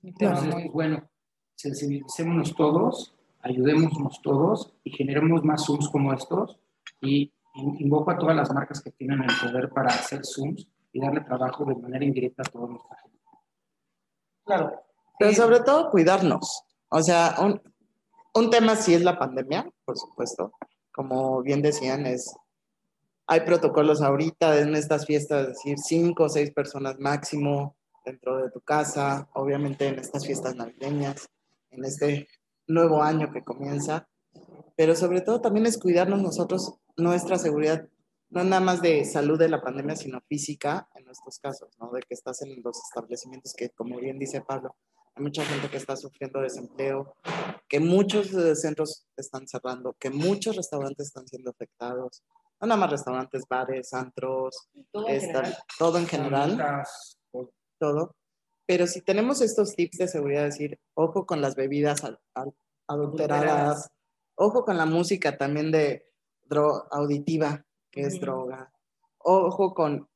[0.05, 1.11] Entonces, pues, bueno,
[1.57, 6.61] sensibilicémonos todos, ayudémonos todos y generemos más Zooms como estos.
[7.01, 11.21] Y invoco a todas las marcas que tienen el poder para hacer Zooms y darle
[11.21, 13.19] trabajo de manera indirecta a toda nuestra gente.
[14.45, 14.83] Claro.
[15.19, 16.65] Pero sobre todo cuidarnos.
[16.89, 17.61] O sea, un,
[18.35, 20.53] un tema sí es la pandemia, por supuesto.
[20.93, 22.35] Como bien decían, es
[23.27, 28.51] hay protocolos ahorita en estas fiestas, es decir, cinco o seis personas máximo dentro de
[28.51, 31.29] tu casa, obviamente en estas fiestas navideñas,
[31.71, 32.29] en este
[32.67, 34.09] nuevo año que comienza,
[34.77, 37.89] pero sobre todo también es cuidarnos nosotros, nuestra seguridad,
[38.31, 41.91] no nada más de salud de la pandemia, sino física en nuestros casos, ¿no?
[41.93, 44.75] De que estás en los establecimientos que, como bien dice Pablo,
[45.15, 47.15] hay mucha gente que está sufriendo desempleo,
[47.69, 52.23] que muchos eh, centros están cerrando, que muchos restaurantes están siendo afectados,
[52.61, 55.57] no nada más restaurantes, bares, antros, Todo en está- general.
[55.79, 56.85] todo en general
[57.33, 58.15] o- todo.
[58.65, 62.55] Pero si tenemos estos tips de seguridad, decir, ojo con las bebidas al- al-
[62.87, 63.91] adulteradas, Adulteradas.
[64.37, 66.07] ojo con la música también de
[66.45, 68.73] dro- auditiva, que es droga,
[69.19, 70.09] ojo con,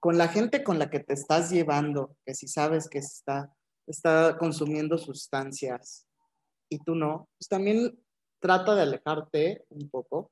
[0.00, 3.54] con la gente con la que te estás llevando, que si sabes que está,
[3.86, 6.06] está consumiendo sustancias
[6.70, 7.98] y tú no, pues también
[8.40, 10.30] trata de alejarte un poco.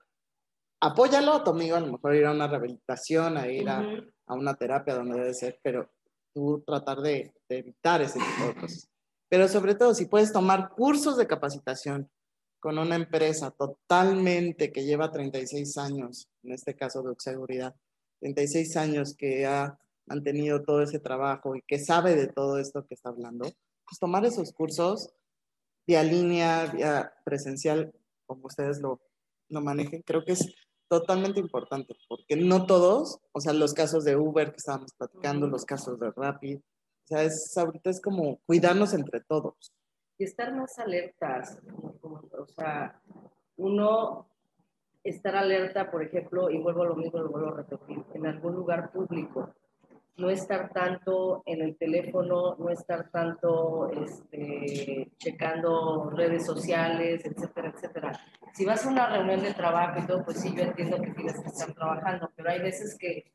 [0.80, 3.80] Apóyalo a tu amigo, a lo mejor ir a una rehabilitación, a ir a,
[4.26, 5.90] a una terapia donde debe ser, pero
[6.34, 8.88] tú tratar de, de evitar ese tipo de cosas.
[9.28, 12.10] Pero sobre todo, si puedes tomar cursos de capacitación
[12.60, 17.74] con una empresa totalmente que lleva 36 años, en este caso de seguridad,
[18.20, 22.94] 36 años que ha mantenido todo ese trabajo y que sabe de todo esto que
[22.94, 23.44] está hablando,
[23.84, 25.12] pues tomar esos cursos
[25.86, 27.92] vía línea, vía presencial,
[28.26, 29.00] como ustedes lo,
[29.48, 30.52] lo manejen, creo que es
[30.88, 35.64] totalmente importante, porque no todos, o sea, los casos de Uber que estábamos platicando, los
[35.64, 36.62] casos de Rappi, o
[37.06, 39.72] sea, es, ahorita es como cuidarnos entre todos.
[40.18, 41.60] Y estar más alertas,
[42.02, 43.00] o sea,
[43.56, 44.26] uno
[45.04, 48.54] estar alerta, por ejemplo, y vuelvo a lo mismo, lo vuelvo a repetir, en algún
[48.54, 49.54] lugar público,
[50.16, 58.20] no estar tanto en el teléfono, no estar tanto este, checando redes sociales, etcétera, etcétera.
[58.54, 61.38] Si vas a una reunión de trabajo y todo, pues sí, yo entiendo que tienes
[61.38, 63.30] que estar trabajando, pero hay veces que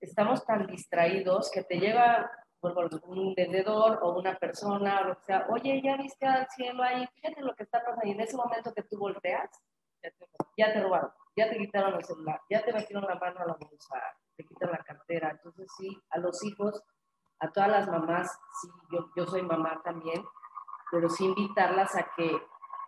[0.00, 2.28] estamos tan distraídos que te llega
[2.60, 7.54] un vendedor o una persona o sea, oye, ya viste al cielo ahí, fíjate lo
[7.54, 9.48] que está pasando, y en ese momento que tú volteas,
[10.56, 13.54] ya te, robaron, ya te quitaron el celular, ya te metieron la mano a la
[13.54, 14.00] bolsa,
[14.36, 16.82] te quitan la cartera, entonces sí, a los hijos,
[17.40, 18.28] a todas las mamás,
[18.60, 20.24] sí, yo, yo soy mamá también,
[20.90, 22.30] pero sí invitarlas a que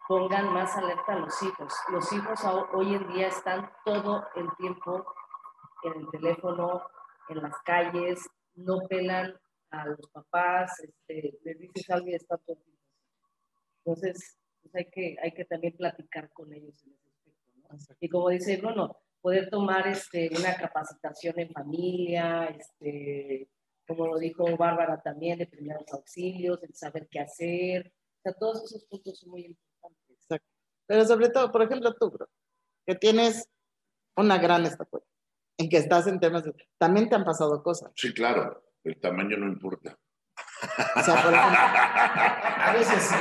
[0.08, 1.72] pongan más alerta a los hijos.
[1.90, 5.04] Los hijos ho- hoy en día están todo el tiempo
[5.84, 6.82] en el teléfono,
[7.28, 9.38] en las calles, no pelan
[9.70, 12.58] a los papás, este, les dices algo y está todo.
[13.84, 17.96] Entonces, Pues hay que, hay que también platicar con ellos en ese aspecto, ¿no?
[18.00, 23.48] Y como dice Bruno, poder tomar este, una capacitación en familia, este,
[23.86, 27.92] como lo dijo Bárbara también, de primeros auxilios, el saber qué hacer.
[28.18, 30.10] O sea, todos esos puntos son muy importantes.
[30.10, 30.48] Exacto.
[30.86, 32.28] Pero sobre todo, por ejemplo, tú, bro,
[32.86, 33.48] que tienes
[34.16, 35.04] una gran estatura,
[35.56, 36.54] en que estás en temas de...
[36.78, 37.90] También te han pasado cosas.
[37.94, 39.96] Sí, claro, el tamaño no importa.
[40.96, 41.58] O sea, por ejemplo,
[42.62, 43.14] A veces sí.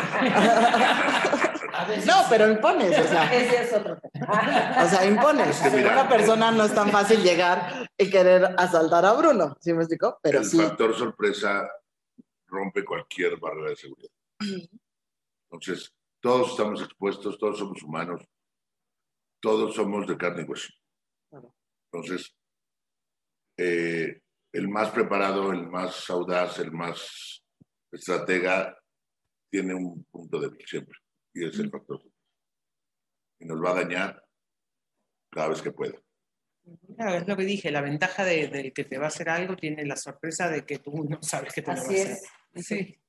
[1.73, 4.83] A veces no, pero impones, o sea, Ese es otro tema.
[4.83, 5.47] o sea, impones.
[5.63, 9.55] Es que mira, Una persona no es tan fácil llegar y querer asaltar a Bruno,
[9.61, 10.19] ¿sí me explicó?
[10.21, 11.69] Pero el sí, factor sorpresa
[12.47, 14.09] rompe cualquier barrera de seguridad.
[15.49, 18.21] Entonces, todos estamos expuestos, todos somos humanos,
[19.39, 20.73] todos somos de carne y hueso.
[21.91, 22.35] Entonces,
[23.57, 24.21] eh,
[24.53, 27.43] el más preparado, el más audaz, el más
[27.91, 28.77] estratega,
[29.51, 30.97] tiene un punto débil siempre,
[31.33, 32.01] y es el factor.
[33.39, 34.23] Y nos va a dañar
[35.31, 35.97] cada vez que pueda.
[36.95, 39.55] Claro, es lo que dije, la ventaja de- del que te va a hacer algo
[39.55, 42.17] tiene la sorpresa de que tú no sabes que te lo va a Así hacer.
[42.53, 42.65] es.
[42.65, 42.99] Sí.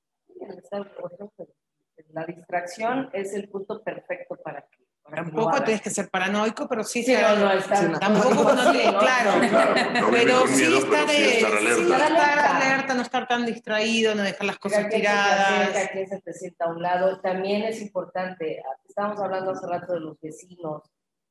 [2.13, 4.80] La distracción es el punto perfecto para que.
[5.11, 7.99] Que Tampoco tienes que ser paranoico, pero sí, Sí, estar- no, no, está- Sí, no.
[7.99, 9.31] Tampoco no Sí, claro.
[9.49, 11.83] Claro, Pero sí miedo, estar, pero sí estar sí alerta.
[11.83, 12.57] estar Alerta.
[12.57, 15.77] alerta, no estar tan distraído, no dejar las Que cosas acerca, tiradas.
[15.77, 17.21] a quien se te sienta a un lado.
[17.21, 20.83] También es importante, estábamos hablando hace rato de los vecinos,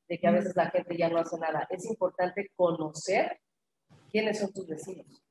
[0.08, 1.66] de que a veces la gente ya no hace nada.
[1.70, 3.40] Es importante conocer
[4.10, 5.22] quiénes son tus vecinos.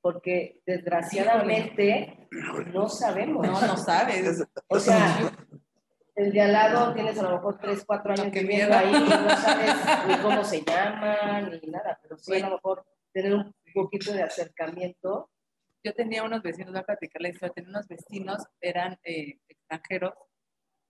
[0.00, 2.28] Porque desgraciadamente
[2.72, 3.44] no sabemos.
[3.46, 4.44] No, no sabes.
[4.68, 5.32] O sea,
[6.18, 8.78] el de al lado tienes a lo mejor 3, 4 años qué viviendo miedo.
[8.78, 9.74] ahí y no sabes
[10.08, 14.22] ni cómo se llaman ni nada, pero sí a lo mejor tener un poquito de
[14.24, 15.30] acercamiento.
[15.84, 20.14] Yo tenía unos vecinos, voy a platicar la historia, tenía unos vecinos, eran eh, extranjeros,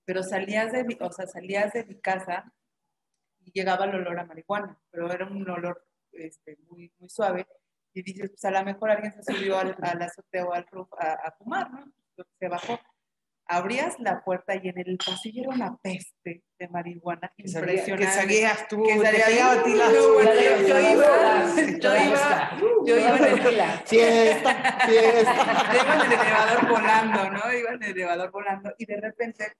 [0.07, 2.51] pero salías de, mi, o sea, salías de mi casa
[3.41, 7.47] y llegaba el olor a marihuana, pero era un olor este, muy, muy suave.
[7.93, 10.89] Y dices, pues a lo mejor alguien se subió al, al azotea o al roof
[10.99, 11.93] a, a fumar, ¿no?
[12.39, 12.79] Se bajó.
[13.51, 18.07] Abrías la puerta y en el pasillo era una peste de marihuana Que salía- impresionante.
[18.07, 20.69] Que salías tú, Que te salía- pegaba a ti la- No, bueno, Ya yo, iba,
[20.69, 23.41] yo iba, yo iba en el,
[23.87, 24.89] fiesta, fiesta.
[25.73, 27.53] yo iba en el elevador volando, ¿no?
[27.53, 29.53] Iba en el elevador volando y de repente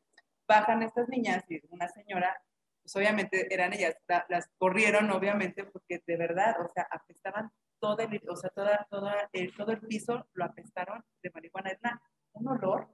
[0.47, 2.37] bajan estas niñas y una señora,
[2.83, 7.51] pues obviamente eran ellas, la- las corrieron obviamente porque de verdad, o sea, apestaban
[7.81, 11.71] todo el, o sea, toda, toda el, todo el piso lo apestaron de marihuana.
[11.71, 12.03] Es una-
[12.33, 12.89] un olor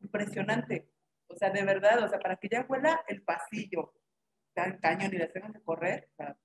[0.00, 0.88] impresionante.
[1.28, 3.92] O sea, de verdad, o sea, para que ya huela el pasillo
[4.54, 6.36] tan cañón y las tengan que correr, o sea,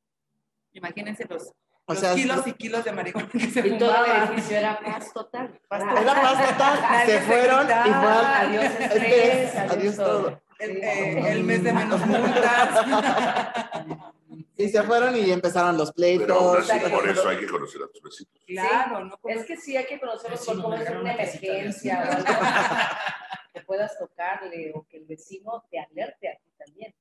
[0.74, 1.48] imagínense los,
[1.86, 4.80] O los sea, kilos y kilos de marihuana que se Y todo el edificio era
[4.80, 5.60] paz total.
[5.68, 5.98] Paz total.
[6.04, 8.02] Era más total, se se fueron y gritaba.
[8.02, 10.22] fue al- Adiós estrés, adiós, adiós todo.
[10.24, 10.42] todo.
[10.60, 10.80] El, Sí.
[10.84, 12.70] eh, el mes de menos multas.
[14.58, 16.72] Y se fueron y empezaron los Pero aún pleitos.
[16.72, 18.34] así, por eso hay que conocer a tus vecinos.
[18.48, 19.20] claro, ¿no?
[19.26, 22.04] Es que sí hay que conocerlos Sí, por no, cómo es una emergencia
[23.56, 26.94] que puedas tocarle o que el vecino te alerte a ti también.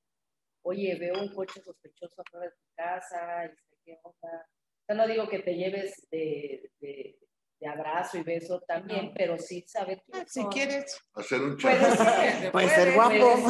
[0.63, 4.47] Oye, veo un coche sospechoso afuera de tu casa, este, ¿qué onda?
[4.83, 7.19] O sea, no digo que te lleves de, de,
[7.59, 11.01] de abrazo y beso también, pero sí saber quién Ah, Si quieres.
[11.15, 12.53] Hacer un chat.
[12.53, 12.95] Puede ser.
[12.95, 13.43] Guapo.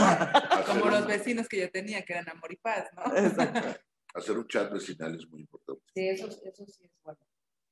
[0.67, 3.17] Como los vecinos que yo tenía, que eran amor y paz, ¿no?
[3.17, 3.81] Exacto.
[4.15, 5.83] Hacer un chat vecinal es muy importante.
[5.95, 7.19] Sí, eso, eso sí es bueno.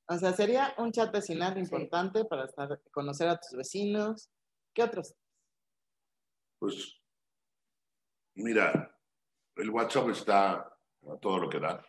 [0.09, 4.29] O sea, sería un chat vecinal importante para estar, conocer a tus vecinos.
[4.75, 5.15] ¿Qué otros?
[6.63, 6.97] Pues,
[8.37, 8.97] mira,
[9.57, 11.85] el WhatsApp está a todo lo que da.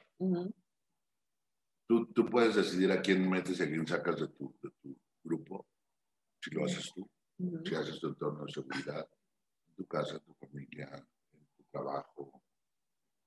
[1.87, 4.97] Tú, tú puedes decidir a quién metes y a quién sacas de tu, de tu
[5.23, 5.67] grupo,
[6.41, 7.07] si lo haces tú,
[7.63, 9.07] si haces tu entorno de seguridad,
[9.67, 10.89] en tu casa, en tu familia,
[11.33, 12.41] en tu trabajo.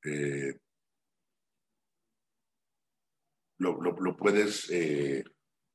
[0.04, 0.52] Eh,
[3.58, 5.22] lo, lo- lo puedes eh,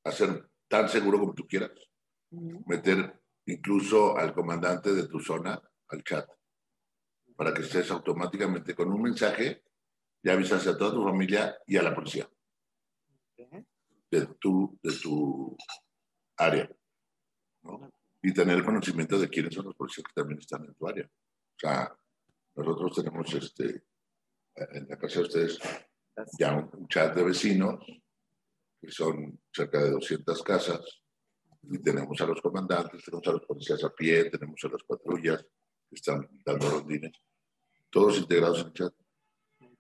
[0.03, 1.72] hacer tan seguro como tú quieras.
[2.65, 3.20] Meter
[3.52, 6.28] incluso al comandante de tu zona al chat
[7.36, 9.64] para que estés automáticamente con un mensaje
[10.23, 12.30] ya avisas a toda tu familia y a la policía
[14.11, 15.57] de tu, de tu
[16.38, 16.69] área.
[17.64, 17.90] ¿no?
[18.22, 21.06] Y tener conocimiento de quiénes son los policías que también están en tu área.
[21.06, 21.98] O sea,
[22.56, 23.84] nosotros tenemos este,
[24.56, 25.60] en la casa de ustedes
[26.38, 27.84] ya un, un chat de vecinos,
[28.80, 31.01] que son cerca de 200 casas,
[31.64, 35.42] y tenemos a los comandantes, tenemos a los policías a pie, tenemos a las patrullas
[35.90, 37.12] que están dando rondines,
[37.90, 38.94] todos integrados en el chat.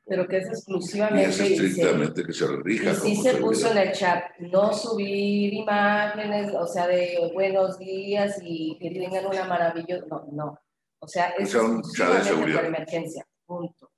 [0.05, 3.77] Pero que es es exclusivamente y se- estrictamente que se rija sí se puso en
[3.77, 10.05] el chat, no subir imágenes, o sea, de buenos días y que tengan una maravillosa,
[10.09, 10.59] no, no.
[10.99, 12.65] O sea, es sea un chat de seguridad.
[12.65, 13.25] emergencia.
[13.45, 13.91] Punto.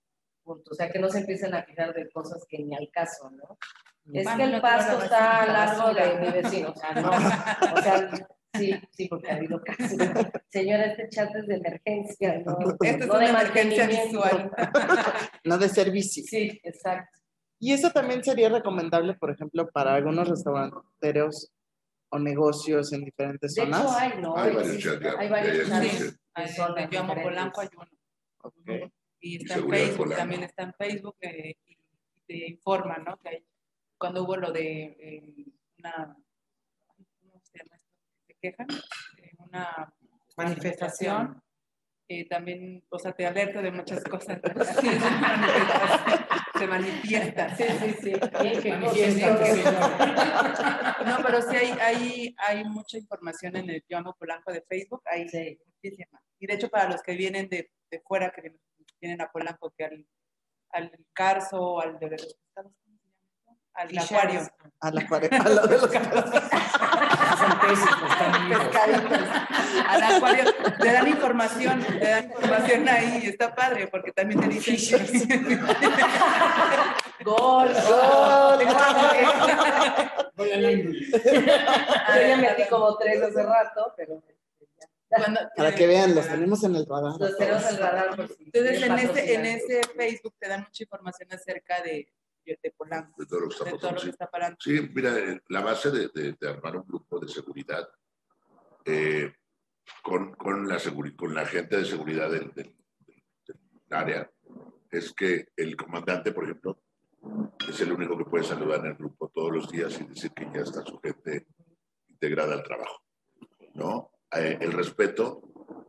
[0.44, 0.72] Punto.
[0.72, 3.58] O sea, que no se empiecen a quejar de cosas que ni al caso, ¿no?
[4.12, 6.70] Es que el no pasto la está a la largo de mi vecino.
[6.72, 7.10] O sea, no.
[7.74, 8.10] O sea,
[8.56, 9.98] sí, sí, porque ha habido casos.
[10.50, 12.58] Señora, este chat es de emergencia, ¿no?
[12.82, 14.52] Esta es no de una emergencia visual.
[15.46, 16.24] No de servicio.
[16.28, 17.20] Sí, exacto.
[17.60, 21.52] Y eso también sería recomendable, por ejemplo, para algunos restauranteros
[22.10, 23.98] o negocios en diferentes De hecho, zonas.
[23.98, 24.36] hay, ¿no?
[24.38, 26.56] Hay varios chats Hay varios chats.
[26.56, 27.16] son Yo amo.
[27.24, 27.88] Polanco, hay uno.
[28.44, 28.92] Ok.
[29.22, 30.18] Y Y está en Facebook, Polanco.
[30.18, 31.78] también está en Facebook eh, y
[32.28, 33.18] te informa, ¿no?
[33.18, 33.46] Que hay-
[33.98, 35.46] cuando hubo lo de eh,
[35.80, 36.16] una,
[36.88, 37.90] ¿cómo se llama esto?
[38.28, 38.68] ¿Se quejan?
[39.18, 39.94] Eh, una
[40.38, 41.42] manifestación.
[42.10, 44.40] eh, también, o sea, te alerta de muchas cosas.
[46.58, 47.56] Se manifiesta.
[47.56, 48.14] Sí, sí, sí.
[48.62, 49.30] Qué Manifiesta.
[51.06, 55.02] No, pero sí hay, hay, hay mucha información en el Yo Amo Polanco de Facebook,
[55.06, 55.60] hay Sí.
[55.66, 56.22] muchísima.
[56.40, 58.42] Y de hecho, para los que vienen de, de fuera, que
[59.02, 60.06] vienen- a Polanco, que al,
[60.72, 62.72] al Carso, al de los pescados,
[63.76, 64.42] Al acuario.
[64.80, 68.50] A la pareja, a lo de los Son están.
[68.50, 69.20] Pescaditos.
[69.88, 70.44] Al acuario,
[70.80, 74.78] te dan información, te dan información ahí, está padre, porque también te dicen
[77.24, 78.60] Gol, ¡Gol!
[80.36, 81.00] Voy al ángulo.
[81.24, 84.22] Yo ya metí como tres hace rato, pero
[85.10, 87.14] Cuando- Para que vean, los tenemos en el radar.
[87.20, 88.10] los tenemos en el radar.
[88.40, 92.08] Entonces, en ese, en ese Facebook te dan mucha información acerca de,
[92.46, 93.92] de Polanco, De todo lo que está pasando.
[93.94, 94.06] lo sí.
[94.06, 94.58] que está parando.
[94.60, 95.14] Sí, mira,
[95.50, 97.88] la base de, de- de armar un grupo de seguridad
[98.86, 99.34] eh,
[100.02, 100.78] con, con, la
[101.16, 102.76] con la gente de seguridad del, del-
[103.48, 103.60] del-
[103.92, 104.30] área
[104.92, 106.82] es que el comandante, por ejemplo,
[107.68, 110.46] es el único que puede saludar en el grupo todos los días y decir que
[110.54, 111.48] ya está su gente
[112.10, 113.02] integrada al trabajo.
[113.76, 114.12] ¿no?
[114.36, 115.42] Eh, el respeto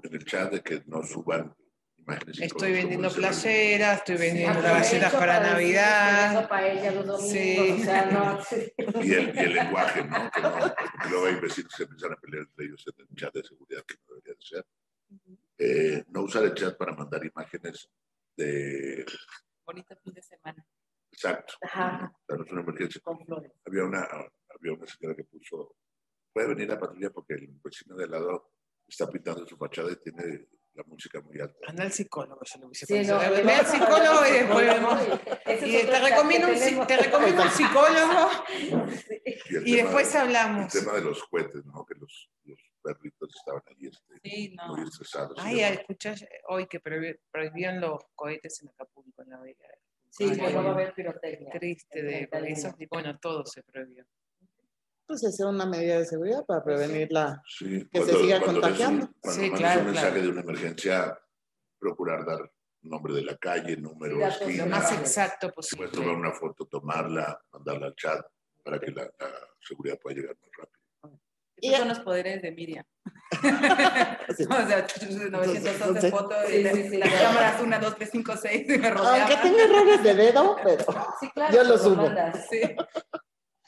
[0.02, 1.54] en el chat de que no suban.
[2.40, 6.48] Estoy vendiendo playeras, estoy vendiendo Aprovecho galletas para que Navidad.
[6.48, 7.76] paella los domingos, Sí.
[7.80, 8.72] o sea, no, sí.
[9.02, 10.30] y el, y el lenguaje, ¿no?
[10.30, 13.16] Que no, porque luego hay vecinos que se empiezan a pelear entre ellos en el
[13.16, 14.66] chat de seguridad, que no debería de ser.
[15.58, 17.88] Eh, no usar el chat para mandar imágenes
[18.36, 19.06] de...
[19.64, 20.66] Bonito fin de semana.
[21.10, 21.54] Exacto.
[21.62, 23.00] Ajá, una emergencia.
[23.02, 23.52] con flores.
[23.64, 25.76] Había una, había una señora que puso,
[26.32, 28.50] puede venir la patrulla porque el vecino de al lado
[28.86, 31.56] está pintando su fachada y tiene la música muy alta.
[31.68, 33.22] Anda al psicólogo, yo hubiese Sí, pensado.
[33.22, 35.02] no, Ve al psicólogo y después vemos.
[35.66, 38.30] Y te recomiendo, que un, te recomiendo un psicólogo
[39.64, 40.74] y después de- hablamos.
[40.74, 41.84] El tema de los cohetes, ¿no?
[41.84, 44.68] Que los, los perritos estaban ahí este, Sí, no.
[44.76, 45.38] muy estresados.
[45.40, 46.14] Ay, escuché
[46.48, 49.68] hoy que prohibieron los cohetes en Acapulco, en la Vega.
[50.10, 51.52] Sí, Ay, pues no va a haber pirotecnia.
[51.52, 52.58] Triste de Está lindo.
[52.68, 52.76] eso.
[52.90, 54.04] Bueno, todo se prohibió.
[55.06, 57.42] Pues es una medida de seguridad para prevenir la...
[57.46, 59.10] Sí, que se siga des un- contagiando.
[59.20, 60.22] cuando Sí, claro, un mensaje claro.
[60.22, 61.18] de una emergencia,
[61.78, 62.50] procurar dar
[62.82, 64.66] nombre de la calle, número, Sí, datos Lo esquina.
[64.66, 65.88] más exacto Puedes posible.
[65.90, 68.24] tomar una foto, tomarla, mandarla al chat
[68.62, 71.20] para que la, la seguridad pueda llegar más rápido.
[71.56, 72.84] Esos son los poderes de Miriam.
[74.36, 74.44] Sí.
[74.48, 74.86] O sea,
[75.30, 77.24] 911 fotos, y sí, sí, las claro.
[77.28, 80.84] cámaras 1, 2, 3, 5, 6 y me Aunque tenga errores de dedo, pero
[81.20, 81.54] Sí, claro.
[81.54, 81.96] Yo lo lo subo.
[81.96, 82.46] mandas.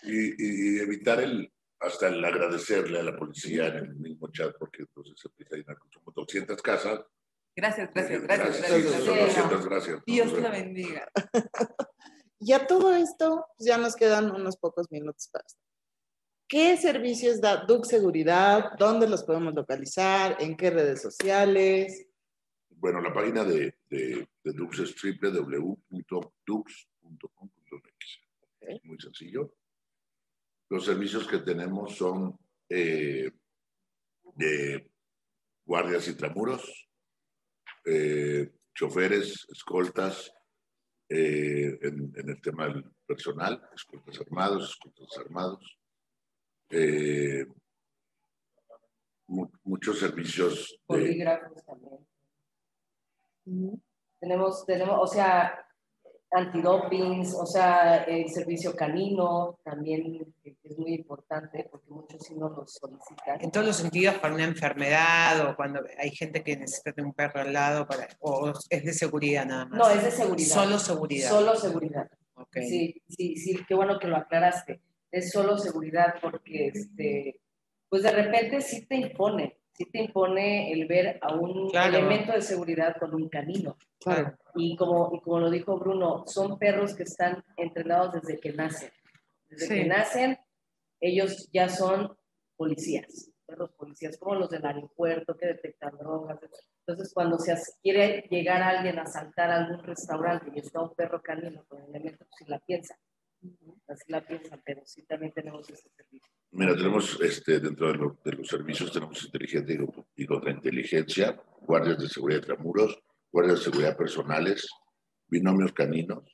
[0.06, 1.50] Y, y evitar el
[1.80, 5.58] hasta el agradecerle a la policía en el mismo chat, porque entonces se empieza a
[5.58, 7.00] llenar como 200 casas.
[7.54, 8.58] Gracias, gracias, gracias.
[8.58, 9.36] gracias, son gracias.
[9.36, 10.02] 200 gracias.
[10.06, 11.08] Dios la bendiga.
[12.38, 15.58] Y a todo esto, ya nos quedan unos pocos minutos para esto.
[16.46, 18.72] ¿Qué servicios da Duc Seguridad?
[18.78, 20.36] ¿Dónde los podemos localizar?
[20.38, 22.06] ¿En qué redes sociales?
[22.68, 25.98] Bueno, la página de, de, de Dux es www.dux.com.mx.
[28.42, 28.84] Ok.
[28.84, 29.54] Muy sencillo.
[30.68, 32.38] Los servicios que tenemos son
[32.68, 33.30] eh,
[34.34, 34.90] de
[35.64, 36.88] guardias intramuros,
[37.84, 40.32] eh, choferes, escoltas,
[41.08, 45.78] eh, en, el tema del personal, escoltas armados, escoltas armados,
[46.70, 47.46] eh,
[49.28, 52.06] mu- muchos servicios Polígrafos también.
[54.18, 55.65] Tenemos, tenemos, o sea,
[56.30, 62.66] antidopings, o sea, el servicio canino también es muy importante porque muchos sí nos lo
[62.66, 63.40] solicitan.
[63.40, 67.12] En todos los sentidos, para una enfermedad o cuando hay gente que necesita de un
[67.12, 69.78] perro al lado, para, o es de seguridad nada más.
[69.78, 70.54] No, es de seguridad.
[70.54, 71.28] Solo seguridad.
[71.28, 72.10] Solo seguridad.
[72.34, 72.56] Ok.
[72.60, 74.80] Sí, sí, sí, qué bueno que lo aclaraste.
[75.10, 77.40] Es solo seguridad porque, este,
[77.88, 81.98] pues de repente sí te impone, sí te impone el ver a un Claro.
[81.98, 83.76] elemento de seguridad con un canino.
[84.00, 84.36] Claro.
[84.54, 88.90] Y como, y como lo dijo Bruno, son perros que están entrenados desde que nacen.
[89.48, 89.74] Desde Sí.
[89.74, 90.38] que nacen,
[91.00, 92.16] ellos ya son
[92.56, 93.30] policías.
[93.46, 96.36] perros policías, como los del aeropuerto que detectan drogas.
[96.84, 101.22] Entonces, cuando se quiere llegar alguien a asaltar a algún restaurante y está un perro
[101.22, 102.98] canino con elementos, si la piensa.
[103.86, 106.32] Así la piensan, pero sí también tenemos ese servicio.
[106.52, 111.42] Mira, tenemos este, dentro de, lo- de los servicios, tenemos inteligencia y, co- y contrainteligencia,
[111.60, 112.98] guardias de seguridad de tramuros,
[113.30, 114.66] guardias de seguridad personales,
[115.28, 116.24] binomios caninos,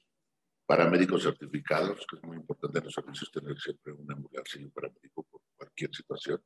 [0.66, 4.70] paramédicos certificados, que es muy importante en los servicios tener siempre una ambulancia y un
[4.70, 6.40] paramédico por cualquier situación.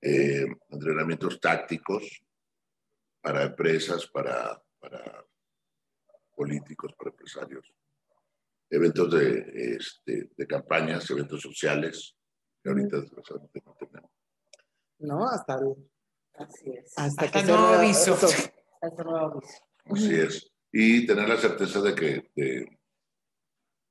[0.00, 2.22] Eh, entrenamientos tácticos
[3.20, 5.26] para empresas, para, para
[6.34, 7.70] políticos, para empresarios.
[8.70, 12.16] Eventos de, este, de campañas, eventos sociales,
[12.62, 14.10] que ahorita desgraciadamente no tenemos.
[14.98, 15.26] ¿No?
[15.28, 15.90] Hasta, el-
[16.34, 16.92] Así es.
[16.96, 18.14] hasta, Hasta que nuevo se- aviso.
[18.82, 19.58] Hasta nuevo aviso.
[19.86, 20.52] Así es.
[20.72, 22.78] Y tener la certeza de que, de,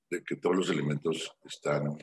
[0.09, 1.97] de que todos los elementos están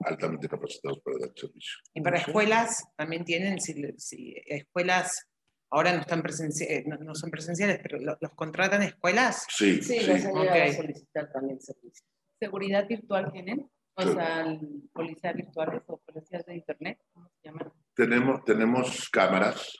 [0.00, 1.78] altamente capacitados para dar servicio.
[1.94, 5.26] Y para escuelas también tienen, si, si escuelas
[5.70, 9.46] ahora no están presenciales, no, no son presenciales, pero lo- los contratan escuelas.
[9.48, 10.06] Sí, Sí, sí.
[10.10, 10.76] nos han llegado a ok.
[10.76, 12.04] solicitar también servicio.
[12.40, 13.70] ¿Seguridad virtual tienen?
[14.00, 14.12] O Sí.
[14.14, 14.58] sea,
[14.92, 17.72] policías virtuales o policías de internet, ¿cómo se llaman?
[17.94, 19.76] Tenemos, tenemos cámaras,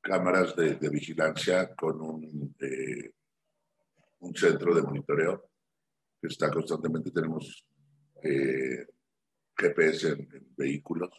[0.00, 3.12] cámaras de, de vigilancia con un, eh,
[4.20, 5.50] un centro de monitoreo
[6.20, 7.64] que está constantemente, tenemos
[8.22, 8.86] eh,
[9.56, 11.10] GPS en, en vehículos,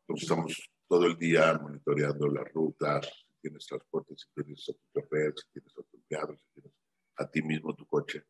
[0.00, 4.80] entonces estamos todo el día monitoreando las rutas, si tienes transporte, si tienes a tu
[5.00, 6.72] chofer, si tienes a tu empleado, si tienes
[7.18, 8.24] a ti mismo tu coche.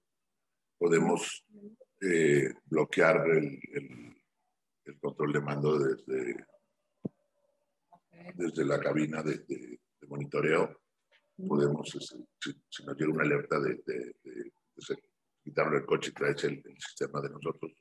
[0.76, 1.44] Podemos
[2.00, 4.14] eh, bloquear el, el-
[4.84, 6.46] el control de mando desde,
[8.34, 10.80] desde la cabina de, de- de monitoreo.
[11.46, 14.14] Podemos, este, si, si nos llega una alerta de, de,
[15.44, 17.72] quitarle el coche y traes el, el sistema de nosotros,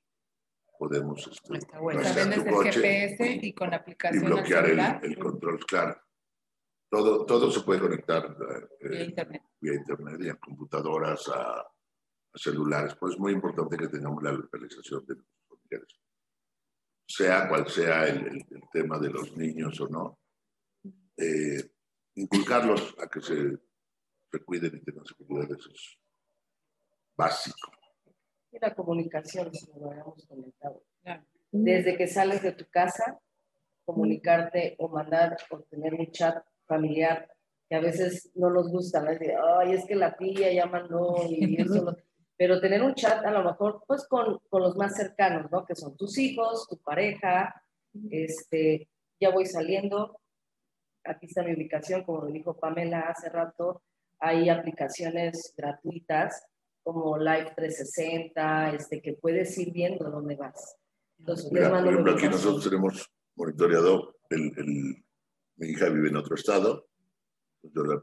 [0.78, 6.00] podemos este, tu el GPS y con la y aplicación al bloquear el, control, claro.
[6.90, 8.38] Todo, todo se puede conectar
[8.80, 9.42] eh, vía internet.
[9.60, 11.66] vía internet y a computadoras, a
[12.42, 12.96] celulares.
[13.00, 16.00] Pues es muy importante que tengamos la localización de nuestros familiares.
[17.10, 20.20] Sea cual sea el, el- el tema de los niños o no,
[21.18, 21.72] eh,
[22.16, 23.58] inculcarlos a que se,
[24.32, 25.98] se cuiden y tengan seguridad, eso es
[27.18, 27.72] básico.
[28.52, 30.84] Y la comunicación, como lo habíamos comentado.
[31.52, 33.20] Desde que sales de tu casa,
[33.86, 37.32] comunicarte o mandar o tener un chat familiar
[37.70, 39.12] que a veces no nos gusta, ¿no?
[39.12, 41.84] Es de, ay, es que la tía ya mandó y eso.
[41.84, 41.96] no".
[42.38, 45.66] Pero tener un chat a lo mejor, pues con, con los más cercanos, ¿no?
[45.66, 47.64] Que son tus hijos, tu pareja,
[48.12, 48.88] este,
[49.20, 50.20] ya voy saliendo,
[51.04, 53.82] aquí está mi ubicación, como lo dijo Pamela hace rato,
[54.20, 56.46] hay aplicaciones gratuitas
[56.84, 60.78] como Live 360, este, que puedes ir viendo dónde vas.
[61.20, 65.04] Entonces, Mira, por ejemplo, aquí nosotros tenemos monitoreado, el, el-
[65.58, 66.88] mi hija vive en otro estado,
[67.64, 68.00] yo le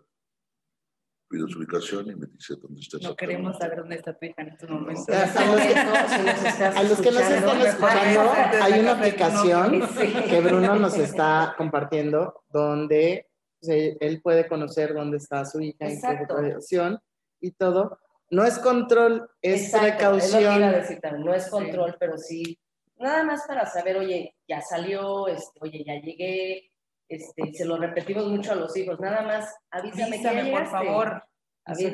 [1.29, 2.99] pido su ubicación y me dice dónde está.
[3.03, 5.09] No queremos saber dónde está tu hija en estos momentos.
[5.09, 8.33] A los que- Si nos estás A los que nos están escuchando,
[8.63, 10.13] hay una aplicación Sí.
[10.29, 13.29] que Bruno nos está compartiendo donde
[13.67, 17.01] él puede conocer dónde está su hija, en ubicación
[17.41, 17.99] y todo.
[18.31, 20.73] No es control, es Exacto, Es lo que iba a precaución.
[20.83, 21.25] decir también.
[21.27, 22.59] No es control, pero sí,
[22.99, 26.71] nada más para saber, oye, ya salió, este, oye, ya llegué,
[27.09, 30.67] este, se lo repetimos mucho a los hijos, nada más avísame que ya Avísame, por
[30.67, 31.23] favor.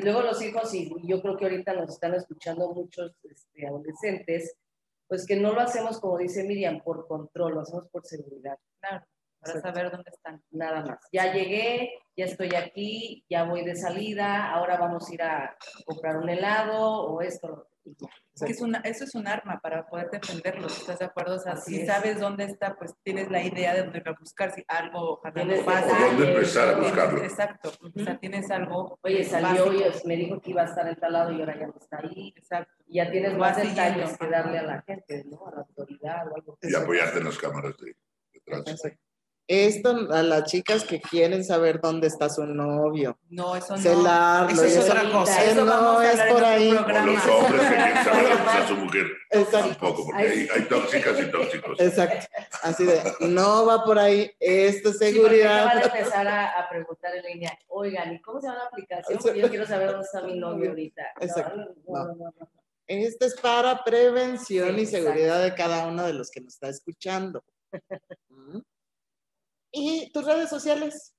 [0.03, 4.57] Luego los hijos, y yo creo que ahorita nos están escuchando muchos este, adolescentes,
[5.07, 9.05] pues que no lo hacemos como dice Miriam, por control, lo hacemos por seguridad, Claro,
[9.41, 9.77] para Exacto.
[9.79, 10.43] saber dónde están.
[10.51, 10.99] nada más.
[11.11, 16.17] Ya llegué, ya estoy aquí, ya voy de salida, ahora vamos a ir a comprar
[16.17, 17.67] un helado o esto.
[17.83, 18.07] y ya.
[18.35, 21.35] Es que es una, eso es un arma para poder defenderlos, ¿estás de acuerdo?
[21.35, 21.87] O sea, Así si es.
[21.87, 25.33] sabes dónde está, pues tienes la idea de dónde ir a buscar, si algo ojalá
[25.33, 25.91] Tienes no pase.
[25.91, 27.23] O dónde empezar a tienes- buscarlo.
[27.23, 30.95] Exacto, o sea, tienes algo Oye, salió y me dijo que iba a estar en
[30.95, 32.33] tal lado y ahora ya no está ahí.
[32.35, 32.71] Exacto.
[32.87, 35.47] Y ya tienes más detalles que darle a la gente, ¿no?
[35.47, 36.57] A la autoridad o algo.
[36.61, 37.95] Y apoyarte en las cámaras de,
[38.33, 38.95] de tránsito.
[39.53, 43.81] Esto a las chicas que quieren saber dónde está su novio, No, eso no.
[43.81, 44.49] celarlo.
[44.53, 45.43] Eso es eso- otra cosa.
[45.43, 46.69] Eso no es por ahí.
[46.69, 49.05] O los hombres que quieren saber dónde está su mujer.
[49.29, 49.67] Exacto.
[49.67, 51.79] Tampoco, porque hay, hay tóxicas y tóxicos.
[51.81, 52.27] Exacto.
[52.63, 55.65] Así de, no va por ahí, esto es Sí, seguridad.
[55.65, 59.19] van a empezar a, a preguntar en línea, oigan, ¿y cómo se llama la aplicación?
[59.21, 61.01] Porque yo quiero saber dónde está mi novio ahorita.
[61.19, 61.57] Exacto.
[61.57, 62.49] no, no, no, no.
[62.87, 66.69] Esto es para prevención Sí, y seguridad de cada uno de los que nos está
[66.69, 67.43] escuchando.
[68.29, 68.59] ¿Mm?
[69.71, 71.15] ¿Y tus redes sociales?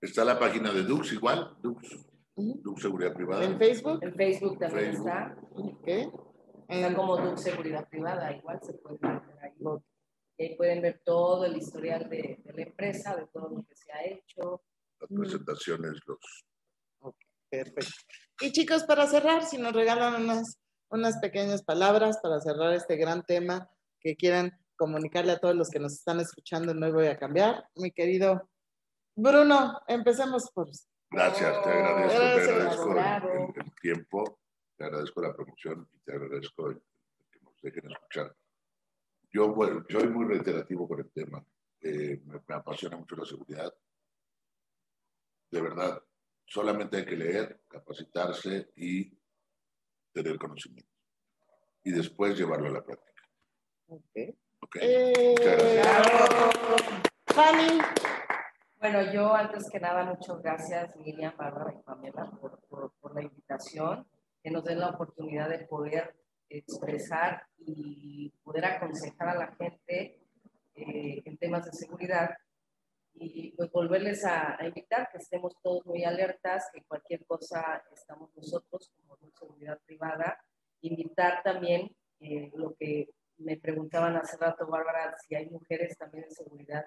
[0.00, 2.60] Está la página de Dux igual, Dux, Ujú.
[2.62, 3.44] Dux Seguridad Privada.
[3.44, 4.02] ¿En Facebook?
[4.02, 5.08] En Facebook también Facebook.
[5.08, 5.36] está.
[5.84, 6.00] ¿Qué?
[6.68, 9.52] Está En- como Duke Seguridad Privada, igual se puede meter ahí.
[10.36, 13.76] Y ahí pueden ver todo el historial de, de la empresa, de todo lo que
[13.76, 14.62] se ha hecho.
[15.00, 17.14] Las presentaciones, los
[17.48, 17.90] Perfecto.
[18.40, 20.58] Y chicos, para cerrar, si nos regalan unas,
[20.90, 23.70] unas pequeñas palabras para cerrar este gran tema
[24.00, 27.68] que quieran comunicarle a todos los que nos están escuchando, no voy a cambiar.
[27.76, 28.48] Mi querido
[29.16, 30.68] Bruno, empecemos por...
[31.10, 33.28] Gracias, te agradezco, Gracias, te agradezco el- bravo.
[33.56, 34.40] el, el tiempo,
[34.76, 36.82] te agradezco la promoción y te agradezco el-
[37.30, 38.36] que nos dejen escuchar.
[39.30, 41.44] Yo, bueno, yo soy muy reiterativo con el tema.
[41.80, 43.72] Eh, me, me apasiona mucho la seguridad.
[45.50, 46.02] De verdad,
[46.46, 49.16] solamente hay que leer, capacitarse y
[50.12, 50.90] tener conocimiento.
[51.84, 53.22] Y después llevarlo a la práctica.
[53.88, 54.16] Ok.
[54.74, 54.82] ¿Ok?
[55.30, 56.30] Muchas gracias.
[57.26, 57.78] Fanny,
[58.78, 63.22] Bueno, yo antes que nada, muchas gracias Miriam, Bárbara y Pamela por, por, por la
[63.22, 64.06] invitación,
[64.42, 66.14] que nos den la oportunidad de poder
[66.48, 70.20] expresar y poder aconsejar a la gente
[70.74, 72.36] eh, en temas de seguridad
[73.14, 78.30] y pues volverles a, a invitar que estemos todos muy alertas, que cualquier cosa estamos
[78.36, 80.38] nosotros como seguridad privada,
[80.80, 83.08] invitar también eh, lo que
[83.38, 86.86] me preguntaban hace rato, Bárbara, si hay mujeres también en seguridad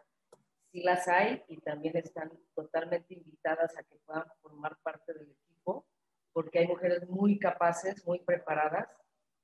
[0.71, 5.85] sí las hay y también están totalmente invitadas a que puedan formar parte del equipo,
[6.33, 8.87] porque hay mujeres muy capaces, muy preparadas,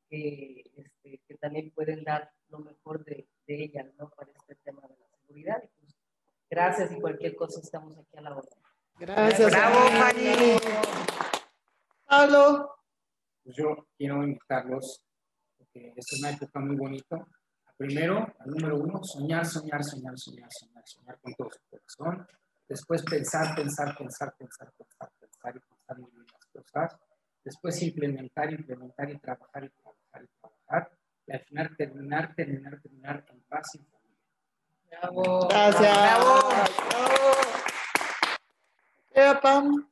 [0.09, 4.09] que, este, que también pueden dar lo mejor de, de ellas, ¿no?
[4.09, 5.63] Para este tema de la seguridad.
[5.63, 5.95] Y pues,
[6.49, 8.59] gracias y cualquier cosa estamos aquí a la orden.
[8.99, 9.51] gracias.
[9.51, 10.59] Bravo, Fanny.
[10.59, 10.59] Fanny.
[12.05, 12.75] Pablo,
[13.43, 15.03] Pues yo quiero invitarlos,
[15.75, 17.25] es una época muy bonita.
[17.77, 22.27] Primero, al número uno, soñar, soñar, soñar, soñar, soñar, soñar con todo su corazón.
[22.67, 26.95] Después pensar, pensar, pensar, pensar, pensar, pensar y pensar muy bien las cosas.
[27.43, 30.91] Después implementar, implementar y trabajar y trabajar y trabajar.
[31.25, 34.19] Y al final terminar, terminar, terminar en paz y en familia.
[34.89, 35.47] Bravo.
[35.49, 35.97] gracias.
[39.13, 39.41] Bravo.
[39.41, 39.87] Pam,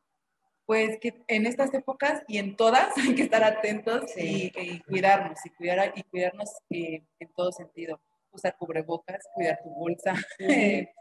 [0.72, 5.38] Pues que en estas épocas y en todas hay que estar atentos y, y cuidarnos
[5.46, 8.00] y, cuidar, y cuidarnos eh, en todo sentido.
[8.32, 10.14] Usar cubrebocas, cuidar tu bolsa,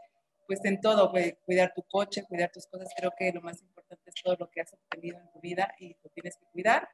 [0.45, 2.89] pues en todo, pues, cuidar tu coche, cuidar tus cosas.
[2.97, 5.95] Creo que lo más importante es todo lo que has obtenido en tu vida y
[6.03, 6.89] lo tienes que cuidar.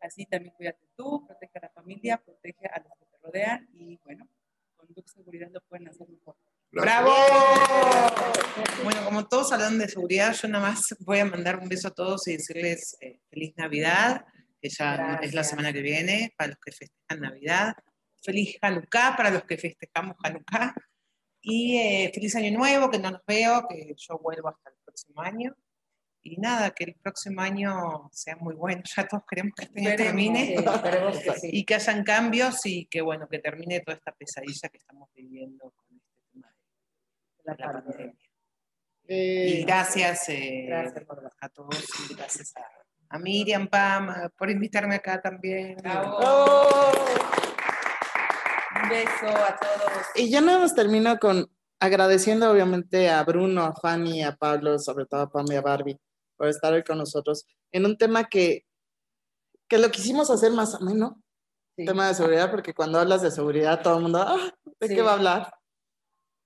[0.00, 3.98] Así también cuídate tú, protege a la familia, protege a los que te rodean y
[4.06, 4.26] bueno,
[4.74, 6.36] con tu seguridad lo pueden hacer mejor.
[6.72, 7.04] Gracias.
[7.04, 7.14] ¡Bravo!
[8.84, 11.90] Bueno, como todos hablan de seguridad, yo nada más voy a mandar un beso a
[11.92, 14.24] todos y decirles eh, feliz Navidad,
[14.60, 15.48] que ya no- es la Gracias.
[15.50, 17.74] semana que viene, para los que festejan Navidad.
[18.24, 20.74] Feliz Hanukkah para los que festejamos Hanukkah.
[21.42, 25.20] Y eh, feliz Año Nuevo, que no los veo, que yo vuelvo hasta el próximo
[25.20, 25.54] año.
[26.24, 28.80] Y nada, que el próximo año sea muy bueno.
[28.96, 31.48] Ya todos queremos que este año termine que sí.
[31.52, 35.72] y que hayan cambios y que bueno, que termine toda esta pesadilla que estamos viviendo
[35.72, 36.54] con este tema de
[37.44, 37.92] La la pandemia.
[37.92, 38.14] pandemia.
[39.08, 41.04] eh, Y gracias, eh, Gracias,
[41.40, 41.76] a todos
[42.10, 45.76] y gracias a, a Miriam, Pam, por invitarme acá también.
[45.76, 46.16] Bravo.
[46.20, 46.92] oh.
[48.82, 50.02] Un beso a todos.
[50.14, 55.06] Y ya nada más termino con agradeciendo obviamente a Bruno, a Fanny, a Pablo, sobre
[55.06, 55.98] todo a Pam y a Barbie
[56.36, 58.64] por estar hoy con nosotros en un tema que,
[59.68, 61.18] que lo quisimos hacer más ameno,
[61.74, 61.86] Sí.
[61.86, 64.94] tema de seguridad, porque cuando hablas de seguridad todo el mundo, ah, ¿de Sí.
[64.94, 65.54] qué va a hablar?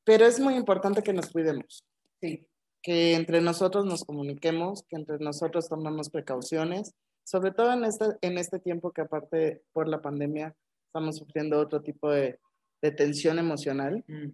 [0.06, 1.84] Pero es muy importante que nos cuidemos,
[2.22, 2.46] Sí.
[2.80, 8.38] que entre nosotros nos comuniquemos, que entre nosotros tomemos precauciones, sobre todo en este, en
[8.38, 10.54] este tiempo que aparte por la pandemia
[10.86, 12.38] estamos sufriendo otro tipo de,
[12.80, 14.28] de tensión emocional Mm.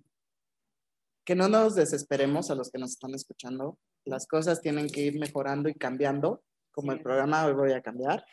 [1.24, 3.78] que no nos desesperemos a los que nos están escuchando.
[4.05, 6.43] Las cosas tienen que ir mejorando y cambiando,
[6.73, 8.27] como el programa hoy voy a cambiar,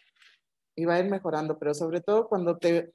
[0.76, 2.92] y va a ir mejorando, pero sobre todo cuando te,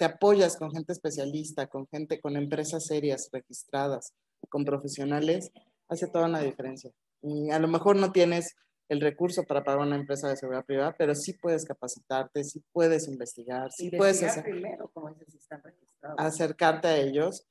[0.00, 4.14] te apoyas con gente especialista, con gente, con empresas serias, registradas,
[4.48, 5.52] con profesionales,
[5.90, 6.90] hace toda una diferencia.
[7.20, 8.56] Y a lo mejor no tienes
[8.88, 13.08] el recurso para pagar una empresa de seguridad privada, pero sí puedes capacitarte, sí puedes
[13.08, 16.18] investigar, sí puedes hacer primero, como dices, están registrados.
[16.18, 17.46] acercarte a ellos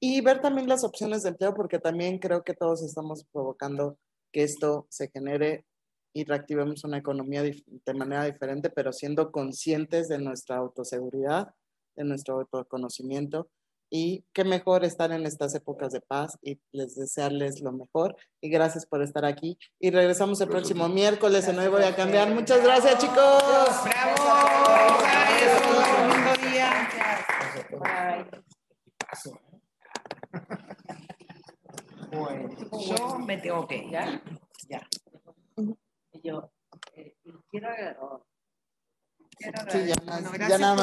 [0.00, 3.98] y ver también las opciones de empleo, porque también creo que todos estamos provocando
[4.32, 5.64] que esto se genere
[6.12, 11.54] y reactivemos una economía de manera diferente, pero siendo conscientes de nuestra autoseguridad,
[11.96, 13.48] de nuestro autoconocimiento.
[13.90, 18.16] Y qué mejor estar en estas épocas de paz y les desearles lo mejor.
[18.40, 19.58] Y gracias por estar aquí.
[19.78, 20.68] Y regresamos el Gracias.
[20.72, 22.34] próximo miércoles en Hoy Voy a Cambiar.
[22.34, 23.42] Muchas gracias, chicos.
[23.84, 24.24] ¡Bravo!
[32.86, 33.90] Yo me tengo que ir.
[33.90, 34.22] ¿Ya?
[34.68, 34.88] Ya.
[36.12, 36.50] Y yo,
[36.94, 37.16] eh,
[37.50, 37.68] quiero,
[38.00, 38.24] oh,
[39.36, 40.82] quiero Sí, ya, Bueno, nada más